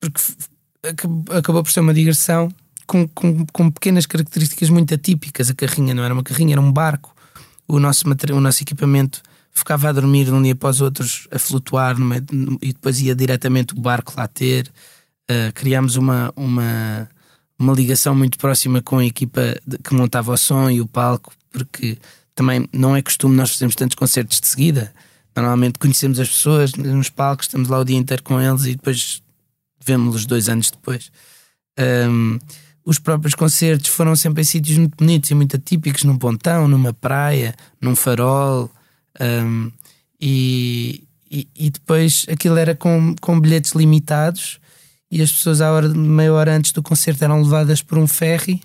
porque 0.00 0.20
acabou 1.30 1.62
por 1.62 1.70
ser 1.70 1.80
uma 1.80 1.94
digressão 1.94 2.48
com, 2.86 3.06
com, 3.08 3.46
com, 3.52 3.70
pequenas 3.70 4.06
características 4.06 4.70
muito 4.70 4.94
atípicas. 4.94 5.50
A 5.50 5.54
carrinha 5.54 5.94
não 5.94 6.02
era 6.02 6.14
uma 6.14 6.22
carrinha, 6.22 6.54
era 6.54 6.60
um 6.60 6.72
barco. 6.72 7.14
O 7.66 7.78
nosso, 7.78 8.04
o 8.08 8.40
nosso 8.40 8.62
equipamento 8.62 9.22
ficava 9.52 9.88
a 9.88 9.92
dormir 9.92 10.24
de 10.24 10.32
um 10.32 10.42
dia 10.42 10.52
após 10.52 10.80
outros, 10.80 11.28
a 11.30 11.38
flutuar 11.38 11.96
e 12.62 12.72
depois 12.72 13.00
ia 13.00 13.14
diretamente 13.14 13.74
o 13.74 13.80
barco 13.80 14.14
lá 14.16 14.26
ter. 14.26 14.70
Uh, 15.30 15.52
criámos 15.52 15.96
uma, 15.96 16.32
uma, 16.34 17.08
uma 17.58 17.74
ligação 17.74 18.14
muito 18.14 18.38
próxima 18.38 18.80
com 18.80 18.98
a 18.98 19.04
equipa 19.04 19.60
que 19.84 19.94
montava 19.94 20.32
o 20.32 20.36
som 20.38 20.70
e 20.70 20.80
o 20.80 20.86
palco, 20.86 21.34
porque 21.52 21.98
também 22.34 22.66
não 22.72 22.96
é 22.96 23.02
costume 23.02 23.36
nós 23.36 23.50
fazermos 23.50 23.74
tantos 23.74 23.96
concertos 23.96 24.40
de 24.40 24.46
seguida. 24.46 24.92
Normalmente 25.36 25.78
conhecemos 25.78 26.18
as 26.18 26.28
pessoas 26.28 26.72
nos 26.72 27.10
palcos, 27.10 27.46
estamos 27.46 27.68
lá 27.68 27.78
o 27.78 27.84
dia 27.84 27.98
inteiro 27.98 28.22
com 28.22 28.40
eles 28.40 28.64
e 28.64 28.74
depois 28.74 29.22
vemos-los 29.84 30.26
dois 30.26 30.48
anos 30.48 30.70
depois. 30.70 31.10
Um, 31.78 32.38
os 32.84 32.98
próprios 32.98 33.34
concertos 33.34 33.88
foram 33.88 34.16
sempre 34.16 34.42
em 34.42 34.44
sítios 34.44 34.78
muito 34.78 34.96
bonitos 34.96 35.30
e 35.30 35.34
muito 35.34 35.56
atípicos, 35.56 36.04
num 36.04 36.16
pontão, 36.16 36.66
numa 36.66 36.92
praia, 36.92 37.54
num 37.80 37.94
farol. 37.94 38.70
Um, 39.20 39.70
e, 40.20 41.04
e, 41.30 41.48
e, 41.54 41.70
depois 41.70 42.24
aquilo 42.30 42.56
era 42.56 42.74
com, 42.74 43.14
com 43.20 43.38
bilhetes 43.40 43.72
limitados 43.72 44.58
e 45.10 45.22
as 45.22 45.30
pessoas, 45.30 45.60
à 45.60 45.70
hora, 45.72 45.88
meia 45.88 46.32
hora 46.32 46.56
antes 46.56 46.72
do 46.72 46.82
concerto, 46.82 47.24
eram 47.24 47.42
levadas 47.42 47.82
por 47.82 47.98
um 47.98 48.06
ferry 48.06 48.60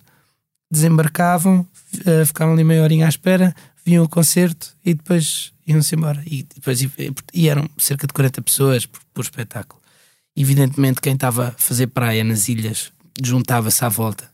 desembarcavam, 0.73 1.59
uh, 1.59 2.25
ficavam 2.25 2.53
ali 2.53 2.63
meia 2.63 2.81
horinha 2.81 3.05
à 3.05 3.09
espera, 3.09 3.55
viam 3.85 4.03
o 4.03 4.09
concerto 4.09 4.75
e 4.83 4.93
depois 4.93 5.53
iam-se 5.67 5.95
embora. 5.95 6.21
E, 6.25 6.43
depois, 6.43 6.81
e, 6.81 6.91
e, 7.33 7.47
eram 7.47 7.69
cerca 7.77 8.07
de 8.07 8.13
40 8.13 8.41
pessoas 8.41 8.85
por, 8.85 8.99
por 9.13 9.21
espetáculo. 9.21 9.81
Evidentemente, 10.35 11.01
quem 11.01 11.13
estava 11.13 11.49
a 11.49 11.51
fazer 11.51 11.87
praia 11.87 12.23
nas 12.23 12.47
ilhas 12.47 12.91
juntava-se 13.21 13.83
à 13.85 13.89
volta. 13.89 14.31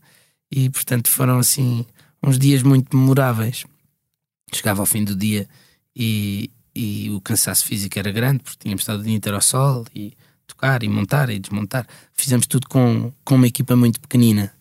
E, 0.52 0.70
portanto, 0.70 1.10
foram 1.10 1.39
assim 1.39 1.86
uns 2.24 2.38
dias 2.38 2.64
muito 2.64 2.95
memoráveis. 2.95 3.66
Chegava 4.54 4.82
ao 4.82 4.86
fim 4.86 5.04
do 5.04 5.16
dia 5.16 5.47
e, 5.95 6.50
e 6.76 7.10
o 7.12 7.22
cansaço 7.22 7.66
físico 7.66 8.00
era 8.00 8.12
grande, 8.12 8.43
porque 8.43 8.60
tínhamos 8.60 8.82
estado 8.82 9.02
o 9.02 9.04
dia 9.04 9.16
inteiro 9.16 9.36
ao 9.36 9.41
sol 9.41 9.86
e 9.93 10.14
tocar 10.47 10.82
e 10.84 10.89
montar 10.89 11.30
e 11.30 11.38
desmontar. 11.38 11.86
Fizemos 12.14 12.47
tudo 12.47 12.68
com, 12.68 13.14
com 13.24 13.36
uma 13.36 13.47
equipa 13.47 13.76
muito 13.76 14.00
pequenina 14.00 14.52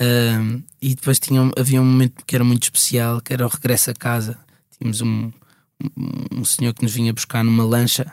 Uh, 0.00 0.62
e 0.82 0.94
depois 0.94 1.20
tinha, 1.20 1.40
havia 1.56 1.80
um 1.80 1.84
momento 1.84 2.24
que 2.26 2.34
era 2.34 2.44
muito 2.44 2.64
especial, 2.64 3.20
que 3.20 3.32
era 3.32 3.46
o 3.46 3.48
regresso 3.48 3.90
a 3.90 3.94
casa. 3.94 4.38
Tínhamos 4.76 5.00
um, 5.00 5.32
um, 5.96 6.40
um 6.40 6.44
senhor 6.44 6.74
que 6.74 6.82
nos 6.82 6.92
vinha 6.92 7.12
buscar 7.12 7.44
numa 7.44 7.64
lancha 7.64 8.12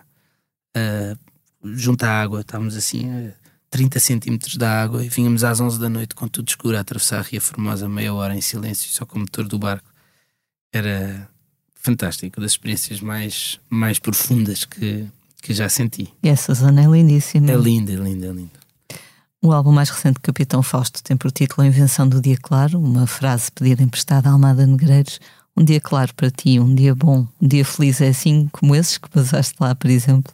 uh, 0.78 1.18
junto 1.64 2.04
à 2.04 2.10
água. 2.10 2.42
Estávamos 2.42 2.76
assim 2.76 3.10
a 3.10 3.32
30 3.70 4.00
centímetros 4.00 4.58
da 4.58 4.82
água 4.82 5.04
e 5.04 5.10
vínhamos 5.10 5.44
às 5.44 5.60
11 5.60 5.80
da 5.80 5.90
noite 5.90 6.14
com 6.14 6.28
tudo 6.28 6.50
escuro 6.50 6.78
a 6.78 6.82
atravessar 6.82 7.20
a 7.20 7.22
Ria 7.22 7.40
Formosa 7.40 7.88
meia 7.88 8.14
hora 8.14 8.36
em 8.36 8.42
silêncio, 8.42 8.90
só 8.92 9.06
com 9.06 9.18
o 9.18 9.22
motor 9.22 9.48
do 9.48 9.58
barco. 9.58 9.90
Era 10.74 11.30
fantástico, 11.76 12.40
das 12.40 12.52
experiências 12.52 13.02
mais, 13.02 13.60
mais 13.70 13.98
profundas 13.98 14.66
que, 14.66 15.08
que 15.42 15.54
já 15.54 15.68
senti. 15.70 16.14
E 16.22 16.30
essa 16.30 16.54
zona 16.54 16.84
é 16.84 16.88
lindíssima. 16.88 17.52
É 17.52 17.56
linda, 17.56 17.92
é 17.92 17.96
linda, 17.96 18.28
é 18.28 18.32
linda. 18.32 18.62
O 19.42 19.52
álbum 19.52 19.72
mais 19.72 19.90
recente 19.90 20.16
de 20.16 20.22
Capitão 20.22 20.62
Fausto 20.62 21.02
tem 21.02 21.18
por 21.18 21.32
título 21.32 21.64
A 21.64 21.68
Invenção 21.68 22.08
do 22.08 22.22
Dia 22.22 22.38
Claro, 22.40 22.80
uma 22.80 23.08
frase 23.08 23.52
pedida 23.52 23.82
emprestada 23.82 24.30
à 24.30 24.34
Almada 24.34 24.68
Negreiros. 24.68 25.20
Um 25.58 25.64
dia 25.64 25.82
claro 25.82 26.14
para 26.14 26.30
ti, 26.30 26.60
um 26.60 26.76
dia 26.76 26.94
bom, 26.94 27.28
um 27.42 27.48
dia 27.48 27.66
feliz 27.66 28.00
é 28.02 28.10
assim 28.10 28.48
como 28.52 28.76
esses 28.76 28.98
que 28.98 29.10
passaste 29.10 29.56
lá, 29.60 29.74
por 29.74 29.90
exemplo? 29.90 30.32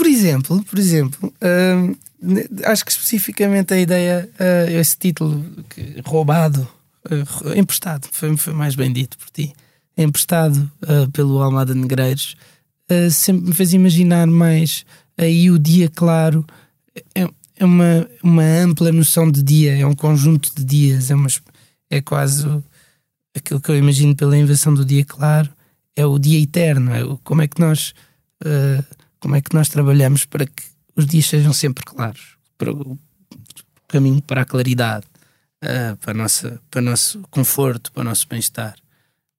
Por 0.00 0.06
exemplo, 0.06 0.64
por 0.64 0.78
exemplo, 0.78 1.30
hum, 1.42 1.94
acho 2.64 2.82
que 2.86 2.90
especificamente 2.90 3.74
a 3.74 3.78
ideia, 3.78 4.30
uh, 4.40 4.70
esse 4.70 4.96
título 4.96 5.44
que, 5.68 6.00
roubado, 6.02 6.66
uh, 7.04 7.52
emprestado, 7.54 8.08
foi, 8.10 8.34
foi 8.38 8.54
mais 8.54 8.74
bem 8.74 8.90
dito 8.90 9.18
por 9.18 9.28
ti, 9.28 9.52
emprestado 9.98 10.56
uh, 10.84 11.10
pelo 11.10 11.42
Almada 11.42 11.74
Negreiros, 11.74 12.34
sempre 13.10 13.48
me 13.48 13.52
fez 13.54 13.74
imaginar 13.74 14.26
mais 14.26 14.86
aí 15.18 15.50
o 15.50 15.58
dia 15.58 15.90
claro. 15.90 16.46
É, 17.14 17.28
é 17.56 17.64
uma, 17.66 18.08
uma 18.22 18.42
ampla 18.42 18.90
noção 18.90 19.30
de 19.30 19.42
dia, 19.42 19.76
é 19.76 19.86
um 19.86 19.94
conjunto 19.94 20.50
de 20.56 20.64
dias, 20.64 21.10
é, 21.10 21.14
uma, 21.14 21.28
é 21.90 22.00
quase 22.00 22.48
aquilo 23.36 23.60
que 23.60 23.70
eu 23.70 23.76
imagino 23.76 24.16
pela 24.16 24.38
invenção 24.38 24.72
do 24.72 24.82
dia 24.82 25.04
claro, 25.04 25.50
é 25.94 26.06
o 26.06 26.18
dia 26.18 26.40
eterno, 26.40 26.94
é 26.94 27.04
o, 27.04 27.18
como 27.18 27.42
é 27.42 27.46
que 27.46 27.60
nós 27.60 27.92
uh, 28.42 28.82
como 29.20 29.36
é 29.36 29.40
que 29.40 29.54
nós 29.54 29.68
trabalhamos 29.68 30.24
para 30.24 30.46
que 30.46 30.64
os 30.96 31.06
dias 31.06 31.26
sejam 31.26 31.52
sempre 31.52 31.84
claros, 31.84 32.36
para 32.58 32.72
o 32.72 32.98
caminho 33.86 34.22
para 34.22 34.42
a 34.42 34.44
claridade, 34.44 35.06
uh, 35.62 35.96
para, 35.98 36.12
a 36.12 36.14
nossa, 36.14 36.60
para 36.70 36.80
o 36.80 36.84
nosso 36.84 37.20
conforto, 37.30 37.92
para 37.92 38.00
o 38.00 38.04
nosso 38.04 38.26
bem-estar, 38.28 38.76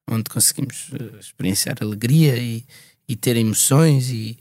onde 0.09 0.29
conseguimos 0.29 0.89
uh, 0.89 1.17
experienciar 1.19 1.77
alegria 1.81 2.37
e, 2.37 2.63
e 3.07 3.15
ter 3.15 3.35
emoções 3.35 4.09
e, 4.09 4.37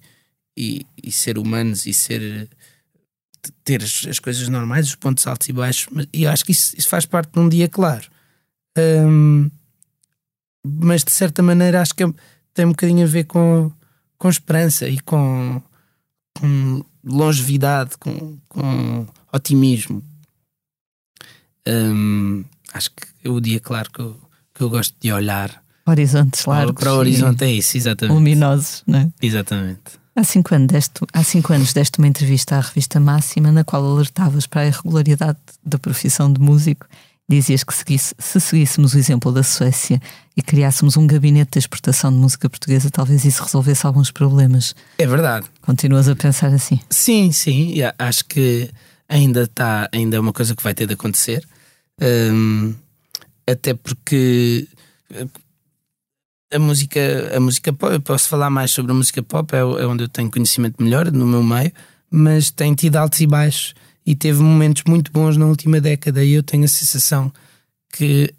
e, 0.57 0.87
e 1.03 1.11
ser 1.11 1.39
humanos 1.39 1.87
e 1.87 1.95
ser 1.95 2.49
ter 3.65 3.83
as, 3.83 4.07
as, 4.07 4.19
coisas 4.19 4.49
normais, 4.49 4.89
os 4.89 4.95
pontos 4.95 5.27
altos 5.27 5.49
e 5.49 5.53
baixos, 5.53 5.89
mas, 5.91 6.07
e 6.13 6.27
acho 6.27 6.45
que 6.45 6.53
isso, 6.53 6.75
isso, 6.77 6.89
faz 6.89 7.07
parte 7.07 7.33
de 7.33 7.39
um 7.39 7.49
dia 7.49 7.69
claro. 7.69 8.07
Mas 10.63 11.03
de 11.03 11.11
certa 11.11 11.43
maneira 11.43 11.81
acho 11.81 11.95
que 11.95 12.05
tem 12.53 12.67
um 12.67 12.71
bocadinho 12.71 13.05
a 13.05 13.09
ver 13.09 13.25
com, 13.25 13.73
com 14.21 14.29
esperança 14.29 14.87
e 14.87 15.01
com, 15.01 15.63
com 16.39 16.85
longevidade, 17.03 17.97
com, 17.99 18.39
com 18.51 19.07
otimismo. 19.33 20.05
Um, 21.67 22.45
acho 22.75 22.91
que 22.91 23.07
é 23.25 23.31
o 23.31 23.41
dia 23.41 23.59
claro 23.59 23.91
que 23.91 24.01
eu, 24.01 24.21
que 24.55 24.63
eu 24.63 24.69
gosto 24.69 24.95
de 25.01 25.11
olhar. 25.11 25.65
Horizontes 25.87 26.45
largos. 26.45 26.75
Para 26.75 26.93
o 26.93 26.99
horizonte 26.99 27.45
é 27.45 27.51
isso, 27.51 27.79
exatamente. 27.79 28.15
Luminosos, 28.15 28.83
não 28.87 28.99
é? 28.99 29.11
Exatamente. 29.23 29.99
Há 30.15 30.23
cinco, 30.23 30.55
anos 30.55 30.67
deste, 30.67 31.01
há 31.15 31.25
cinco 31.25 31.53
anos 31.55 31.73
deste 31.73 31.99
uma 31.99 32.07
entrevista 32.07 32.57
à 32.57 32.61
revista 32.61 33.01
Máxima 33.01 33.51
na 33.51 33.65
qual 33.65 33.83
alertavas 33.83 34.47
para 34.47 34.61
a 34.61 34.67
irregularidade 34.67 35.39
da 35.65 35.79
profissão 35.79 36.31
de 36.31 36.39
músico. 36.39 36.87
Dizias 37.31 37.63
que 37.63 37.73
seguisse, 37.73 38.13
se 38.19 38.41
seguíssemos 38.41 38.93
o 38.93 38.99
exemplo 38.99 39.31
da 39.31 39.45
Suécia 39.45 40.03
e 40.37 40.43
criássemos 40.43 40.97
um 40.97 41.07
gabinete 41.07 41.53
de 41.53 41.59
exportação 41.61 42.11
de 42.11 42.19
música 42.19 42.51
portuguesa, 42.51 42.91
talvez 42.91 43.25
isso 43.25 43.45
resolvesse 43.45 43.87
alguns 43.87 44.11
problemas. 44.11 44.75
É 44.99 45.07
verdade. 45.07 45.47
Continuas 45.61 46.09
a 46.09 46.17
pensar 46.17 46.49
assim? 46.49 46.81
Sim, 46.91 47.31
sim. 47.31 47.77
Acho 47.97 48.25
que 48.25 48.69
ainda 49.09 49.43
está, 49.43 49.89
ainda 49.93 50.17
é 50.17 50.21
uma 50.21 50.33
coisa 50.33 50.57
que 50.57 50.63
vai 50.63 50.75
ter 50.75 50.89
de 50.89 50.95
acontecer. 50.95 51.47
Um, 52.03 52.75
até 53.47 53.75
porque 53.75 54.67
a 56.53 56.59
música, 56.59 57.37
a 57.37 57.39
música 57.39 57.73
pop, 57.73 57.93
eu 57.93 58.01
posso 58.01 58.29
falar 58.29 58.51
mais 58.51 58.73
sobre 58.73 58.91
a 58.91 58.95
música 58.95 59.23
pop, 59.23 59.55
é, 59.55 59.59
é 59.59 59.87
onde 59.87 60.03
eu 60.03 60.09
tenho 60.09 60.29
conhecimento 60.29 60.83
melhor 60.83 61.13
no 61.13 61.27
meu 61.27 61.45
meio, 61.45 61.71
mas 62.11 62.51
tem 62.51 62.75
tido 62.75 62.97
altos 62.97 63.21
e 63.21 63.27
baixos 63.29 63.73
e 64.05 64.15
teve 64.15 64.43
momentos 64.43 64.83
muito 64.87 65.13
bons 65.13 65.37
na 65.37 65.47
última 65.47 65.81
década 65.81 66.25
e 66.25 66.33
eu 66.33 66.43
tenho 66.43 66.65
a 66.65 66.69
sensação 66.69 67.33
que 67.93 68.33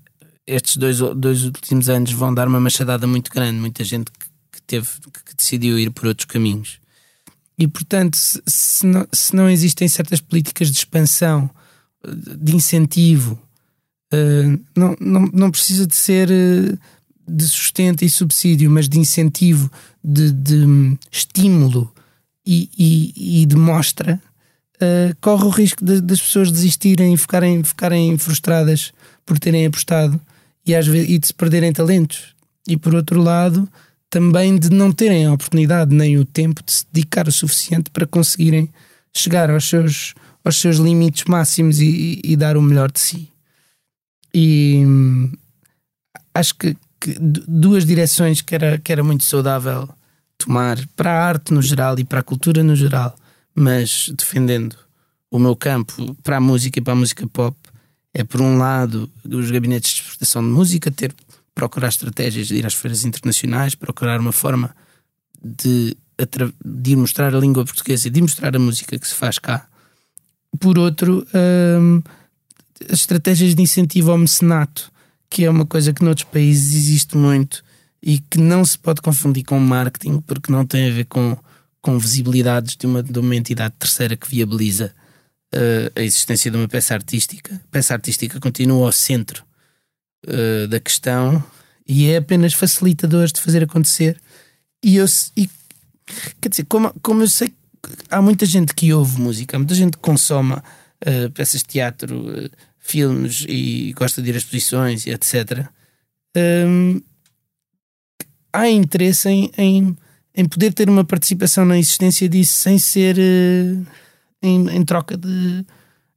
estes 0.45 0.77
dois, 0.77 0.97
dois 1.15 1.43
últimos 1.43 1.89
anos 1.89 2.11
vão 2.11 2.33
dar 2.33 2.47
uma 2.47 2.59
machadada 2.59 3.05
muito 3.05 3.31
grande. 3.31 3.59
Muita 3.59 3.83
gente 3.83 4.11
que, 4.51 4.61
teve, 4.65 4.87
que 5.25 5.35
decidiu 5.35 5.77
ir 5.77 5.91
por 5.91 6.07
outros 6.07 6.25
caminhos. 6.25 6.79
E, 7.57 7.67
portanto, 7.67 8.17
se, 8.17 8.85
não, 8.85 9.07
se 9.11 9.35
não 9.35 9.49
existem 9.49 9.87
certas 9.87 10.19
políticas 10.19 10.71
de 10.71 10.77
expansão, 10.77 11.49
de 12.03 12.55
incentivo, 12.55 13.39
uh, 14.13 14.59
não, 14.75 14.95
não, 14.99 15.21
não 15.31 15.51
precisa 15.51 15.85
de 15.85 15.95
ser 15.95 16.29
uh, 16.29 16.79
de 17.27 17.47
sustento 17.47 18.03
e 18.03 18.09
subsídio, 18.09 18.69
mas 18.69 18.89
de 18.89 18.99
incentivo, 18.99 19.71
de, 20.03 20.31
de 20.31 20.55
um, 20.65 20.97
estímulo 21.11 21.93
e, 22.45 22.69
e, 22.77 23.41
e 23.43 23.45
de 23.45 23.55
mostra, 23.55 24.21
uh, 24.81 25.15
corre 25.21 25.45
o 25.45 25.49
risco 25.49 25.83
de, 25.83 26.01
das 26.01 26.19
pessoas 26.19 26.51
desistirem 26.51 27.13
e 27.13 27.17
ficarem, 27.17 27.63
ficarem 27.63 28.17
frustradas 28.17 28.91
por 29.25 29.39
terem 29.39 29.65
apostado 29.65 30.19
e, 30.65 30.75
às 30.75 30.87
vezes, 30.87 31.09
e 31.09 31.17
de 31.17 31.27
se 31.27 31.33
perderem 31.33 31.71
talentos. 31.71 32.35
E 32.67 32.77
por 32.77 32.93
outro 32.93 33.21
lado, 33.21 33.67
também 34.09 34.57
de 34.57 34.69
não 34.69 34.91
terem 34.91 35.25
a 35.25 35.33
oportunidade 35.33 35.95
nem 35.95 36.17
o 36.17 36.25
tempo 36.25 36.61
de 36.63 36.71
se 36.71 36.85
dedicar 36.91 37.27
o 37.27 37.31
suficiente 37.31 37.89
para 37.89 38.05
conseguirem 38.05 38.69
chegar 39.13 39.49
aos 39.49 39.67
seus, 39.67 40.13
aos 40.43 40.59
seus 40.59 40.77
limites 40.77 41.23
máximos 41.25 41.79
e, 41.79 42.19
e, 42.23 42.31
e 42.33 42.35
dar 42.35 42.57
o 42.57 42.61
melhor 42.61 42.91
de 42.91 42.99
si. 42.99 43.29
E 44.33 44.83
hum, 44.85 45.31
acho 46.33 46.55
que, 46.55 46.75
que, 46.99 47.15
duas 47.19 47.85
direções 47.85 48.41
que 48.41 48.55
era, 48.55 48.77
que 48.77 48.91
era 48.91 49.03
muito 49.03 49.23
saudável 49.23 49.89
tomar 50.37 50.77
para 50.95 51.11
a 51.11 51.25
arte 51.25 51.53
no 51.53 51.61
geral 51.61 51.97
e 51.99 52.03
para 52.03 52.19
a 52.19 52.23
cultura 52.23 52.63
no 52.63 52.75
geral, 52.75 53.15
mas 53.55 54.11
defendendo 54.17 54.75
o 55.29 55.39
meu 55.39 55.55
campo 55.55 56.15
para 56.23 56.37
a 56.37 56.41
música 56.41 56.79
e 56.79 56.81
para 56.81 56.93
a 56.93 56.95
música 56.95 57.27
pop, 57.27 57.57
é 58.13 58.23
por 58.23 58.41
um 58.41 58.57
lado 58.57 59.09
os 59.25 59.51
gabinetes 59.51 59.91
de 59.91 60.01
exportação 60.01 60.41
de 60.43 60.49
música, 60.49 60.91
ter 60.91 61.13
procurar 61.53 61.89
estratégias 61.89 62.47
de 62.47 62.55
ir 62.55 62.65
às 62.65 62.73
feiras 62.73 63.05
internacionais, 63.05 63.75
procurar 63.75 64.19
uma 64.19 64.31
forma 64.31 64.75
de, 65.43 65.95
de 66.63 66.91
ir 66.91 66.95
mostrar 66.95 67.35
a 67.35 67.39
língua 67.39 67.65
portuguesa 67.65 68.07
e 68.07 68.11
de 68.11 68.21
mostrar 68.21 68.55
a 68.55 68.59
música 68.59 68.97
que 68.97 69.07
se 69.07 69.13
faz 69.13 69.37
cá. 69.37 69.67
Por 70.59 70.77
outro, 70.77 71.25
hum, 71.79 72.01
as 72.89 72.99
estratégias 72.99 73.55
de 73.55 73.61
incentivo 73.61 74.11
ao 74.11 74.17
mecenato, 74.17 74.91
que 75.29 75.45
é 75.45 75.49
uma 75.49 75.65
coisa 75.65 75.93
que 75.93 76.03
noutros 76.03 76.25
países 76.25 76.73
existe 76.73 77.17
muito 77.17 77.63
e 78.01 78.19
que 78.19 78.39
não 78.39 78.65
se 78.65 78.77
pode 78.77 79.01
confundir 79.01 79.43
com 79.43 79.59
marketing, 79.59 80.19
porque 80.21 80.51
não 80.51 80.65
tem 80.65 80.89
a 80.89 80.93
ver 80.93 81.05
com, 81.05 81.37
com 81.81 81.97
visibilidades 81.97 82.75
de 82.75 82.85
uma, 82.85 83.01
de 83.01 83.17
uma 83.17 83.35
entidade 83.35 83.73
terceira 83.77 84.15
que 84.15 84.29
viabiliza 84.29 84.93
uh, 85.53 85.91
a 85.95 86.01
existência 86.01 86.51
de 86.51 86.57
uma 86.57 86.67
peça 86.67 86.93
artística. 86.93 87.55
A 87.55 87.71
peça 87.71 87.93
artística 87.93 88.39
continua 88.39 88.85
ao 88.85 88.91
centro 88.91 89.43
uh, 90.27 90.67
da 90.67 90.79
questão 90.79 91.43
e 91.87 92.09
é 92.09 92.17
apenas 92.17 92.53
facilitador 92.53 93.27
de 93.27 93.41
fazer 93.41 93.63
acontecer. 93.63 94.19
E 94.83 94.97
eu, 94.97 95.05
e, 95.35 95.49
quer 96.39 96.49
dizer, 96.49 96.65
como, 96.65 96.93
como 97.01 97.23
eu 97.23 97.27
sei 97.27 97.49
que 97.49 97.55
há 98.09 98.21
muita 98.21 98.45
gente 98.45 98.75
que 98.75 98.93
ouve 98.93 99.19
música, 99.19 99.57
muita 99.57 99.73
gente 99.73 99.93
que 99.93 100.03
consome 100.03 100.53
uh, 100.53 101.31
peças 101.33 101.61
de 101.61 101.67
teatro, 101.67 102.49
filmes 102.81 103.45
e 103.47 103.93
gosta 103.93 104.21
de 104.21 104.29
ir 104.29 104.35
a 104.35 104.37
exposições 104.37 105.05
e 105.05 105.11
etc. 105.11 105.67
Um, 106.35 107.01
há 108.51 108.67
interesse 108.67 109.29
em, 109.29 109.51
em, 109.57 109.97
em, 110.35 110.45
poder 110.45 110.73
ter 110.73 110.89
uma 110.89 111.03
participação 111.03 111.65
na 111.65 111.77
existência 111.77 112.27
disso 112.27 112.53
sem 112.53 112.77
ser 112.77 113.17
uh, 113.17 113.85
em, 114.41 114.69
em 114.69 114.83
troca 114.83 115.17
de 115.17 115.65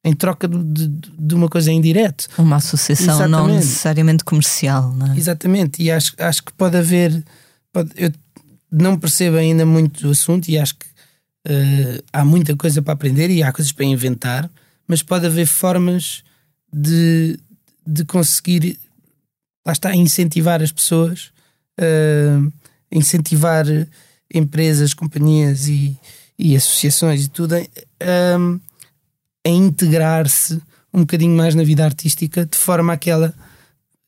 em 0.07 0.15
troca 0.15 0.47
de, 0.47 0.87
de, 0.87 1.11
de 1.19 1.35
uma 1.35 1.49
coisa 1.49 1.73
indireta. 1.73 2.27
Uma 2.37 2.57
associação 2.57 3.15
Exatamente. 3.15 3.31
não 3.31 3.47
necessariamente 3.47 4.23
comercial, 4.23 4.93
não 4.93 5.13
é? 5.13 5.17
Exatamente, 5.17 5.83
e 5.83 5.91
acho, 5.91 6.15
acho 6.19 6.45
que 6.45 6.53
pode 6.53 6.77
haver. 6.77 7.25
Pode, 7.73 7.91
eu 7.97 8.13
não 8.71 8.99
percebo 8.99 9.37
ainda 9.37 9.65
muito 9.65 10.07
o 10.07 10.11
assunto 10.11 10.49
e 10.49 10.59
acho 10.59 10.75
que 10.75 10.87
uh, 11.49 12.05
há 12.13 12.25
muita 12.25 12.55
coisa 12.55 12.83
para 12.83 12.93
aprender 12.93 13.31
e 13.31 13.43
há 13.43 13.51
coisas 13.51 13.73
para 13.73 13.87
inventar, 13.87 14.51
mas 14.87 15.03
pode 15.03 15.25
haver 15.27 15.47
formas 15.47 16.23
de, 16.73 17.39
de 17.87 18.05
conseguir, 18.05 18.79
lá 19.65 19.73
está, 19.73 19.95
incentivar 19.95 20.63
as 20.63 20.73
pessoas, 20.73 21.31
uh, 21.81 22.53
incentivar 22.95 23.67
empresas, 24.33 24.95
companhias 24.95 25.69
e, 25.69 25.99
e 26.39 26.57
associações 26.57 27.25
e 27.25 27.29
tudo. 27.29 27.55
A 27.57 29.49
integrar-se 29.49 30.63
um 30.93 31.01
bocadinho 31.01 31.37
mais 31.37 31.55
na 31.57 31.65
vida 31.65 31.85
artística 31.85 32.47
de 32.47 32.57
forma 32.57 32.93
a 32.93 32.97
que 32.97 33.11
ela, 33.11 33.35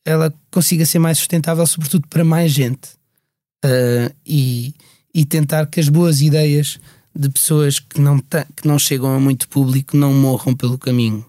ela 0.05 0.33
consiga 0.49 0.85
ser 0.85 0.99
mais 0.99 1.17
sustentável, 1.17 1.67
sobretudo 1.67 2.07
para 2.07 2.23
mais 2.23 2.51
gente. 2.51 2.97
Uh, 3.65 4.13
e, 4.25 4.73
e 5.13 5.25
tentar 5.25 5.65
que 5.65 5.79
as 5.79 5.89
boas 5.89 6.21
ideias 6.21 6.79
de 7.13 7.29
pessoas 7.29 7.79
que 7.79 7.99
não, 7.99 8.19
que 8.19 8.67
não 8.67 8.77
chegam 8.77 9.13
a 9.13 9.19
muito 9.19 9.49
público 9.49 9.97
não 9.97 10.13
morram 10.13 10.55
pelo 10.55 10.77
caminho. 10.77 11.25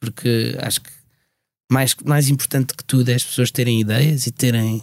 Porque 0.00 0.56
acho 0.60 0.80
que 0.80 0.90
mais, 1.70 1.94
mais 2.04 2.28
importante 2.28 2.74
que 2.74 2.84
tudo 2.84 3.10
é 3.10 3.14
as 3.14 3.24
pessoas 3.24 3.50
terem 3.50 3.80
ideias 3.80 4.26
e 4.26 4.30
terem 4.30 4.82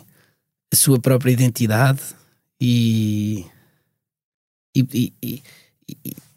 a 0.72 0.76
sua 0.76 1.00
própria 1.00 1.32
identidade 1.32 2.02
e, 2.60 3.46
e, 4.76 5.14
e, 5.22 5.44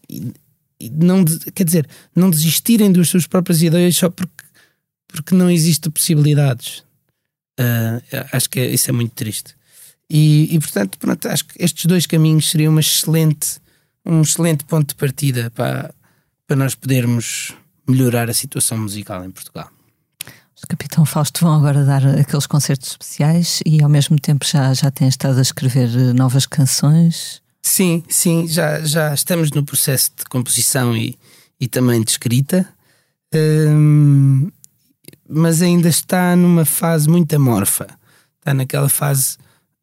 e 0.09 0.91
não, 0.91 1.25
quer 1.55 1.65
dizer, 1.65 1.89
não 2.15 2.31
desistirem 2.31 2.93
das 2.93 3.09
suas 3.09 3.27
próprias 3.27 3.63
ideias 3.63 3.97
só 3.97 4.09
porque, 4.09 4.45
porque 5.09 5.35
não 5.35 5.51
existem 5.51 5.91
possibilidades. 5.91 6.85
Uh, 7.59 8.01
acho 8.33 8.49
que 8.49 8.61
é, 8.61 8.71
isso 8.71 8.89
é 8.89 8.93
muito 8.93 9.15
triste. 9.15 9.57
E, 10.09 10.55
e 10.55 10.59
portanto, 10.59 10.99
pronto, 10.99 11.29
acho 11.29 11.45
que 11.45 11.63
estes 11.63 11.85
dois 11.87 12.07
caminhos 12.07 12.49
seriam 12.49 12.73
uma 12.73 12.81
excelente, 12.81 13.61
um 14.07 14.23
excelente 14.23 14.65
ponto 14.65 14.91
de 14.91 14.95
partida 14.95 15.51
para, 15.51 15.93
para 16.47 16.57
nós 16.57 16.75
podermos 16.75 17.53
melhorar 17.87 18.31
a 18.31 18.35
situação 18.35 18.79
musical 18.79 19.25
em 19.25 19.31
Portugal. 19.31 19.71
Os 20.59 20.65
Capitão 20.65 21.07
Fausto 21.07 21.45
vão 21.45 21.55
agora 21.55 21.85
dar 21.85 22.05
aqueles 22.05 22.45
concertos 22.45 22.91
especiais 22.91 23.61
e 23.65 23.81
ao 23.81 23.89
mesmo 23.89 24.19
tempo 24.19 24.45
já, 24.45 24.75
já 24.75 24.91
têm 24.91 25.07
estado 25.07 25.39
a 25.39 25.43
escrever 25.43 25.89
novas 26.13 26.47
canções. 26.47 27.41
Sim, 27.63 28.03
sim, 28.09 28.49
já, 28.49 28.81
já 28.81 29.15
estamos 29.15 29.53
no 29.53 29.65
processo 29.65 30.11
de 30.17 30.25
composição 30.25 30.97
e, 30.97 31.17
e 31.61 31.69
também 31.69 32.03
de 32.03 32.11
escrita, 32.11 32.69
mas 35.29 35.63
ainda 35.63 35.89
está 35.89 36.35
numa 36.35 36.65
fase 36.65 37.09
muito 37.09 37.33
amorfa. 37.37 37.87
Está 38.41 38.53
naquela 38.53 38.89
fase 38.89 39.37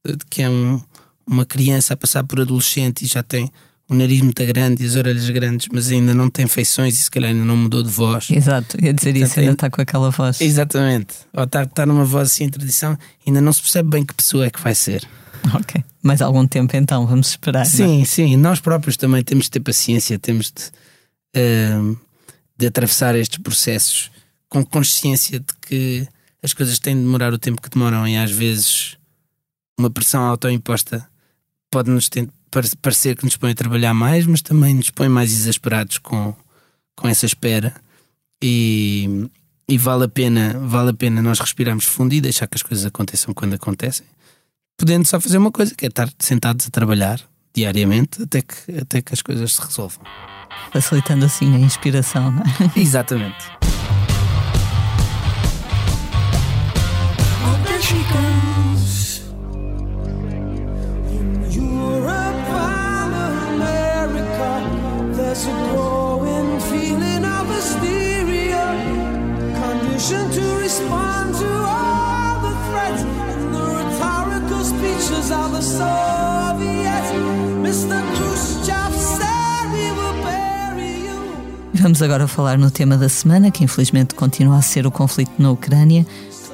de 0.05 0.25
que 0.29 0.41
é 0.41 0.49
um, 0.49 0.81
uma 1.25 1.45
criança 1.45 1.93
a 1.93 1.97
passar 1.97 2.25
por 2.25 2.41
adolescente 2.41 3.05
e 3.05 3.07
já 3.07 3.23
tem 3.23 3.49
o 3.87 3.93
nariz 3.93 4.21
muito 4.21 4.43
grande 4.45 4.83
e 4.83 4.87
as 4.87 4.95
orelhas 4.95 5.29
grandes, 5.29 5.67
mas 5.71 5.91
ainda 5.91 6.13
não 6.13 6.29
tem 6.29 6.47
feições 6.47 6.95
e 6.95 7.03
se 7.03 7.11
calhar 7.11 7.31
ainda 7.31 7.45
não 7.45 7.55
mudou 7.55 7.83
de 7.83 7.89
voz. 7.89 8.29
Exato, 8.31 8.77
ia 8.83 8.93
dizer 8.93 9.11
Portanto, 9.11 9.31
isso, 9.31 9.39
ainda 9.39 9.51
está 9.51 9.69
com 9.69 9.81
aquela 9.81 10.09
voz. 10.09 10.41
Exatamente, 10.41 11.15
ou 11.33 11.43
está, 11.43 11.63
está 11.63 11.85
numa 11.85 12.05
voz 12.05 12.29
assim 12.29 12.45
em 12.45 12.49
tradição, 12.49 12.97
ainda 13.25 13.41
não 13.41 13.53
se 13.53 13.61
percebe 13.61 13.89
bem 13.89 14.05
que 14.05 14.13
pessoa 14.13 14.45
é 14.45 14.49
que 14.49 14.61
vai 14.61 14.73
ser. 14.73 15.07
Ok. 15.53 15.83
Mais 16.01 16.21
algum 16.21 16.47
tempo 16.47 16.75
então, 16.75 17.05
vamos 17.05 17.29
esperar. 17.29 17.61
É? 17.61 17.65
Sim, 17.65 17.99
não? 17.99 18.05
sim. 18.05 18.35
Nós 18.35 18.59
próprios 18.59 18.97
também 18.97 19.23
temos 19.23 19.45
de 19.45 19.51
ter 19.51 19.59
paciência, 19.59 20.17
temos 20.17 20.51
de, 20.51 21.39
uh, 21.39 21.99
de 22.57 22.65
atravessar 22.65 23.15
estes 23.15 23.37
processos 23.37 24.09
com 24.49 24.65
consciência 24.65 25.39
de 25.39 25.53
que 25.61 26.07
as 26.41 26.53
coisas 26.53 26.79
têm 26.79 26.95
de 26.95 27.01
demorar 27.01 27.33
o 27.33 27.37
tempo 27.37 27.61
que 27.61 27.69
demoram 27.69 28.07
e 28.07 28.17
às 28.17 28.31
vezes 28.31 28.97
uma 29.77 29.89
pressão 29.89 30.23
autoimposta 30.23 31.05
pode 31.71 31.89
nos 31.89 32.07
parecer 32.81 33.15
que 33.15 33.25
nos 33.25 33.37
põe 33.37 33.51
a 33.51 33.55
trabalhar 33.55 33.93
mais, 33.93 34.25
mas 34.25 34.41
também 34.41 34.73
nos 34.73 34.89
põe 34.89 35.09
mais 35.09 35.31
exasperados 35.31 35.97
com, 35.97 36.33
com 36.95 37.07
essa 37.07 37.25
espera. 37.25 37.73
E, 38.43 39.29
e 39.67 39.77
vale 39.77 40.03
a 40.03 40.09
pena 40.09 40.59
vale 40.59 40.91
a 40.91 40.93
pena 40.93 41.21
nós 41.21 41.39
respirarmos 41.39 41.85
fundo 41.85 42.13
e 42.13 42.21
deixar 42.21 42.47
que 42.47 42.55
as 42.55 42.61
coisas 42.61 42.85
aconteçam 42.85 43.33
quando 43.33 43.53
acontecem 43.53 44.05
podendo 44.77 45.07
só 45.07 45.19
fazer 45.19 45.37
uma 45.37 45.51
coisa, 45.51 45.73
que 45.75 45.85
é 45.85 45.89
estar 45.89 46.09
sentados 46.19 46.67
a 46.67 46.69
trabalhar 46.69 47.19
diariamente 47.53 48.21
até 48.21 48.41
que, 48.41 48.77
até 48.79 49.01
que 49.01 49.13
as 49.13 49.21
coisas 49.21 49.53
se 49.53 49.61
resolvam. 49.61 50.05
Facilitando 50.71 51.25
assim 51.25 51.55
a 51.55 51.59
inspiração, 51.59 52.31
não 52.31 52.41
é? 52.43 52.45
Exatamente. 52.79 53.45
To 70.35 70.45
respond 70.59 71.33
to 71.35 71.45
all 71.45 72.41
the 72.41 72.53
threats 72.67 73.03
pictures 74.81 75.31
of 75.31 75.51
the 75.51 75.61
Soviets. 75.61 77.11
Mr. 77.61 78.01
Khrushchev 78.15 78.93
said 78.93 79.71
will 79.97 80.23
bury 80.23 81.05
you. 81.05 81.19
Vamos 81.73 82.01
agora 82.01 82.27
falar 82.27 82.57
no 82.57 82.69
tema 82.71 82.97
da 82.97 83.09
semana, 83.09 83.51
que 83.51 83.63
infelizmente 83.63 84.15
continua 84.15 84.57
a 84.57 84.61
ser 84.61 84.85
o 84.85 84.91
conflito 84.91 85.31
na 85.37 85.51
Ucrânia. 85.51 86.05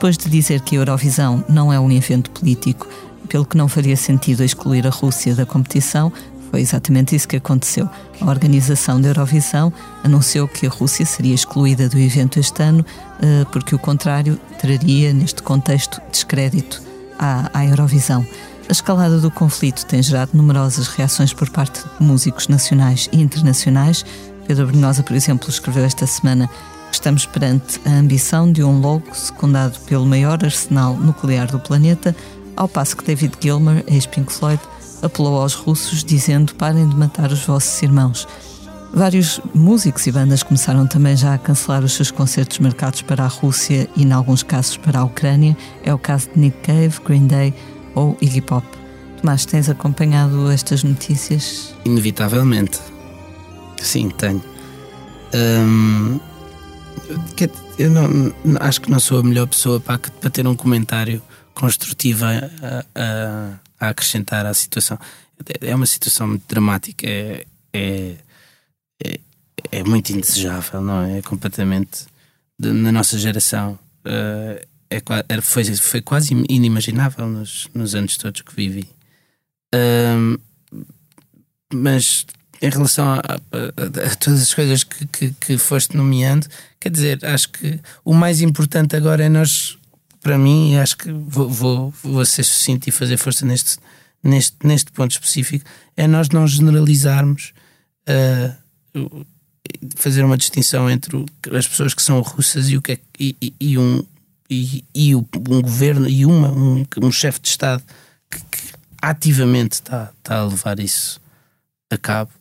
depois 0.01 0.17
de 0.17 0.31
dizer 0.31 0.61
que 0.61 0.75
a 0.75 0.79
Eurovisão 0.79 1.45
não 1.47 1.71
é 1.71 1.79
um 1.79 1.91
evento 1.91 2.31
político, 2.31 2.87
pelo 3.29 3.45
que 3.45 3.55
não 3.55 3.67
faria 3.67 3.95
sentido 3.95 4.43
excluir 4.43 4.87
a 4.87 4.89
Rússia 4.89 5.35
da 5.35 5.45
competição, 5.45 6.11
foi 6.51 6.59
exatamente 6.59 7.15
isso 7.15 7.27
que 7.27 7.37
aconteceu. 7.37 7.89
A 8.19 8.25
organização 8.25 8.99
da 8.99 9.07
Eurovisão 9.07 9.73
anunciou 10.03 10.47
que 10.47 10.67
a 10.67 10.69
Rússia 10.69 11.05
seria 11.05 11.33
excluída 11.33 11.87
do 11.87 11.97
evento 11.97 12.39
este 12.39 12.61
ano, 12.61 12.85
eh, 13.21 13.45
porque 13.51 13.73
o 13.73 13.79
contrário 13.79 14.37
traria, 14.59 15.13
neste 15.13 15.41
contexto, 15.41 16.01
descrédito 16.11 16.83
à, 17.17 17.49
à 17.57 17.65
Eurovisão. 17.65 18.25
A 18.67 18.71
escalada 18.71 19.17
do 19.17 19.31
conflito 19.31 19.85
tem 19.85 20.03
gerado 20.03 20.31
numerosas 20.33 20.87
reações 20.87 21.33
por 21.33 21.49
parte 21.49 21.81
de 21.81 22.05
músicos 22.05 22.47
nacionais 22.49 23.09
e 23.11 23.21
internacionais. 23.21 24.05
Pedro 24.45 24.67
Brunhosa, 24.67 25.03
por 25.03 25.15
exemplo, 25.15 25.49
escreveu 25.49 25.85
esta 25.85 26.05
semana 26.05 26.49
que 26.89 26.95
estamos 26.95 27.25
perante 27.25 27.79
a 27.85 27.91
ambição 27.91 28.51
de 28.51 28.61
um 28.61 28.81
logo 28.81 29.15
secundado 29.15 29.79
pelo 29.81 30.05
maior 30.05 30.43
arsenal 30.43 30.95
nuclear 30.95 31.49
do 31.49 31.59
planeta, 31.59 32.13
ao 32.55 32.67
passo 32.67 32.97
que 32.97 33.05
David 33.05 33.33
Gilmer, 33.41 33.83
ex-Pink 33.87 34.31
Floyd, 34.31 34.61
apelou 35.01 35.41
aos 35.41 35.53
russos 35.53 36.03
dizendo 36.03 36.55
parem 36.55 36.87
de 36.87 36.95
matar 36.95 37.31
os 37.31 37.45
vossos 37.45 37.81
irmãos. 37.81 38.27
Vários 38.93 39.39
músicos 39.53 40.05
e 40.07 40.11
bandas 40.11 40.43
começaram 40.43 40.85
também 40.85 41.15
já 41.15 41.33
a 41.33 41.37
cancelar 41.37 41.83
os 41.83 41.93
seus 41.93 42.11
concertos 42.11 42.59
marcados 42.59 43.01
para 43.01 43.23
a 43.23 43.27
Rússia 43.27 43.89
e, 43.95 44.03
em 44.03 44.11
alguns 44.11 44.43
casos, 44.43 44.75
para 44.75 44.99
a 44.99 45.03
Ucrânia. 45.05 45.55
É 45.83 45.93
o 45.93 45.97
caso 45.97 46.29
de 46.33 46.39
Nick 46.39 46.57
Cave, 46.59 46.99
Green 47.05 47.25
Day 47.25 47.53
ou 47.95 48.17
Iggy 48.21 48.41
Pop. 48.41 48.67
Tomás, 49.21 49.45
tens 49.45 49.69
acompanhado 49.69 50.51
estas 50.51 50.83
notícias? 50.83 51.73
Inevitavelmente. 51.85 52.79
Sim, 53.81 54.09
tenho. 54.09 54.43
Hum, 55.33 56.19
eu 57.77 57.89
não, 57.89 58.33
acho 58.59 58.81
que 58.81 58.91
não 58.91 58.99
sou 58.99 59.19
a 59.19 59.23
melhor 59.23 59.47
pessoa 59.47 59.79
para, 59.79 59.97
ter 59.97 60.45
um 60.45 60.55
comentário 60.55 61.21
construtivo 61.53 62.25
a, 62.25 62.83
a, 62.95 63.53
a 63.81 63.89
acrescentar 63.89 64.45
à 64.45 64.53
situação. 64.53 64.97
É 65.59 65.75
uma 65.75 65.85
situação 65.85 66.27
muito 66.27 66.43
dramática, 66.47 67.07
é, 67.07 67.45
é, 67.73 68.15
é, 69.03 69.19
é 69.71 69.83
muito 69.83 70.11
indesejável, 70.11 70.81
não 70.81 71.01
é? 71.01 71.17
É 71.17 71.21
completamente 71.21 72.05
de, 72.57 72.71
na 72.71 72.91
nossa 72.91 73.17
geração. 73.17 73.77
Uh, 74.05 74.65
é, 74.89 75.41
foi, 75.41 75.63
foi 75.75 76.01
quase 76.01 76.33
inimaginável 76.49 77.27
nos, 77.27 77.67
nos 77.73 77.95
anos 77.95 78.17
todos 78.17 78.41
que 78.41 78.55
vivi. 78.55 78.89
Mas 81.73 82.25
em 82.61 82.69
relação 82.69 83.13
a, 83.13 83.17
a, 83.17 84.11
a, 84.11 84.15
todas 84.15 84.41
as 84.41 84.53
coisas 84.53 84.83
que, 84.83 85.07
que, 85.07 85.31
que, 85.31 85.57
foste 85.57 85.97
nomeando, 85.97 86.47
quer 86.79 86.89
dizer, 86.89 87.25
acho 87.25 87.49
que 87.49 87.79
o 88.05 88.13
mais 88.13 88.41
importante 88.41 88.95
agora 88.95 89.23
é 89.23 89.29
nós, 89.29 89.77
para 90.21 90.37
mim, 90.37 90.75
acho 90.77 90.97
que 90.97 91.11
vou, 91.11 91.49
vou, 91.49 91.93
vou 92.03 92.25
ser 92.25 92.43
sucinto 92.43 92.87
e 92.87 92.91
fazer 92.91 93.17
força 93.17 93.45
neste, 93.45 93.77
neste, 94.23 94.55
neste 94.63 94.91
ponto 94.91 95.11
específico, 95.11 95.65
é 95.97 96.07
nós 96.07 96.29
não 96.29 96.47
generalizarmos, 96.47 97.53
uh, 98.07 99.25
fazer 99.95 100.23
uma 100.23 100.37
distinção 100.37 100.89
entre 100.89 101.25
as 101.57 101.67
pessoas 101.67 101.93
que 101.93 102.01
são 102.01 102.19
russas 102.21 102.69
e, 102.69 102.77
o 102.77 102.81
que 102.81 102.93
é, 102.93 102.99
e, 103.19 103.35
e, 103.41 103.53
e 103.59 103.77
um, 103.77 104.03
e, 104.49 104.83
e, 104.93 105.15
um 105.15 105.61
governo 105.61 106.07
e 106.09 106.25
uma, 106.25 106.51
um, 106.51 106.85
um 107.01 107.11
chefe 107.11 107.39
de 107.39 107.49
Estado 107.49 107.83
que, 108.29 108.39
que 108.39 108.73
ativamente 109.01 109.73
está, 109.73 110.11
a 110.27 110.43
levar 110.43 110.79
isso 110.79 111.21
a 111.89 111.97
cabo 111.97 112.31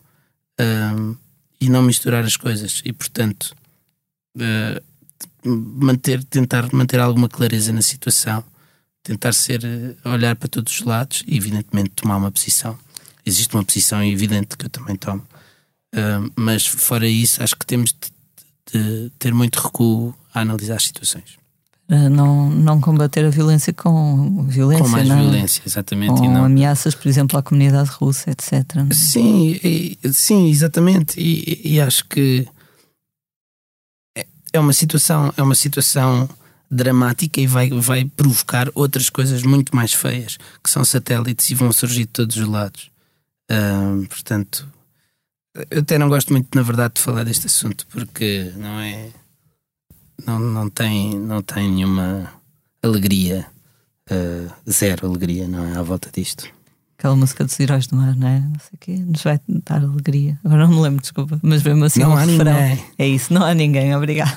uh, 0.61 1.17
e 1.61 1.69
não 1.69 1.83
misturar 1.83 2.25
as 2.25 2.37
coisas. 2.37 2.83
E 2.85 2.93
portanto 2.93 3.55
uh, 4.37 4.83
manter 5.45 6.23
tentar 6.25 6.69
manter 6.73 7.01
alguma 7.01 7.29
clareza 7.29 7.73
na 7.73 7.83
situação 7.83 8.45
tentar 9.03 9.33
ser, 9.33 9.65
eh, 9.65 10.09
olhar 10.09 10.37
para 10.37 10.49
todos 10.49 10.73
os 10.73 10.85
lados 10.85 11.23
e, 11.27 11.37
evidentemente, 11.37 11.91
tomar 11.91 12.17
uma 12.17 12.31
posição. 12.31 12.79
Existe 13.25 13.55
uma 13.55 13.65
posição 13.65 14.03
evidente 14.03 14.57
que 14.57 14.67
eu 14.67 14.71
também 14.71 14.97
tomo, 14.97 15.23
uh, 15.95 16.33
mas 16.37 16.67
fora 16.67 17.07
isso, 17.07 17.43
acho 17.43 17.55
que 17.55 17.67
temos 17.67 17.93
de, 17.93 18.73
de, 18.73 19.13
ter 19.19 19.35
muito 19.35 19.57
recuo 19.61 20.15
a 20.33 20.41
analisar 20.41 20.77
as 20.77 20.85
situações. 20.85 21.39
Para 21.87 22.09
não, 22.09 22.49
não 22.49 22.81
combater 22.81 23.25
a 23.25 23.31
violência 23.31 23.73
com 23.73 24.45
violência. 24.45 24.85
Com 24.85 24.91
mais 24.91 25.09
não? 25.09 25.19
violência, 25.19 25.63
exatamente. 25.67 26.15
Com 26.15 26.45
ameaças, 26.45 26.95
por 26.95 27.09
exemplo, 27.09 27.39
à 27.39 27.43
comunidade 27.43 27.91
russa, 27.91 28.31
etc. 28.31 28.65
Não? 28.75 28.91
Sim, 28.93 29.61
e, 29.63 29.99
sim, 30.13 30.49
exatamente. 30.49 31.21
E, 31.21 31.61
e 31.65 31.81
acho 31.81 32.07
que 32.07 32.49
é, 34.53 34.61
uma 34.61 34.73
situação, 34.73 35.33
é 35.37 35.43
uma 35.43 35.55
situação 35.55 36.29
dramática 36.71 37.41
e 37.41 37.47
vai, 37.47 37.71
vai 37.71 38.05
provocar 38.05 38.69
outras 38.75 39.09
coisas 39.09 39.43
muito 39.43 39.75
mais 39.75 39.93
feias, 39.93 40.39
que 40.63 40.71
são 40.71 40.85
satélites 40.85 41.51
e 41.51 41.55
vão 41.55 41.73
surgir 41.73 42.01
de 42.03 42.13
todos 42.13 42.37
os 42.37 42.47
lados. 42.47 42.91
Uh, 43.51 44.07
portanto, 44.07 44.69
eu 45.71 45.81
até 45.81 45.99
não 45.99 46.09
gosto 46.09 46.33
muito, 46.33 46.49
na 46.55 46.63
verdade, 46.63 46.95
de 46.95 47.01
falar 47.01 47.25
deste 47.25 47.47
assunto, 47.47 47.87
porque 47.89 48.53
não 48.57 48.81
é. 48.81 49.11
Não, 50.25 50.39
não, 50.39 50.69
tem, 50.69 51.19
não 51.19 51.43
tem 51.43 51.71
nenhuma 51.71 52.31
alegria, 52.83 53.47
uh, 54.11 54.71
zero 54.71 55.07
alegria, 55.07 55.49
não 55.49 55.65
é? 55.65 55.79
À 55.79 55.83
volta 55.83 56.11
disto 56.13 56.60
aquela 57.01 57.17
música 57.17 57.43
dos 57.43 57.59
Heróis 57.59 57.87
do 57.87 57.97
Mar, 57.97 58.15
não 58.15 58.29
é? 58.29 58.41
Não 58.41 58.61
sei 58.61 58.71
o 58.75 58.79
quê, 58.79 58.97
nos 58.99 59.23
vai 59.23 59.41
dar 59.65 59.83
alegria. 59.83 60.39
Agora 60.45 60.69
não 60.69 60.77
me 60.77 60.83
lembro, 60.83 61.01
desculpa, 61.01 61.41
mas 61.43 61.63
mesmo 61.63 61.83
assim 61.83 62.01
não 62.01 62.11
um 62.11 62.17
há 62.17 62.25
refrão. 62.25 62.53
Ninguém. 62.53 62.85
É 62.99 63.09
isso, 63.09 63.33
não 63.33 63.43
há 63.43 63.55
ninguém, 63.55 63.97
obrigada. 63.97 64.35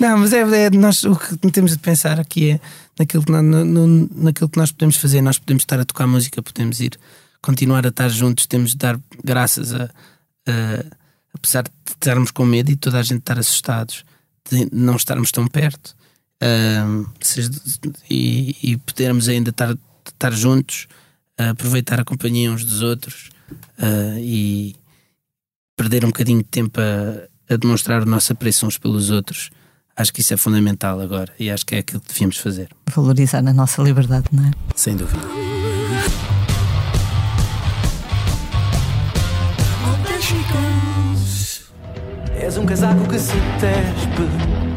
Não, 0.00 0.18
mas 0.18 0.32
é, 0.32 0.40
é, 0.40 0.70
nós 0.70 1.04
o 1.04 1.14
que 1.14 1.36
temos 1.50 1.72
de 1.72 1.78
pensar 1.78 2.18
aqui 2.18 2.52
é 2.52 2.60
naquilo 2.98 3.22
que, 3.22 3.30
no, 3.30 4.08
naquilo 4.14 4.48
que 4.48 4.58
nós 4.58 4.72
podemos 4.72 4.96
fazer. 4.96 5.20
Nós 5.20 5.38
podemos 5.38 5.62
estar 5.62 5.78
a 5.78 5.84
tocar 5.84 6.06
música, 6.06 6.42
podemos 6.42 6.80
ir 6.80 6.98
continuar 7.42 7.84
a 7.84 7.90
estar 7.90 8.08
juntos, 8.08 8.46
temos 8.46 8.70
de 8.70 8.78
dar 8.78 8.98
graças 9.22 9.74
a, 9.74 9.84
a 9.84 10.84
apesar 11.34 11.62
de 11.62 11.70
estarmos 11.86 12.30
com 12.30 12.44
medo 12.44 12.70
e 12.70 12.76
toda 12.76 12.98
a 12.98 13.02
gente 13.02 13.20
estar 13.20 13.38
assustados, 13.38 14.04
de 14.50 14.66
não 14.72 14.96
estarmos 14.96 15.30
tão 15.30 15.46
perto. 15.46 15.94
Uh, 16.42 17.06
e, 18.10 18.56
e 18.62 18.76
podermos 18.78 19.28
ainda 19.28 19.50
estar, 19.50 19.76
estar 20.06 20.32
juntos 20.32 20.88
aproveitar 21.38 22.00
a 22.00 22.04
companhia 22.04 22.50
uns 22.50 22.64
dos 22.64 22.82
outros 22.82 23.30
uh, 23.78 24.18
e 24.18 24.76
perder 25.76 26.04
um 26.04 26.08
bocadinho 26.08 26.38
de 26.38 26.48
tempo 26.48 26.80
a, 26.80 27.52
a, 27.52 27.56
demonstrar 27.56 28.02
o 28.02 28.06
nosso 28.06 28.32
apreço 28.32 28.66
uns 28.66 28.78
pelos 28.78 29.10
outros. 29.10 29.50
Acho 29.96 30.12
que 30.12 30.20
isso 30.20 30.32
é 30.32 30.36
fundamental 30.36 31.00
agora 31.00 31.32
e 31.38 31.50
acho 31.50 31.66
que 31.66 31.74
é 31.74 31.78
aquilo 31.78 32.00
que 32.00 32.08
devíamos 32.08 32.38
fazer. 32.38 32.68
Valorizar 32.94 33.38
a 33.38 33.52
nossa 33.52 33.82
liberdade, 33.82 34.26
não 34.32 34.46
é? 34.46 34.50
Sem 34.74 34.96
dúvida. 34.96 35.22
És 42.36 42.56
um 42.56 42.66
casaco 42.66 43.08
que 43.08 43.18
se 43.18 43.34
tespe 43.60 44.71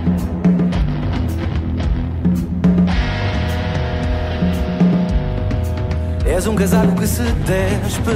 És 6.36 6.46
um 6.48 6.54
casaco 6.54 6.94
que 7.00 7.08
se 7.08 7.24
despe 7.48 8.12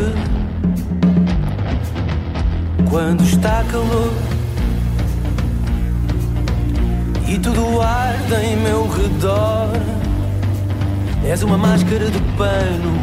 quando 2.90 3.24
está 3.24 3.64
calor 3.72 4.12
e 7.26 7.40
tudo 7.40 7.82
arde 7.82 8.36
em 8.44 8.58
meu 8.58 8.90
redor. 8.90 9.70
És 11.26 11.44
uma 11.44 11.58
máscara 11.58 12.12
de 12.12 12.20
pano. 12.36 13.00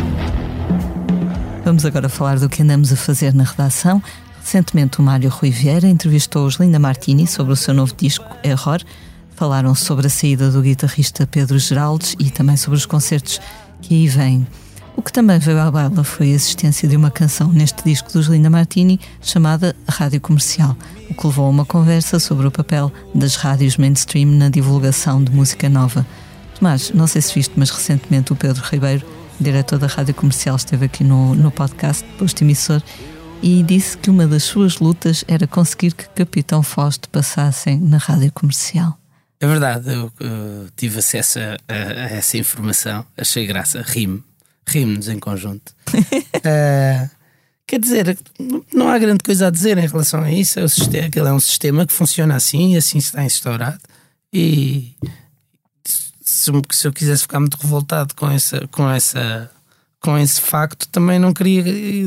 Vamos 1.64 1.86
agora 1.86 2.10
falar 2.10 2.38
do 2.38 2.50
que 2.50 2.60
andamos 2.60 2.92
a 2.92 2.96
fazer 2.96 3.32
na 3.32 3.44
redação. 3.44 4.02
Recentemente, 4.38 5.00
o 5.00 5.02
Mário 5.02 5.30
Rui 5.30 5.50
Vieira 5.50 5.88
entrevistou 5.88 6.44
os 6.44 6.56
Linda 6.56 6.78
Martini 6.78 7.26
sobre 7.26 7.54
o 7.54 7.56
seu 7.56 7.72
novo 7.72 7.94
disco 7.96 8.26
Error. 8.44 8.82
Falaram 9.34 9.74
sobre 9.74 10.08
a 10.08 10.10
saída 10.10 10.50
do 10.50 10.60
guitarrista 10.60 11.26
Pedro 11.26 11.58
Geraldes 11.58 12.14
e 12.20 12.30
também 12.30 12.58
sobre 12.58 12.76
os 12.76 12.84
concertos 12.84 13.40
que 13.80 13.94
aí 13.94 14.08
vêm. 14.08 14.46
O 14.96 15.02
que 15.02 15.12
também 15.12 15.38
veio 15.38 15.60
à 15.60 15.70
baila 15.70 16.02
foi 16.02 16.32
a 16.32 16.34
existência 16.34 16.88
de 16.88 16.96
uma 16.96 17.10
canção 17.10 17.52
neste 17.52 17.84
disco 17.84 18.10
dos 18.10 18.28
Linda 18.28 18.48
Martini 18.48 18.98
chamada 19.20 19.76
Rádio 19.86 20.22
Comercial, 20.22 20.74
o 21.10 21.14
que 21.14 21.26
levou 21.26 21.44
a 21.44 21.50
uma 21.50 21.66
conversa 21.66 22.18
sobre 22.18 22.46
o 22.46 22.50
papel 22.50 22.90
das 23.14 23.36
rádios 23.36 23.76
mainstream 23.76 24.30
na 24.30 24.48
divulgação 24.48 25.22
de 25.22 25.30
música 25.30 25.68
nova. 25.68 26.04
Tomás, 26.58 26.90
não 26.92 27.06
sei 27.06 27.20
se 27.20 27.34
viste, 27.34 27.52
mas 27.56 27.68
recentemente 27.68 28.32
o 28.32 28.36
Pedro 28.36 28.64
Ribeiro, 28.64 29.06
diretor 29.38 29.78
da 29.78 29.86
Rádio 29.86 30.14
Comercial, 30.14 30.56
esteve 30.56 30.86
aqui 30.86 31.04
no, 31.04 31.34
no 31.34 31.50
podcast 31.50 32.02
Posto 32.18 32.42
Emissor 32.42 32.82
e 33.42 33.62
disse 33.62 33.98
que 33.98 34.08
uma 34.08 34.26
das 34.26 34.44
suas 34.44 34.78
lutas 34.78 35.26
era 35.28 35.46
conseguir 35.46 35.92
que 35.92 36.08
Capitão 36.08 36.62
Fausto 36.62 37.06
passassem 37.10 37.78
na 37.78 37.98
Rádio 37.98 38.32
Comercial. 38.32 38.98
É 39.38 39.46
verdade, 39.46 39.92
eu, 39.92 40.10
eu 40.18 40.68
tive 40.74 41.00
acesso 41.00 41.38
a, 41.38 41.58
a, 41.68 41.74
a, 41.74 42.16
essa 42.16 42.38
informação, 42.38 43.04
achei 43.14 43.46
graça, 43.46 43.84
rime 43.86 44.24
rimos 44.66 45.08
em 45.08 45.18
conjunto. 45.18 45.72
uh, 45.94 47.10
quer 47.66 47.80
dizer, 47.80 48.18
não 48.74 48.88
há 48.88 48.98
grande 48.98 49.24
coisa 49.24 49.46
a 49.46 49.50
dizer 49.50 49.78
em 49.78 49.86
relação 49.86 50.22
a 50.22 50.30
isso. 50.30 50.58
É 50.60 50.64
o 50.64 50.68
sistema, 50.68 51.10
é 51.14 51.32
um 51.32 51.40
sistema 51.40 51.86
que 51.86 51.92
funciona 51.92 52.34
assim 52.36 52.74
e 52.74 52.76
assim 52.76 52.98
está 52.98 53.24
instaurado. 53.24 53.80
E 54.32 54.94
se, 56.24 56.50
se 56.72 56.86
eu 56.86 56.92
quisesse 56.92 57.22
ficar 57.22 57.40
muito 57.40 57.56
revoltado 57.56 58.14
com 58.14 58.30
essa, 58.30 58.66
com 58.68 58.88
essa 58.90 59.50
com 60.06 60.16
esse 60.16 60.40
facto, 60.40 60.86
também 60.88 61.18
não 61.18 61.32
queria 61.32 61.64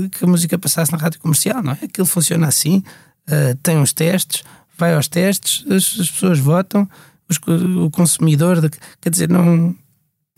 que 0.09 0.23
a 0.23 0.27
música 0.27 0.57
passasse 0.57 0.89
na 0.89 0.97
rádio 0.97 1.19
comercial, 1.19 1.61
não 1.61 1.73
é? 1.73 1.79
Aquilo 1.83 2.07
funciona 2.07 2.47
assim, 2.47 2.77
uh, 3.27 3.55
tem 3.61 3.77
uns 3.77 3.91
testes, 3.91 4.43
vai 4.77 4.93
aos 4.93 5.09
testes, 5.09 5.65
as, 5.69 5.99
as 5.99 6.09
pessoas 6.09 6.39
votam, 6.39 6.89
os, 7.27 7.37
o 7.45 7.89
consumidor, 7.91 8.61
de, 8.61 8.69
quer 9.01 9.09
dizer, 9.09 9.27
não, 9.27 9.75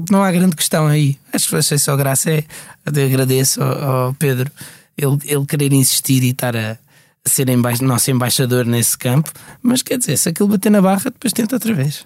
não 0.09 0.23
há 0.23 0.31
grande 0.31 0.55
questão 0.55 0.87
aí. 0.87 1.17
Acho 1.33 1.49
que 1.49 1.55
achei 1.55 1.77
só 1.77 1.95
graça 1.95 2.31
é, 2.31 2.43
eu 2.85 3.05
agradeço 3.05 3.61
ao, 3.61 3.89
ao, 3.89 4.13
Pedro 4.13 4.51
ele, 4.97 5.17
ele 5.25 5.45
querer 5.45 5.73
insistir 5.73 6.23
e 6.23 6.29
estar 6.29 6.55
a, 6.55 6.77
a 7.25 7.29
ser 7.29 7.49
emba 7.49 7.71
nosso 7.81 8.11
embaixador 8.11 8.65
nesse 8.65 8.97
campo, 8.97 9.31
mas 9.61 9.81
quer 9.81 9.97
dizer, 9.97 10.17
se 10.17 10.29
aquilo 10.29 10.49
bater 10.49 10.69
na 10.69 10.81
barra, 10.81 11.05
depois 11.05 11.33
tenta 11.33 11.55
outra 11.55 11.73
vez, 11.73 12.05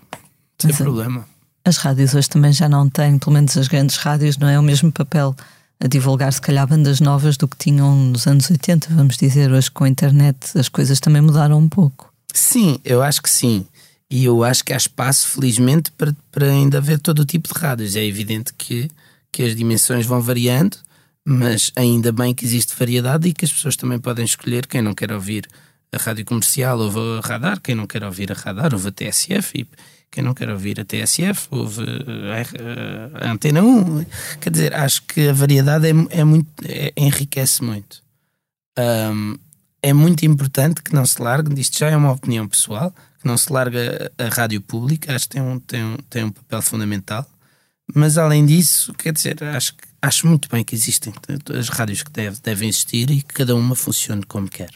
sem 0.59 0.71
Sim. 0.71 0.83
problema. 0.83 1.25
As 1.63 1.77
rádios 1.77 2.13
hoje 2.13 2.29
também 2.29 2.53
já 2.53 2.69
não 2.69 2.89
têm, 2.89 3.17
pelo 3.17 3.33
menos 3.33 3.57
as 3.57 3.67
grandes 3.67 3.97
rádios, 3.97 4.37
não 4.37 4.47
é 4.47 4.59
o 4.59 4.63
mesmo 4.63 4.91
papel 4.91 5.35
a 5.79 5.87
divulgar, 5.87 6.31
se 6.31 6.39
calhar, 6.39 6.65
bandas 6.67 6.99
novas 6.99 7.37
do 7.37 7.47
que 7.47 7.57
tinham 7.57 7.95
nos 7.95 8.27
anos 8.27 8.49
80, 8.49 8.87
vamos 8.91 9.17
dizer. 9.17 9.51
Hoje, 9.51 9.69
com 9.69 9.83
a 9.83 9.89
internet, 9.89 10.37
as 10.57 10.69
coisas 10.69 10.99
também 10.99 11.21
mudaram 11.21 11.57
um 11.57 11.67
pouco. 11.67 12.13
Sim, 12.33 12.79
eu 12.85 13.01
acho 13.01 13.21
que 13.21 13.29
sim. 13.29 13.65
E 14.09 14.25
eu 14.25 14.43
acho 14.43 14.63
que 14.63 14.73
há 14.73 14.77
espaço, 14.77 15.27
felizmente, 15.29 15.91
para, 15.91 16.15
para 16.31 16.47
ainda 16.47 16.77
haver 16.77 16.99
todo 16.99 17.19
o 17.19 17.25
tipo 17.25 17.51
de 17.51 17.59
rádios. 17.59 17.95
É 17.95 18.03
evidente 18.03 18.53
que, 18.53 18.89
que 19.31 19.43
as 19.43 19.55
dimensões 19.55 20.05
vão 20.05 20.21
variando, 20.21 20.77
mas 21.25 21.71
ainda 21.75 22.11
bem 22.11 22.33
que 22.33 22.45
existe 22.45 22.75
variedade 22.77 23.27
e 23.27 23.33
que 23.33 23.45
as 23.45 23.51
pessoas 23.51 23.75
também 23.75 23.99
podem 23.99 24.23
escolher 24.23 24.67
quem 24.67 24.81
não 24.81 24.93
quer 24.93 25.11
ouvir 25.11 25.47
a 25.95 25.97
rádio 25.97 26.25
comercial 26.25 26.77
ouve 26.79 26.99
a 26.99 27.27
radar, 27.27 27.59
quem 27.61 27.73
não 27.73 27.87
quer 27.87 28.03
ouvir 28.03 28.31
a 28.31 28.35
radar 28.35 28.73
ouve 28.73 28.89
a 28.89 28.91
TSF 28.91 29.61
e 29.61 29.67
quem 30.11 30.23
não 30.23 30.33
quer 30.33 30.49
ouvir 30.49 30.79
a 30.79 30.85
TSF 30.85 31.47
ouve 31.51 31.81
a, 33.21 33.31
Antena 33.31 33.61
1. 33.61 34.05
Quer 34.39 34.49
dizer, 34.49 34.73
acho 34.73 35.03
que 35.03 35.27
a 35.29 35.33
variedade 35.33 35.87
é, 35.87 36.19
é 36.19 36.23
muito, 36.23 36.47
é, 36.65 36.93
enriquece 36.95 37.63
muito. 37.63 38.03
Um, 38.77 39.37
é 39.81 39.93
muito 39.93 40.25
importante 40.25 40.81
que 40.81 40.93
não 40.93 41.05
se 41.05 41.21
largue, 41.21 41.59
isto 41.59 41.77
já 41.77 41.89
é 41.89 41.95
uma 41.95 42.11
opinião 42.11 42.47
pessoal, 42.47 42.93
não 43.25 43.37
se 43.37 43.51
largue 43.51 43.77
a, 43.77 44.25
a 44.25 44.29
rádio 44.29 44.61
pública, 44.61 45.15
acho 45.15 45.27
que 45.27 45.35
tem 45.35 45.41
um, 45.41 45.59
tem, 45.59 45.83
um, 45.83 45.97
tem 46.09 46.23
um 46.23 46.31
papel 46.31 46.61
fundamental. 46.61 47.25
Mas 47.93 48.17
além 48.17 48.45
disso, 48.45 48.93
quer 48.93 49.13
dizer, 49.13 49.43
acho, 49.43 49.73
acho 50.01 50.27
muito 50.27 50.49
bem 50.49 50.63
que 50.63 50.75
existem 50.75 51.13
as 51.57 51.69
rádios 51.69 52.03
que 52.03 52.11
deve, 52.11 52.39
devem 52.41 52.69
existir 52.69 53.09
e 53.11 53.21
que 53.21 53.33
cada 53.33 53.55
uma 53.55 53.75
funcione 53.75 54.23
como 54.23 54.49
quer. 54.49 54.71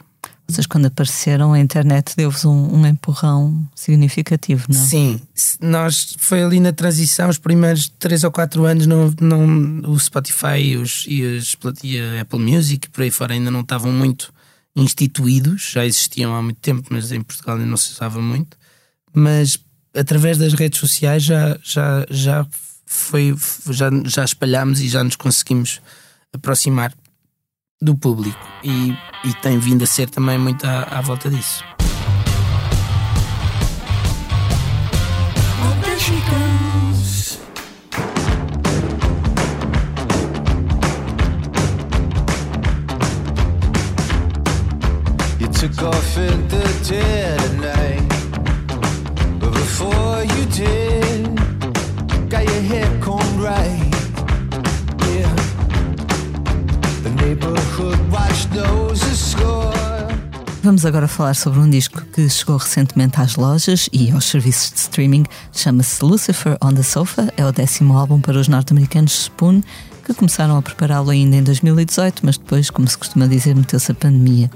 Vocês, 0.46 0.66
quando 0.66 0.86
apareceram, 0.86 1.52
a 1.52 1.60
internet 1.60 2.14
deu-vos 2.16 2.44
um, 2.44 2.74
um, 2.74 2.84
empurrão 2.84 3.68
significativo, 3.74 4.66
não? 4.68 4.84
Sim, 4.84 5.20
nós 5.60 6.16
foi 6.18 6.42
ali 6.42 6.58
na 6.58 6.72
transição, 6.72 7.28
os 7.28 7.38
primeiros 7.38 7.88
3 7.88 8.24
ou 8.24 8.32
4 8.32 8.64
anos, 8.64 8.86
não, 8.86 9.14
não, 9.20 9.80
o 9.88 9.98
Spotify 9.98 10.58
e, 10.58 10.76
os, 10.76 11.04
e, 11.06 11.22
os, 11.22 11.56
e 11.84 12.00
a 12.00 12.22
Apple 12.22 12.40
Music 12.40 12.90
por 12.90 13.02
aí 13.02 13.12
fora 13.12 13.34
ainda 13.34 13.50
não 13.50 13.60
estavam 13.60 13.92
muito 13.92 14.32
instituídos, 14.74 15.70
já 15.72 15.84
existiam 15.84 16.34
há 16.34 16.42
muito 16.42 16.60
tempo, 16.60 16.88
mas 16.90 17.12
em 17.12 17.20
Portugal 17.20 17.56
ainda 17.56 17.68
não 17.68 17.76
se 17.76 17.92
usava 17.92 18.20
muito. 18.20 18.56
Mas 19.12 19.58
através 19.94 20.38
das 20.38 20.52
redes 20.54 20.78
sociais 20.78 21.22
já, 21.22 21.58
já, 21.62 22.06
já 22.08 22.46
foi 22.86 23.34
já, 23.70 23.90
já 24.04 24.24
espalhámos 24.24 24.80
e 24.80 24.88
já 24.88 25.02
nos 25.02 25.16
conseguimos 25.16 25.80
aproximar 26.32 26.94
do 27.82 27.96
público 27.96 28.38
e, 28.62 28.92
e 29.24 29.34
tem 29.40 29.58
vindo 29.58 29.82
a 29.82 29.86
ser 29.86 30.10
também 30.10 30.38
muito 30.38 30.64
à, 30.66 30.82
à 30.82 31.00
volta 31.00 31.30
disso. 31.30 31.64
Took 45.60 45.82
off 45.82 46.16
in 46.16 46.48
the 46.48 46.64
dead 46.88 47.38
of 47.38 47.60
night, 47.60 48.08
but 49.38 49.52
before 49.52 50.24
you 50.24 50.46
did, 50.46 51.36
got 52.30 52.44
your 52.44 52.62
hair 52.62 52.88
combed 53.02 53.40
right. 53.42 53.88
Vamos 60.62 60.86
agora 60.86 61.08
falar 61.08 61.34
sobre 61.34 61.58
um 61.58 61.68
disco 61.68 62.00
que 62.12 62.28
chegou 62.30 62.56
recentemente 62.56 63.20
às 63.20 63.36
lojas 63.36 63.88
e 63.92 64.10
aos 64.12 64.26
serviços 64.26 64.72
de 64.72 64.78
streaming. 64.78 65.24
Chama-se 65.52 66.02
Lucifer 66.02 66.56
on 66.62 66.72
the 66.72 66.82
Sofa. 66.82 67.30
É 67.36 67.44
o 67.44 67.52
décimo 67.52 67.98
álbum 67.98 68.18
para 68.18 68.38
os 68.38 68.48
norte-americanos 68.48 69.24
Spoon, 69.24 69.62
que 70.06 70.14
começaram 70.14 70.56
a 70.56 70.62
prepará-lo 70.62 71.10
ainda 71.10 71.36
em 71.36 71.42
2018, 71.42 72.20
mas 72.24 72.38
depois, 72.38 72.70
como 72.70 72.88
se 72.88 72.96
costuma 72.96 73.26
dizer, 73.26 73.54
meteu-se 73.54 73.90
a 73.92 73.94
pandemia. 73.94 74.50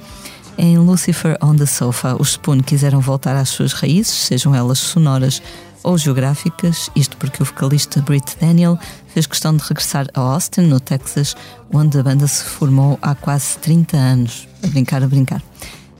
Em 0.57 0.79
Lucifer 0.79 1.37
on 1.43 1.57
the 1.57 1.67
Sofa, 1.67 2.17
os 2.19 2.31
Spoon 2.31 2.61
quiseram 2.61 3.01
voltar 3.01 3.35
às 3.35 3.49
suas 3.49 3.73
raízes, 3.73 4.15
sejam 4.15 4.55
elas 4.55 4.79
sonoras 4.79 5.43
ou 5.83 5.99
geográficas, 5.99 6.91
isto 6.97 7.17
porque 7.17 7.43
o 7.43 7.47
vocalista 7.47 8.01
Britt 8.01 8.37
Daniel 8.41 8.79
fez 9.09 9.27
questão 9.27 9.55
de 9.55 9.63
regressar 9.63 10.07
a 10.15 10.21
Austin, 10.21 10.63
no 10.63 10.81
Texas, 10.81 11.37
onde 11.73 11.99
a 11.99 12.03
banda 12.03 12.27
se 12.27 12.45
formou 12.45 12.99
há 13.03 13.15
quase 13.15 13.59
30 13.59 13.97
anos. 13.97 14.49
A 14.63 14.69
brincar, 14.69 15.03
a 15.03 15.09
brincar. 15.09 15.43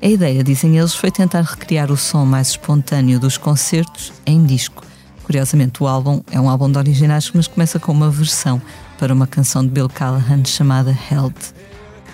A 0.01 0.07
ideia, 0.07 0.43
dizem 0.45 0.79
eles, 0.79 0.95
foi 0.95 1.11
tentar 1.11 1.43
recriar 1.43 1.91
o 1.91 1.97
som 1.97 2.25
mais 2.25 2.49
espontâneo 2.49 3.19
dos 3.19 3.37
concertos 3.37 4.13
em 4.25 4.45
disco. 4.45 4.83
Curiosamente, 5.25 5.83
o 5.83 5.87
álbum 5.87 6.23
é 6.31 6.41
um 6.41 6.49
álbum 6.49 6.71
de 6.71 6.79
originais, 6.79 7.31
mas 7.35 7.49
começa 7.49 7.79
com 7.79 7.93
uma 7.93 8.11
versão 8.11 8.61
para 8.99 9.13
uma 9.13 9.27
canção 9.27 9.63
de 9.63 9.71
Bill 9.71 9.89
Callahan 9.89 10.45
chamada 10.45 10.97
Held. 11.11 11.35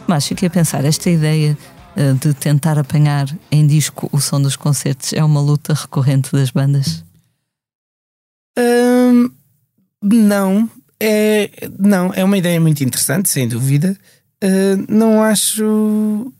Mas 0.07 0.26
fiquei 0.26 0.49
a 0.49 0.51
pensar, 0.51 0.84
esta 0.84 1.11
ideia 1.11 1.57
de 2.20 2.34
tentar 2.34 2.78
apanhar 2.78 3.28
em 3.51 3.66
disco 3.66 4.09
o 4.12 4.20
som 4.20 4.40
dos 4.40 4.57
concertos 4.57 5.12
é 5.12 5.22
uma 5.22 5.40
luta 5.40 5.74
recorrente 5.74 6.32
das 6.32 6.51
bandas? 6.51 7.05
Hum, 8.59 9.30
não, 10.03 10.68
é, 10.98 11.51
não, 11.78 12.12
é 12.14 12.22
uma 12.22 12.36
ideia 12.36 12.61
muito 12.61 12.82
interessante, 12.84 13.28
sem 13.28 13.48
dúvida. 13.48 13.96
Uh, 14.42 14.84
não 14.88 15.22
acho. 15.22 16.32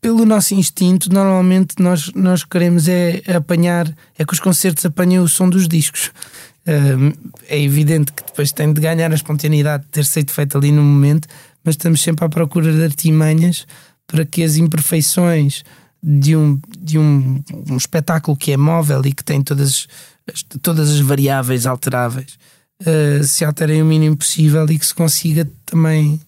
Pelo 0.00 0.24
nosso 0.24 0.54
instinto, 0.54 1.12
normalmente 1.12 1.74
nós, 1.78 2.10
nós 2.14 2.42
queremos 2.42 2.88
é 2.88 3.20
apanhar, 3.36 3.86
é 4.18 4.24
que 4.24 4.32
os 4.32 4.40
concertos 4.40 4.86
apanhem 4.86 5.18
o 5.18 5.28
som 5.28 5.48
dos 5.48 5.68
discos. 5.68 6.10
Uh, 6.66 7.12
é 7.46 7.60
evidente 7.60 8.12
que 8.12 8.24
depois 8.24 8.50
tem 8.52 8.72
de 8.72 8.80
ganhar 8.80 9.10
a 9.12 9.14
espontaneidade 9.14 9.84
de 9.84 9.90
ter 9.90 10.06
sido 10.06 10.30
feito 10.30 10.56
ali 10.56 10.72
no 10.72 10.82
momento, 10.82 11.28
mas 11.62 11.74
estamos 11.74 12.00
sempre 12.00 12.24
à 12.24 12.30
procura 12.30 12.72
de 12.72 12.82
artimanhas 12.82 13.66
para 14.10 14.24
que 14.24 14.42
as 14.42 14.56
imperfeições 14.56 15.62
de 16.02 16.34
um, 16.34 16.60
de 16.78 16.98
um, 16.98 17.42
um 17.70 17.76
espetáculo 17.76 18.36
que 18.36 18.52
é 18.52 18.56
móvel 18.56 19.02
e 19.04 19.12
que 19.12 19.22
tem 19.22 19.42
todas 19.42 19.86
todas 20.62 20.90
as 20.90 21.00
variáveis 21.00 21.66
alteráveis 21.66 22.38
uh, 22.82 23.24
se 23.24 23.44
alterem 23.44 23.82
o 23.82 23.84
mínimo 23.84 24.16
possível 24.16 24.64
e 24.70 24.78
que 24.78 24.86
se 24.86 24.94
consiga 24.94 25.48
também 25.66 26.20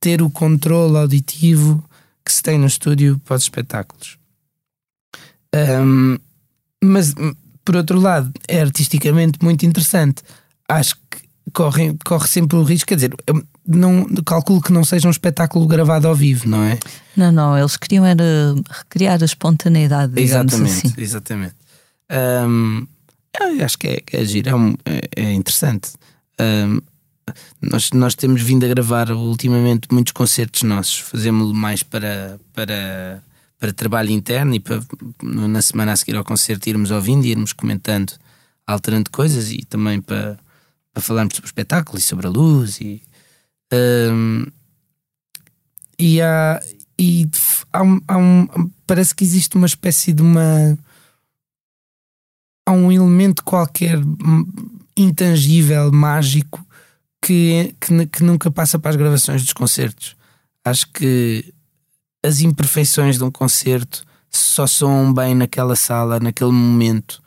ter 0.00 0.22
o 0.22 0.30
controle 0.30 0.96
auditivo 0.96 1.82
que 2.24 2.32
se 2.32 2.42
tem 2.42 2.58
no 2.58 2.66
estúdio 2.66 3.20
para 3.24 3.36
os 3.36 3.42
espetáculos. 3.42 4.18
Um, 5.54 6.18
mas, 6.82 7.14
por 7.64 7.76
outro 7.76 7.98
lado, 7.98 8.32
é 8.46 8.60
artisticamente 8.60 9.38
muito 9.42 9.64
interessante. 9.64 10.22
Acho 10.68 10.96
que 11.10 11.18
corre, 11.52 11.96
corre 12.04 12.28
sempre 12.28 12.56
o 12.56 12.62
risco, 12.62 12.88
quer 12.88 12.96
dizer, 12.96 13.14
não, 13.66 14.06
calculo 14.24 14.60
que 14.60 14.72
não 14.72 14.84
seja 14.84 15.08
um 15.08 15.10
espetáculo 15.10 15.66
gravado 15.66 16.06
ao 16.06 16.14
vivo, 16.14 16.48
não 16.48 16.62
é? 16.62 16.78
Não, 17.16 17.32
não, 17.32 17.58
eles 17.58 17.76
queriam 17.76 18.04
era 18.04 18.24
recriar 18.70 19.20
a 19.20 19.24
espontaneidade, 19.24 20.20
exatamente, 20.20 20.86
assim. 20.86 20.94
Exatamente. 20.96 21.54
Um, 22.10 22.86
eu 23.40 23.64
acho 23.64 23.78
que 23.78 23.88
é, 23.88 24.02
é 24.12 24.24
giro, 24.24 24.48
é, 24.48 24.54
um, 24.54 24.74
é, 24.84 25.00
é 25.16 25.32
interessante. 25.32 25.90
Um, 26.40 26.80
nós, 27.60 27.90
nós 27.92 28.14
temos 28.14 28.40
vindo 28.42 28.64
a 28.64 28.68
gravar 28.68 29.10
ultimamente 29.10 29.88
muitos 29.90 30.12
concertos 30.12 30.62
nossos, 30.62 30.98
fazemos 30.98 31.52
mais 31.52 31.82
para, 31.82 32.38
para, 32.54 33.22
para 33.58 33.72
trabalho 33.72 34.10
interno 34.10 34.54
e 34.54 34.60
para 34.60 34.80
na 35.22 35.60
semana 35.60 35.92
a 35.92 35.96
seguir 35.96 36.16
ao 36.16 36.24
concerto 36.24 36.68
irmos 36.68 36.90
ouvindo 36.90 37.24
e 37.24 37.30
irmos 37.30 37.52
comentando, 37.52 38.12
alterando 38.64 39.10
coisas 39.10 39.50
e 39.50 39.64
também 39.64 40.00
para, 40.00 40.38
para 40.94 41.02
falarmos 41.02 41.34
sobre 41.34 41.46
o 41.46 41.50
espetáculo 41.50 41.98
e 41.98 42.02
sobre 42.02 42.26
a 42.26 42.30
luz 42.30 42.80
e, 42.80 43.02
um, 43.72 44.46
e 45.98 46.20
há, 46.20 46.60
e 46.98 47.28
há, 47.72 47.80
há 48.08 48.18
um, 48.18 48.46
parece 48.86 49.14
que 49.14 49.24
existe 49.24 49.56
uma 49.56 49.66
espécie 49.66 50.12
de 50.12 50.22
uma 50.22 50.78
há 52.66 52.72
um 52.72 52.90
elemento 52.90 53.44
qualquer 53.44 53.98
intangível, 54.96 55.92
mágico, 55.92 56.64
que, 57.22 57.74
que, 57.80 58.06
que, 58.06 58.22
nunca 58.22 58.50
passa 58.50 58.78
para 58.78 58.90
as 58.90 58.96
gravações 58.96 59.42
dos 59.42 59.52
concertos. 59.52 60.16
Acho 60.64 60.90
que 60.92 61.52
as 62.24 62.40
imperfeições 62.40 63.18
de 63.18 63.24
um 63.24 63.30
concerto 63.30 64.04
só 64.28 64.66
soam 64.66 65.12
bem 65.14 65.34
naquela 65.34 65.76
sala, 65.76 66.18
naquele 66.18 66.52
momento. 66.52 67.22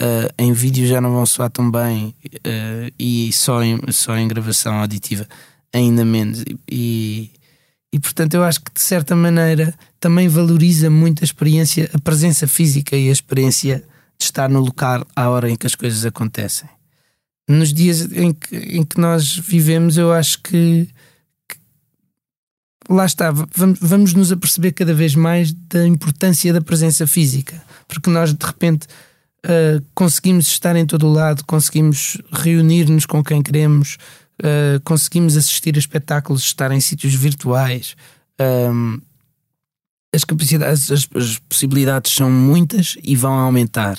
uh, 0.00 0.32
em 0.38 0.52
vídeo 0.52 0.86
já 0.86 1.00
não 1.00 1.12
vão 1.12 1.26
soar 1.26 1.50
tão 1.50 1.70
bem 1.70 2.14
uh, 2.24 2.94
e 2.98 3.32
só 3.32 3.62
em, 3.62 3.80
só 3.90 4.16
em 4.16 4.28
gravação 4.28 4.74
auditiva 4.74 5.26
ainda 5.74 6.04
menos. 6.04 6.44
E, 6.70 7.30
e 7.92 8.00
portanto 8.00 8.34
eu 8.34 8.44
acho 8.44 8.60
que 8.60 8.72
de 8.72 8.80
certa 8.80 9.14
maneira 9.14 9.74
também 10.00 10.28
valoriza 10.28 10.88
muito 10.88 11.22
a 11.22 11.26
experiência, 11.26 11.90
a 11.92 11.98
presença 11.98 12.46
física 12.46 12.96
e 12.96 13.08
a 13.08 13.12
experiência 13.12 13.84
de 14.18 14.24
estar 14.24 14.48
no 14.48 14.60
local 14.60 15.06
à 15.14 15.28
hora 15.28 15.50
em 15.50 15.56
que 15.56 15.66
as 15.66 15.74
coisas 15.74 16.06
acontecem. 16.06 16.68
Nos 17.48 17.74
dias 17.74 18.00
em 18.12 18.32
que, 18.32 18.56
em 18.56 18.84
que 18.84 18.98
nós 18.98 19.36
vivemos, 19.36 19.98
eu 19.98 20.12
acho 20.12 20.40
que, 20.40 20.88
que 21.48 21.56
lá 22.88 23.04
está, 23.04 23.30
vamos, 23.30 23.78
vamos 23.80 24.14
nos 24.14 24.32
aperceber 24.32 24.72
cada 24.72 24.94
vez 24.94 25.14
mais 25.14 25.52
da 25.52 25.86
importância 25.86 26.52
da 26.52 26.62
presença 26.62 27.06
física, 27.06 27.62
porque 27.86 28.08
nós 28.08 28.32
de 28.32 28.46
repente 28.46 28.86
uh, 29.44 29.84
conseguimos 29.94 30.46
estar 30.46 30.74
em 30.74 30.86
todo 30.86 31.06
o 31.06 31.12
lado, 31.12 31.44
conseguimos 31.44 32.16
reunir-nos 32.32 33.04
com 33.04 33.22
quem 33.22 33.42
queremos, 33.42 33.98
uh, 34.40 34.80
conseguimos 34.82 35.36
assistir 35.36 35.74
a 35.76 35.78
espetáculos, 35.78 36.42
estar 36.42 36.70
em 36.72 36.80
sítios 36.80 37.14
virtuais. 37.14 37.96
Um, 38.40 39.00
as 40.14 40.24
capacidades, 40.24 40.90
as, 40.90 41.08
as, 41.14 41.38
possibilidades 41.40 42.12
são 42.12 42.30
muitas 42.30 42.96
e 43.02 43.16
vão 43.16 43.32
aumentar. 43.32 43.98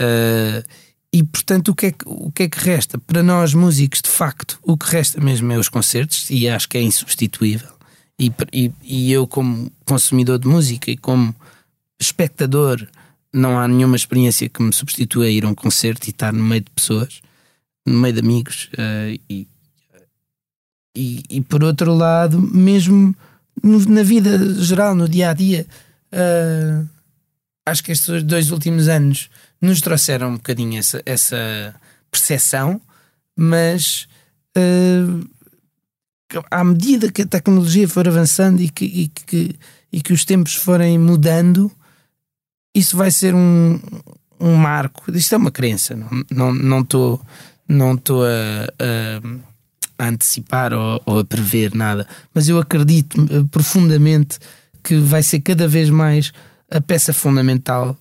Uh, 0.00 0.66
e 1.12 1.24
portanto, 1.24 1.68
o 1.68 1.74
que, 1.74 1.86
é 1.86 1.92
que, 1.92 2.04
o 2.06 2.30
que 2.30 2.44
é 2.44 2.48
que 2.48 2.58
resta? 2.58 2.98
Para 2.98 3.22
nós, 3.22 3.52
músicos, 3.54 4.00
de 4.02 4.10
facto, 4.10 4.58
o 4.62 4.76
que 4.76 4.86
resta 4.86 5.20
mesmo 5.20 5.50
é 5.52 5.58
os 5.58 5.68
concertos, 5.68 6.30
e 6.30 6.48
acho 6.48 6.68
que 6.68 6.78
é 6.78 6.82
insubstituível. 6.82 7.70
E, 8.18 8.32
e, 8.52 8.72
e 8.82 9.12
eu, 9.12 9.26
como 9.26 9.70
consumidor 9.84 10.38
de 10.38 10.46
música 10.46 10.90
e 10.90 10.96
como 10.96 11.34
espectador, 11.98 12.86
não 13.32 13.58
há 13.58 13.66
nenhuma 13.66 13.96
experiência 13.96 14.48
que 14.48 14.62
me 14.62 14.72
substitua 14.72 15.24
a 15.24 15.30
ir 15.30 15.44
a 15.44 15.48
um 15.48 15.54
concerto 15.54 16.06
e 16.06 16.10
estar 16.10 16.32
no 16.32 16.42
meio 16.42 16.60
de 16.60 16.70
pessoas, 16.70 17.20
no 17.86 17.98
meio 17.98 18.14
de 18.14 18.20
amigos. 18.20 18.70
Uh, 18.74 19.20
e, 19.28 19.48
e, 20.96 21.22
e, 21.30 21.40
por 21.40 21.62
outro 21.64 21.94
lado, 21.94 22.40
mesmo 22.40 23.14
no, 23.62 23.78
na 23.86 24.02
vida 24.02 24.54
geral, 24.62 24.94
no 24.94 25.08
dia 25.08 25.30
a 25.30 25.34
dia, 25.34 25.66
uh, 26.12 26.88
acho 27.66 27.82
que 27.82 27.92
estes 27.92 28.22
dois 28.22 28.50
últimos 28.50 28.88
anos 28.88 29.30
nos 29.60 29.80
trouxeram 29.80 30.30
um 30.30 30.36
bocadinho 30.36 30.78
essa, 30.78 31.02
essa 31.04 31.74
percepção, 32.10 32.80
mas 33.36 34.08
uh, 34.56 35.28
à 36.50 36.64
medida 36.64 37.10
que 37.10 37.22
a 37.22 37.26
tecnologia 37.26 37.88
for 37.88 38.06
avançando 38.06 38.60
e 38.60 38.68
que, 38.68 38.84
e 38.84 39.08
que, 39.08 39.56
e 39.92 40.00
que 40.00 40.12
os 40.12 40.24
tempos 40.24 40.54
forem 40.54 40.98
mudando, 40.98 41.70
isso 42.74 42.96
vai 42.96 43.10
ser 43.10 43.34
um, 43.34 43.80
um 44.38 44.54
marco. 44.54 45.10
Isto 45.12 45.34
é 45.34 45.38
uma 45.38 45.50
crença, 45.50 45.96
não 45.96 46.20
estou 46.20 46.36
não, 46.36 46.54
não 46.54 46.84
tô, 46.84 47.20
não 47.70 47.96
tô 47.96 48.22
a, 48.22 48.66
a, 49.98 50.08
antecipar 50.08 50.72
ou, 50.72 51.00
ou, 51.06 51.18
a 51.20 51.24
prever 51.24 51.74
nada, 51.74 52.06
mas 52.34 52.48
eu 52.48 52.58
acredito 52.58 53.20
eh, 53.22 53.44
profundamente 53.50 54.38
que 54.82 54.96
vai 54.96 55.22
ser 55.22 55.40
cada 55.40 55.68
vez 55.68 55.88
mais 55.90 56.32
a 56.70 56.80
peça 56.80 57.12
fundamental 57.12 57.96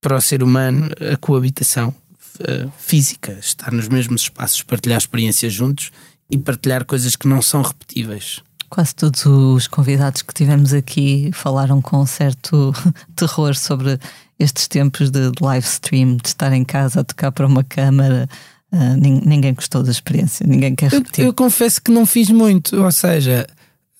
para 0.00 0.16
o 0.16 0.20
ser 0.20 0.42
humano 0.42 0.88
a 1.12 1.16
coabitação 1.16 1.92
uh, 2.40 2.72
física, 2.78 3.32
estar 3.32 3.72
nos 3.72 3.88
mesmos 3.88 4.22
espaços, 4.22 4.62
partilhar 4.62 4.98
experiências 4.98 5.52
juntos 5.52 5.90
e 6.30 6.38
partilhar 6.38 6.84
coisas 6.84 7.16
que 7.16 7.26
não 7.26 7.42
são 7.42 7.62
repetíveis. 7.62 8.40
Quase 8.70 8.94
todos 8.94 9.26
os 9.26 9.66
convidados 9.66 10.22
que 10.22 10.34
tivemos 10.34 10.72
aqui 10.72 11.30
falaram 11.32 11.82
com 11.82 11.98
um 12.00 12.06
certo 12.06 12.72
terror 13.16 13.54
sobre 13.56 13.98
estes 14.38 14.68
tempos 14.68 15.10
de 15.10 15.32
live 15.40 15.66
stream, 15.66 16.16
de 16.16 16.28
estar 16.28 16.52
em 16.52 16.64
casa 16.64 17.00
a 17.00 17.04
tocar 17.04 17.32
para 17.32 17.46
uma 17.46 17.64
câmara. 17.64 18.28
Uh, 18.76 18.96
ninguém 19.00 19.54
gostou 19.54 19.82
da 19.82 19.90
experiência, 19.90 20.46
ninguém 20.46 20.74
quer 20.74 20.90
repetir. 20.90 21.22
Eu, 21.24 21.28
eu 21.28 21.34
confesso 21.34 21.80
que 21.80 21.90
não 21.90 22.04
fiz 22.04 22.28
muito, 22.28 22.76
ou 22.76 22.92
seja, 22.92 23.46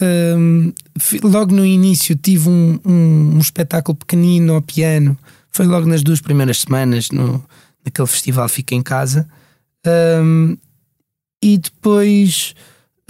um, 0.03 0.71
logo 1.23 1.55
no 1.55 1.65
início 1.65 2.15
tive 2.15 2.51
um, 2.51 2.79
um, 2.85 3.37
um, 3.37 3.39
espetáculo 3.39 3.97
pequenino 3.97 4.55
ao 4.55 4.61
piano, 4.61 5.17
foi 5.51 5.65
logo 5.65 5.87
nas 5.87 6.03
duas 6.03 6.21
primeiras 6.21 6.59
semanas, 6.59 7.11
no, 7.11 7.43
naquele 7.83 8.07
festival 8.07 8.49
Fica 8.51 8.75
em 8.75 8.83
Casa, 8.83 9.27
um, 10.23 10.59
e 11.43 11.57
depois 11.57 12.55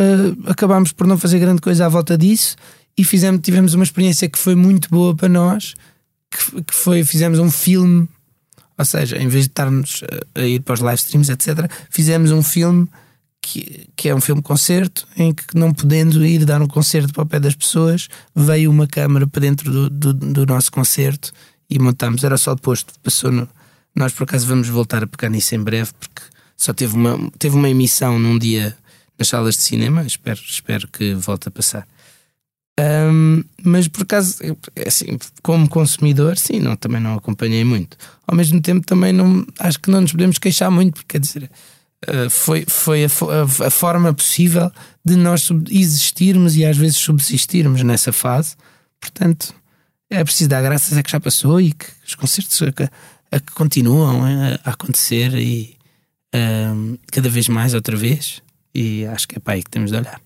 uh, 0.01 0.51
acabámos 0.51 0.93
por 0.93 1.07
não 1.07 1.19
fazer 1.19 1.41
grande 1.41 1.61
coisa 1.61 1.87
à 1.87 1.89
volta 1.89 2.17
disso 2.17 2.55
e 2.97 3.03
fizemos, 3.03 3.41
tivemos 3.43 3.75
uma 3.75 3.85
experiência 3.85 4.29
que 4.29 4.39
foi 4.39 4.55
muito 4.55 4.89
boa 4.89 5.17
para 5.17 5.29
nós, 5.29 5.75
que, 6.31 6.63
que 6.63 6.75
foi, 6.75 7.05
fizemos 7.05 7.41
um 7.41 7.51
filme, 7.51 8.09
ou 8.79 8.85
seja, 8.85 9.17
em 9.17 9.29
vez 9.29 9.45
de 9.45 9.51
estarmos 9.51 10.03
a, 10.35 10.41
a 10.41 10.47
ir 10.47 10.61
para 10.61 10.75
os 10.75 10.81
live 10.81 10.99
streams, 11.01 11.31
etc., 11.31 11.71
fizemos 11.91 12.31
um 12.31 12.43
filme 12.43 12.89
que, 13.41 13.89
que 13.95 14.09
é 14.09 14.15
um 14.15 14.21
filme-concerto, 14.21 15.07
em 15.17 15.33
que 15.33 15.45
não 15.55 15.73
podendo 15.73 16.25
ir 16.27 16.45
dar 16.45 16.61
um 16.61 16.67
concerto 16.67 17.13
para 17.13 17.23
o 17.23 17.27
pé 17.27 17.39
das 17.39 17.55
pessoas, 17.55 18.09
veio 18.35 18.71
uma 18.71 18.87
câmara 18.87 19.27
para 19.27 19.41
dentro 19.41 19.71
do, 19.71 19.91
do, 19.91 20.13
do 20.13 20.47
nosso 20.47 20.73
concerto 20.73 21.33
e 21.71 21.79
montámos. 21.79 22.25
Era 22.25 22.37
só 22.37 22.55
depois, 22.55 22.85
passou 23.03 23.31
no. 23.31 23.49
Nós 23.95 24.13
por 24.13 24.25
acaso 24.25 24.47
vamos 24.47 24.69
voltar 24.69 25.05
a 25.05 25.07
pegar 25.07 25.31
nisso 25.31 25.55
em 25.55 25.63
breve, 25.63 25.91
porque 25.99 26.23
só 26.57 26.73
teve 26.75 26.95
uma, 26.95 27.31
teve 27.39 27.57
uma 27.57 27.71
emissão 27.71 28.19
num 28.19 28.39
dia 28.39 28.77
nas 29.19 29.29
salas 29.29 29.57
de 29.57 29.63
cinema. 29.63 30.03
Espero, 30.05 30.41
espero 30.47 30.89
que 30.89 31.15
volte 31.15 31.49
a 31.49 31.51
passar. 31.51 31.87
Um, 32.79 33.43
mas 33.65 33.89
por 33.89 34.03
acaso, 34.03 34.39
assim, 34.87 35.19
como 35.43 35.69
consumidor, 35.69 36.37
sim, 36.37 36.61
não, 36.61 36.77
também 36.77 37.01
não 37.01 37.15
acompanhei 37.15 37.65
muito. 37.65 37.97
Ao 38.27 38.37
mesmo 38.37 38.61
tempo, 38.61 38.87
também 38.87 39.13
não 39.13 39.47
acho 39.59 39.81
que 39.81 39.91
não 39.91 40.03
nos 40.03 40.13
podemos 40.13 40.39
queixar 40.39 40.71
muito, 40.71 40.95
porque 40.95 41.19
quer 41.19 41.21
dizer, 41.21 41.51
uh, 42.09 42.29
foi, 42.29 42.65
foi 42.69 43.05
a, 43.05 43.09
a, 43.09 43.67
a, 43.67 43.71
forma 43.71 44.13
possível 44.13 44.71
de 45.05 45.17
nós 45.17 45.49
existirmos 45.71 46.57
e 46.57 46.67
às 46.67 46.77
vezes 46.77 46.99
subsistirmos 46.99 47.83
nessa 47.83 48.13
fase. 48.13 48.57
Portanto, 49.01 49.55
é 50.11 50.23
preciso 50.23 50.51
dar 50.51 50.63
graças 50.63 50.97
a 50.99 51.03
que 51.03 51.11
já 51.11 51.19
passou 51.19 51.61
e 51.61 51.73
que 51.73 51.87
os 52.07 52.15
concertos 52.15 52.61
a, 52.63 53.37
a 53.37 53.41
que 53.41 53.53
continuam 53.53 54.23
a, 54.23 54.61
a 54.65 54.73
acontecer 54.73 55.35
e 55.35 55.77
um, 56.35 56.99
cada 57.11 57.31
vez 57.31 57.49
mais 57.49 57.73
outra 57.73 57.97
vez 57.97 58.43
e 58.75 59.07
acho 59.07 59.27
que 59.27 59.37
é 59.37 59.39
para 59.39 59.55
aí 59.55 59.63
que 59.63 59.71
temos 59.71 59.91
de 59.91 59.97
olhar. 59.97 60.26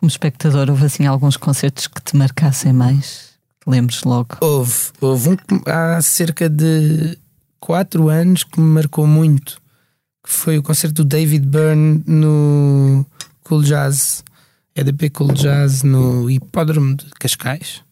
Como 0.00 0.08
espectador, 0.08 0.70
houve 0.70 0.86
assim 0.86 1.04
alguns 1.04 1.36
concertos 1.36 1.86
que 1.86 2.00
te 2.00 2.16
marcassem 2.16 2.72
mais? 2.72 3.34
Lembres 3.66 4.02
logo? 4.02 4.38
Houve, 4.40 4.74
houve 4.98 5.28
um 5.28 5.36
há 5.66 6.00
cerca 6.00 6.48
de 6.48 7.18
4 7.58 8.08
anos 8.08 8.42
que 8.42 8.58
me 8.58 8.66
marcou 8.66 9.06
muito, 9.06 9.60
que 10.24 10.32
foi 10.32 10.56
o 10.56 10.62
concerto 10.62 11.04
do 11.04 11.04
David 11.04 11.44
Byrne 11.44 12.02
no 12.06 13.04
Cool 13.44 13.62
Jazz, 13.62 14.24
EDP 14.74 15.10
Cool 15.10 15.34
Jazz 15.34 15.82
no 15.82 16.30
Hipódromo 16.30 16.96
de 16.96 17.04
Cascais. 17.10 17.82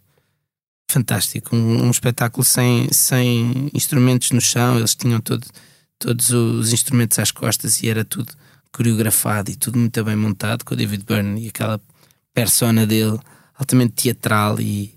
Fantástico, 0.90 1.54
um, 1.54 1.88
um 1.88 1.90
espetáculo 1.90 2.42
sem, 2.42 2.90
sem 2.90 3.68
instrumentos 3.74 4.30
no 4.30 4.40
chão, 4.40 4.78
eles 4.78 4.94
tinham 4.94 5.20
todo, 5.20 5.46
todos 5.98 6.30
os 6.30 6.72
instrumentos 6.72 7.18
às 7.18 7.30
costas 7.30 7.82
e 7.82 7.90
era 7.90 8.02
tudo 8.02 8.32
coreografado 8.72 9.50
e 9.50 9.56
tudo 9.56 9.78
muito 9.78 10.02
bem 10.02 10.16
montado 10.16 10.64
com 10.64 10.72
o 10.72 10.76
David 10.76 11.04
Byrne 11.04 11.44
e 11.44 11.48
aquela 11.48 11.78
persona 12.38 12.86
dele 12.86 13.18
altamente 13.56 13.94
teatral 13.94 14.60
e 14.60 14.94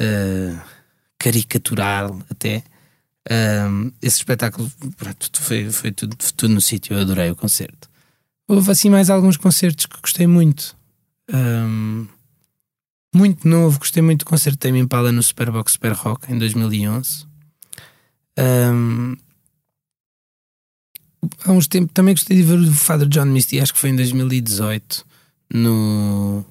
uh, 0.00 0.60
caricatural 1.18 2.20
até. 2.30 2.62
Esse 4.00 4.18
espetáculo 4.18 4.72
pronto, 4.96 5.42
foi, 5.42 5.70
foi 5.70 5.92
tudo, 5.92 6.16
tudo 6.16 6.54
no 6.54 6.62
sítio, 6.62 6.94
eu 6.94 7.00
adorei 7.00 7.30
o 7.30 7.36
concerto. 7.36 7.90
Houve 8.46 8.70
assim 8.70 8.88
mais 8.88 9.10
alguns 9.10 9.36
concertos 9.36 9.84
que 9.84 10.00
gostei 10.00 10.26
muito. 10.26 10.74
Um, 11.30 12.06
muito 13.14 13.46
novo, 13.46 13.78
gostei 13.78 14.02
muito 14.02 14.20
do 14.20 14.24
concerto 14.24 14.58
Tame 14.58 14.78
Impala 14.78 15.12
no 15.12 15.22
Superbox 15.22 15.72
Super 15.72 15.92
Rock 15.92 16.32
em 16.32 16.38
2011. 16.38 17.26
Um, 18.38 19.14
há 21.44 21.52
uns 21.52 21.66
tempos 21.66 21.92
também 21.92 22.14
gostei 22.14 22.38
de 22.38 22.44
ver 22.44 22.58
o 22.58 22.72
Father 22.72 23.08
John 23.08 23.26
Misty, 23.26 23.60
acho 23.60 23.74
que 23.74 23.80
foi 23.80 23.90
em 23.90 23.96
2018 23.96 25.04
no, 25.52 26.46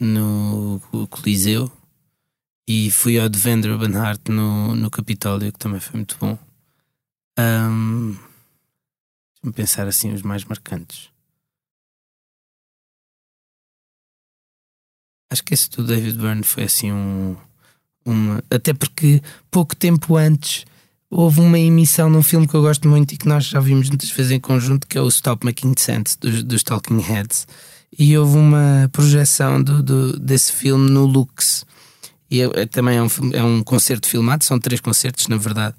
no 0.00 0.80
Coliseu 1.10 1.70
e 2.68 2.90
fui 2.90 3.18
ao 3.18 3.28
de 3.28 3.38
Banhart 3.38 4.28
no, 4.28 4.74
no 4.74 4.90
Capitólio, 4.90 5.52
que 5.52 5.58
também 5.58 5.80
foi 5.80 5.96
muito 5.96 6.16
bom. 6.18 6.38
Um, 7.38 8.16
Deixa-me 9.44 9.52
pensar 9.52 9.86
assim 9.86 10.12
os 10.12 10.22
mais 10.22 10.44
marcantes. 10.44 11.10
Acho 15.30 15.44
que 15.44 15.52
esse 15.52 15.68
do 15.70 15.84
David 15.84 16.16
Byrne 16.16 16.42
foi 16.42 16.64
assim 16.64 16.92
um. 16.92 17.36
Uma, 18.06 18.42
até 18.50 18.74
porque 18.74 19.22
pouco 19.50 19.74
tempo 19.74 20.16
antes 20.16 20.66
houve 21.10 21.40
uma 21.40 21.58
emissão 21.58 22.10
num 22.10 22.22
filme 22.22 22.46
que 22.46 22.54
eu 22.54 22.60
gosto 22.60 22.86
muito 22.86 23.12
e 23.12 23.16
que 23.16 23.26
nós 23.26 23.44
já 23.44 23.60
vimos 23.60 23.88
muitas 23.88 24.10
vezes 24.10 24.32
em 24.32 24.40
conjunto, 24.40 24.86
que 24.86 24.98
é 24.98 25.00
o 25.00 25.08
Stop 25.08 25.44
Making 25.44 25.74
Sense 25.78 26.18
dos, 26.18 26.42
dos 26.42 26.62
Talking 26.62 27.00
Heads. 27.00 27.46
E 27.98 28.16
houve 28.18 28.36
uma 28.36 28.88
projeção 28.92 29.62
do, 29.62 29.82
do 29.82 30.18
desse 30.18 30.52
filme 30.52 30.90
no 30.90 31.04
Lux. 31.04 31.64
E 32.30 32.40
é, 32.40 32.62
é, 32.62 32.66
também 32.66 32.98
é 32.98 33.02
um, 33.02 33.08
é 33.32 33.42
um 33.42 33.62
concerto 33.62 34.08
filmado, 34.08 34.44
são 34.44 34.58
três 34.58 34.80
concertos, 34.80 35.28
na 35.28 35.36
verdade, 35.36 35.76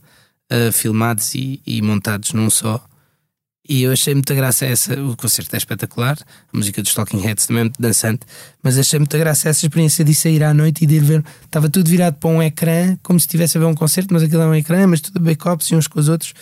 uh, 0.51 0.71
filmados 0.71 1.35
e, 1.35 1.61
e, 1.65 1.81
montados 1.81 2.33
num 2.33 2.49
só. 2.49 2.83
E 3.67 3.81
eu 3.81 3.91
achei 3.91 4.13
muita 4.13 4.35
graça 4.35 4.65
essa. 4.65 4.93
O 5.01 5.17
concerto 5.17 5.53
é 5.55 5.57
espetacular, 5.57 6.17
a 6.53 6.57
música 6.57 6.81
dos 6.81 6.93
Talking 6.93 7.19
Heads 7.19 7.47
também 7.47 7.61
é 7.61 7.63
muito 7.63 7.81
dançante, 7.81 8.25
mas 8.61 8.77
achei 8.77 8.99
muita 8.99 9.17
graça 9.17 9.49
essa 9.49 9.65
experiência 9.65 10.05
de 10.05 10.13
sair 10.13 10.43
à 10.43 10.53
noite 10.53 10.83
e 10.83 10.87
de 10.87 10.95
ir 10.95 11.03
ver. 11.03 11.25
Estava 11.43 11.67
tudo 11.67 11.89
virado 11.89 12.15
para 12.15 12.29
um 12.29 12.41
ecrã, 12.41 12.95
como 13.01 13.19
se 13.19 13.25
estivesse 13.25 13.57
a 13.57 13.61
ver 13.61 13.65
um 13.65 13.75
concerto, 13.75 14.13
mas 14.13 14.23
aquilo 14.23 14.43
é 14.43 14.47
um 14.47 14.55
ecrã, 14.55 14.85
mas 14.87 15.01
tudo 15.01 15.19
backups 15.19 15.71
uns 15.71 15.87
com 15.87 15.99
os 15.99 16.07
outros. 16.07 16.33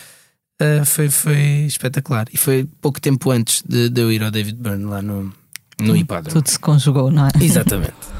Uh, 0.62 0.86
foi, 0.86 1.10
foi 1.10 1.66
espetacular. 1.66 2.28
E 2.32 2.38
foi 2.38 2.68
pouco 2.82 3.02
tempo 3.02 3.32
antes 3.32 3.64
de, 3.68 3.90
de 3.90 4.02
eu 4.02 4.12
ir 4.12 4.22
ao 4.22 4.30
David 4.30 4.58
Byrne 4.58 4.86
lá 4.86 5.02
no, 5.02 5.34
no 5.82 5.96
hipódromo. 5.96 6.34
Tudo 6.34 6.50
se 6.50 6.60
conjugou, 6.60 7.12
não 7.12 7.28
é? 7.28 7.32
Exatamente. 7.42 8.13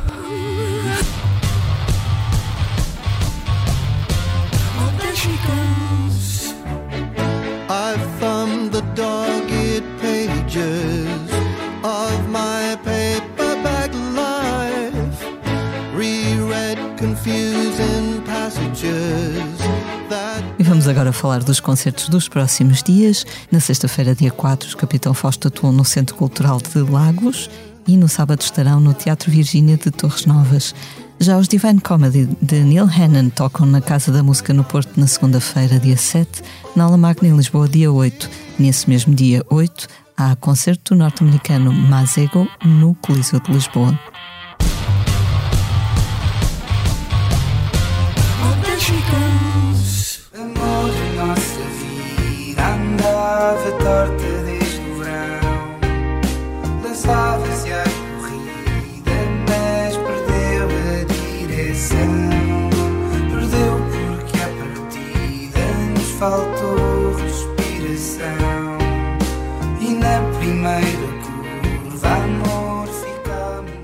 Vamos 20.84 20.98
agora 20.98 21.14
falar 21.14 21.42
dos 21.42 21.62
concertos 21.62 22.10
dos 22.10 22.28
próximos 22.28 22.84
dias. 22.84 23.26
Na 23.50 23.62
sexta-feira, 23.62 24.14
dia 24.14 24.32
4, 24.32 24.68
os 24.68 24.76
Capitão 24.76 25.14
Fausto 25.14 25.48
atuam 25.48 25.72
no 25.72 25.86
Centro 25.86 26.14
Cultural 26.14 26.60
de 26.60 26.78
Lagos 26.80 27.50
e 27.88 27.96
no 27.96 28.10
sábado 28.10 28.42
estarão 28.42 28.82
no 28.82 28.94
Teatro 28.94 29.32
Virgínia 29.32 29.78
de 29.78 29.90
Torres 29.92 30.26
Novas. 30.26 30.76
Já 31.22 31.38
os 31.38 31.48
Divine 31.48 31.80
Comedy 31.80 32.28
de 32.42 32.60
Neil 32.64 32.84
Hannon 32.84 33.30
tocam 33.30 33.66
na 33.66 33.80
Casa 33.80 34.12
da 34.12 34.22
Música 34.22 34.54
no 34.54 34.66
Porto 34.66 35.00
na 35.00 35.08
segunda-feira, 35.08 35.80
dia 35.80 35.96
7, 35.96 36.44
na 36.76 36.84
Aula 36.84 36.98
Magna 36.98 37.30
em 37.30 37.38
Lisboa, 37.38 37.66
dia 37.66 37.90
8. 37.90 38.30
Nesse 38.60 38.90
mesmo 38.90 39.16
dia 39.16 39.42
8, 39.50 39.88
há 40.18 40.36
concerto 40.36 40.96
norte-americano 40.96 41.72
Mazego 41.72 42.46
no 42.66 42.94
Coliseu 42.96 43.40
de 43.40 43.54
Lisboa. 43.54 43.98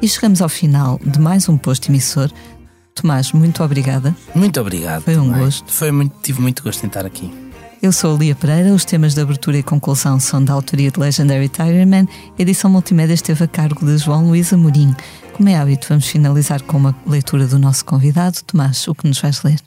E 0.01 0.07
chegamos 0.07 0.41
ao 0.41 0.47
final 0.47 0.97
de 1.05 1.19
mais 1.19 1.49
um 1.49 1.57
posto 1.57 1.91
emissor. 1.91 2.31
Tomás, 2.95 3.33
muito 3.33 3.61
obrigada. 3.61 4.15
Muito 4.33 4.59
obrigado. 4.61 5.03
Foi 5.03 5.17
um 5.17 5.25
também. 5.25 5.43
gosto. 5.43 5.71
Foi 5.71 5.91
muito, 5.91 6.15
tive 6.23 6.41
muito 6.41 6.63
gosto 6.63 6.83
em 6.85 6.87
estar 6.87 7.05
aqui. 7.05 7.29
Eu 7.81 7.91
sou 7.91 8.15
a 8.15 8.19
Lia 8.19 8.35
Pereira, 8.35 8.73
os 8.73 8.85
temas 8.85 9.13
de 9.13 9.21
abertura 9.21 9.57
e 9.57 9.63
conclusão 9.63 10.19
são 10.19 10.43
da 10.43 10.53
autoria 10.53 10.91
de 10.91 10.99
Legendary 10.99 11.47
Tigerman, 11.47 12.07
a 12.37 12.41
edição 12.41 12.69
multimédia 12.69 13.13
esteve 13.13 13.43
a 13.43 13.47
cargo 13.47 13.85
de 13.85 13.97
João 13.97 14.27
Luís 14.27 14.51
Amorim. 14.51 14.93
Como 15.33 15.47
é 15.47 15.55
hábito, 15.55 15.87
vamos 15.87 16.07
finalizar 16.07 16.61
com 16.63 16.77
uma 16.77 16.95
leitura 17.07 17.47
do 17.47 17.57
nosso 17.57 17.85
convidado. 17.85 18.39
Tomás, 18.45 18.85
o 18.87 18.95
que 18.95 19.07
nos 19.07 19.19
vais 19.19 19.41
ler? 19.43 19.59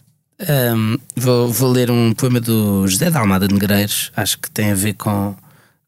Um, 0.74 0.98
vou, 1.16 1.48
vou, 1.48 1.70
ler 1.70 1.90
um 1.90 2.12
poema 2.12 2.40
do 2.40 2.86
José 2.86 3.10
da 3.10 3.20
Almada 3.20 3.48
de 3.48 3.54
Negreiros, 3.54 4.10
acho 4.14 4.38
que 4.38 4.50
tem 4.50 4.72
a 4.72 4.74
ver 4.74 4.94
com, 4.94 5.34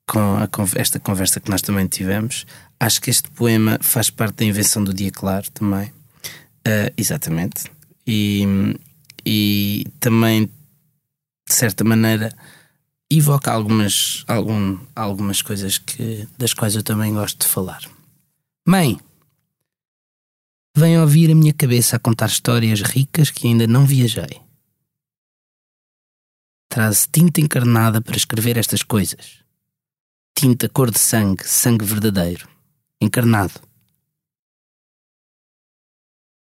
com 0.06 0.36
a, 0.36 0.48
esta 0.76 0.98
conversa 0.98 1.40
que 1.40 1.50
nós 1.50 1.60
também 1.60 1.86
tivemos. 1.86 2.46
Acho 2.84 3.00
que 3.00 3.08
este 3.08 3.30
poema 3.30 3.78
faz 3.80 4.10
parte 4.10 4.36
da 4.36 4.44
invenção 4.44 4.84
do 4.84 4.92
Dia 4.92 5.10
Claro 5.10 5.50
também. 5.52 5.88
Uh, 6.66 6.92
exatamente. 6.98 7.64
E, 8.06 8.44
e 9.24 9.86
também, 9.98 10.44
de 11.48 11.54
certa 11.54 11.82
maneira, 11.82 12.30
evoca 13.10 13.50
algumas, 13.50 14.22
algum, 14.28 14.78
algumas 14.94 15.40
coisas 15.40 15.78
que, 15.78 16.28
das 16.36 16.52
quais 16.52 16.74
eu 16.74 16.82
também 16.82 17.14
gosto 17.14 17.38
de 17.38 17.46
falar. 17.46 17.80
Mãe, 18.68 19.00
vem 20.76 20.98
ouvir 20.98 21.30
a 21.30 21.34
minha 21.34 21.54
cabeça 21.54 21.96
a 21.96 21.98
contar 21.98 22.26
histórias 22.26 22.82
ricas 22.82 23.30
que 23.30 23.46
ainda 23.46 23.66
não 23.66 23.86
viajei 23.86 24.44
traz 26.68 27.08
tinta 27.10 27.40
encarnada 27.40 28.00
para 28.00 28.16
escrever 28.16 28.56
estas 28.56 28.82
coisas. 28.82 29.38
Tinta 30.36 30.68
cor 30.68 30.90
de 30.90 30.98
sangue, 30.98 31.46
sangue 31.46 31.84
verdadeiro, 31.84 32.48
encarnado. 33.04 33.60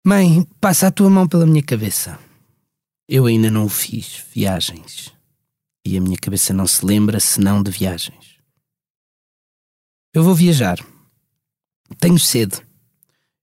Mãe, 0.04 0.44
passa 0.60 0.88
a 0.88 0.92
tua 0.92 1.08
mão 1.08 1.28
pela 1.28 1.46
minha 1.46 1.62
cabeça. 1.62 2.18
Eu 3.08 3.26
ainda 3.26 3.50
não 3.50 3.68
fiz, 3.68 4.24
viagens. 4.32 5.12
E 5.84 5.96
a 5.96 6.00
minha 6.00 6.16
cabeça 6.16 6.52
não 6.52 6.66
se 6.66 6.84
lembra 6.84 7.20
senão 7.20 7.62
de 7.62 7.70
viagens. 7.70 8.36
Eu 10.14 10.22
vou 10.22 10.34
viajar. 10.34 10.78
Tenho 11.98 12.18
sede. 12.18 12.60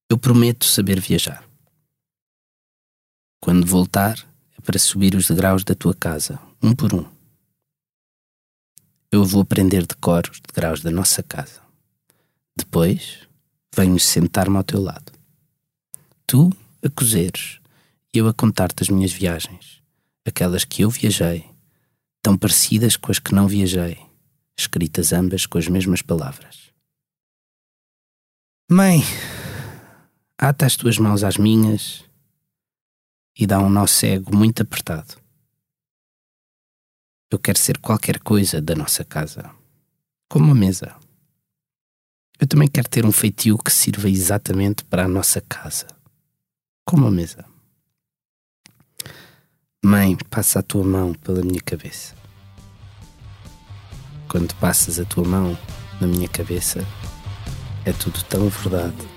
Eu 0.10 0.18
prometo 0.18 0.66
saber 0.66 1.00
viajar. 1.00 1.48
Quando 3.42 3.66
voltar, 3.66 4.18
é 4.58 4.62
para 4.62 4.78
subir 4.78 5.16
os 5.16 5.28
degraus 5.28 5.64
da 5.64 5.74
tua 5.74 5.94
casa, 5.94 6.40
um 6.62 6.76
por 6.76 6.94
um. 6.94 7.06
Eu 9.12 9.24
vou 9.24 9.42
aprender 9.42 9.88
de 9.88 9.96
cor 9.96 10.24
os 10.30 10.40
degraus 10.42 10.82
da 10.82 10.92
nossa 10.92 11.24
casa. 11.24 11.69
Depois, 12.60 13.26
venho 13.74 13.98
sentar-me 13.98 14.58
ao 14.58 14.64
teu 14.66 14.82
lado. 14.82 15.14
Tu 16.28 16.50
a 16.84 16.90
cozeres 16.90 17.62
e 18.14 18.18
eu 18.18 18.28
a 18.28 18.34
contar-te 18.34 18.84
as 18.84 18.90
minhas 18.90 19.14
viagens, 19.14 19.82
aquelas 20.26 20.66
que 20.66 20.82
eu 20.82 20.90
viajei, 20.90 21.50
tão 22.22 22.38
parecidas 22.38 22.98
com 22.98 23.12
as 23.12 23.18
que 23.18 23.34
não 23.34 23.48
viajei, 23.48 23.98
escritas 24.58 25.14
ambas 25.14 25.46
com 25.46 25.58
as 25.58 25.70
mesmas 25.70 26.02
palavras. 26.02 26.70
Mãe, 28.70 29.00
ata 30.38 30.66
as 30.66 30.76
tuas 30.76 30.98
mãos 30.98 31.24
às 31.24 31.38
minhas 31.38 32.04
e 33.38 33.48
dá 33.48 33.58
um 33.60 33.70
nó 33.70 33.88
cego 33.88 34.36
muito 34.36 34.62
apertado. 34.62 35.16
Eu 37.32 37.40
quero 37.40 37.58
ser 37.58 37.78
qualquer 37.78 38.20
coisa 38.20 38.62
da 38.62 38.76
nossa 38.76 39.06
casa, 39.06 39.50
como 40.28 40.48
uma 40.48 40.56
mesa. 40.56 40.99
Eu 42.40 42.48
também 42.48 42.70
quero 42.70 42.88
ter 42.88 43.06
um 43.06 43.12
feitio 43.12 43.58
que 43.58 43.70
sirva 43.70 44.10
exatamente 44.10 44.86
para 44.86 45.04
a 45.04 45.08
nossa 45.10 45.42
casa, 45.42 45.88
como 46.86 47.04
uma 47.04 47.12
mesa. 47.12 47.44
Mãe, 49.84 50.16
passa 50.30 50.60
a 50.60 50.64
tua 50.64 50.84
mão 50.84 51.14
pela 51.14 51.42
minha 51.42 51.62
cabeça. 51.62 52.16
Quando 54.30 54.56
passas 54.56 55.00
a 55.00 55.06
tua 55.06 55.26
mão 55.26 55.58
na 56.00 56.08
minha 56.08 56.30
cabeça, 56.30 56.86
é 57.84 57.92
tudo 57.92 58.24
tão 58.24 58.48
verdade 58.48 59.09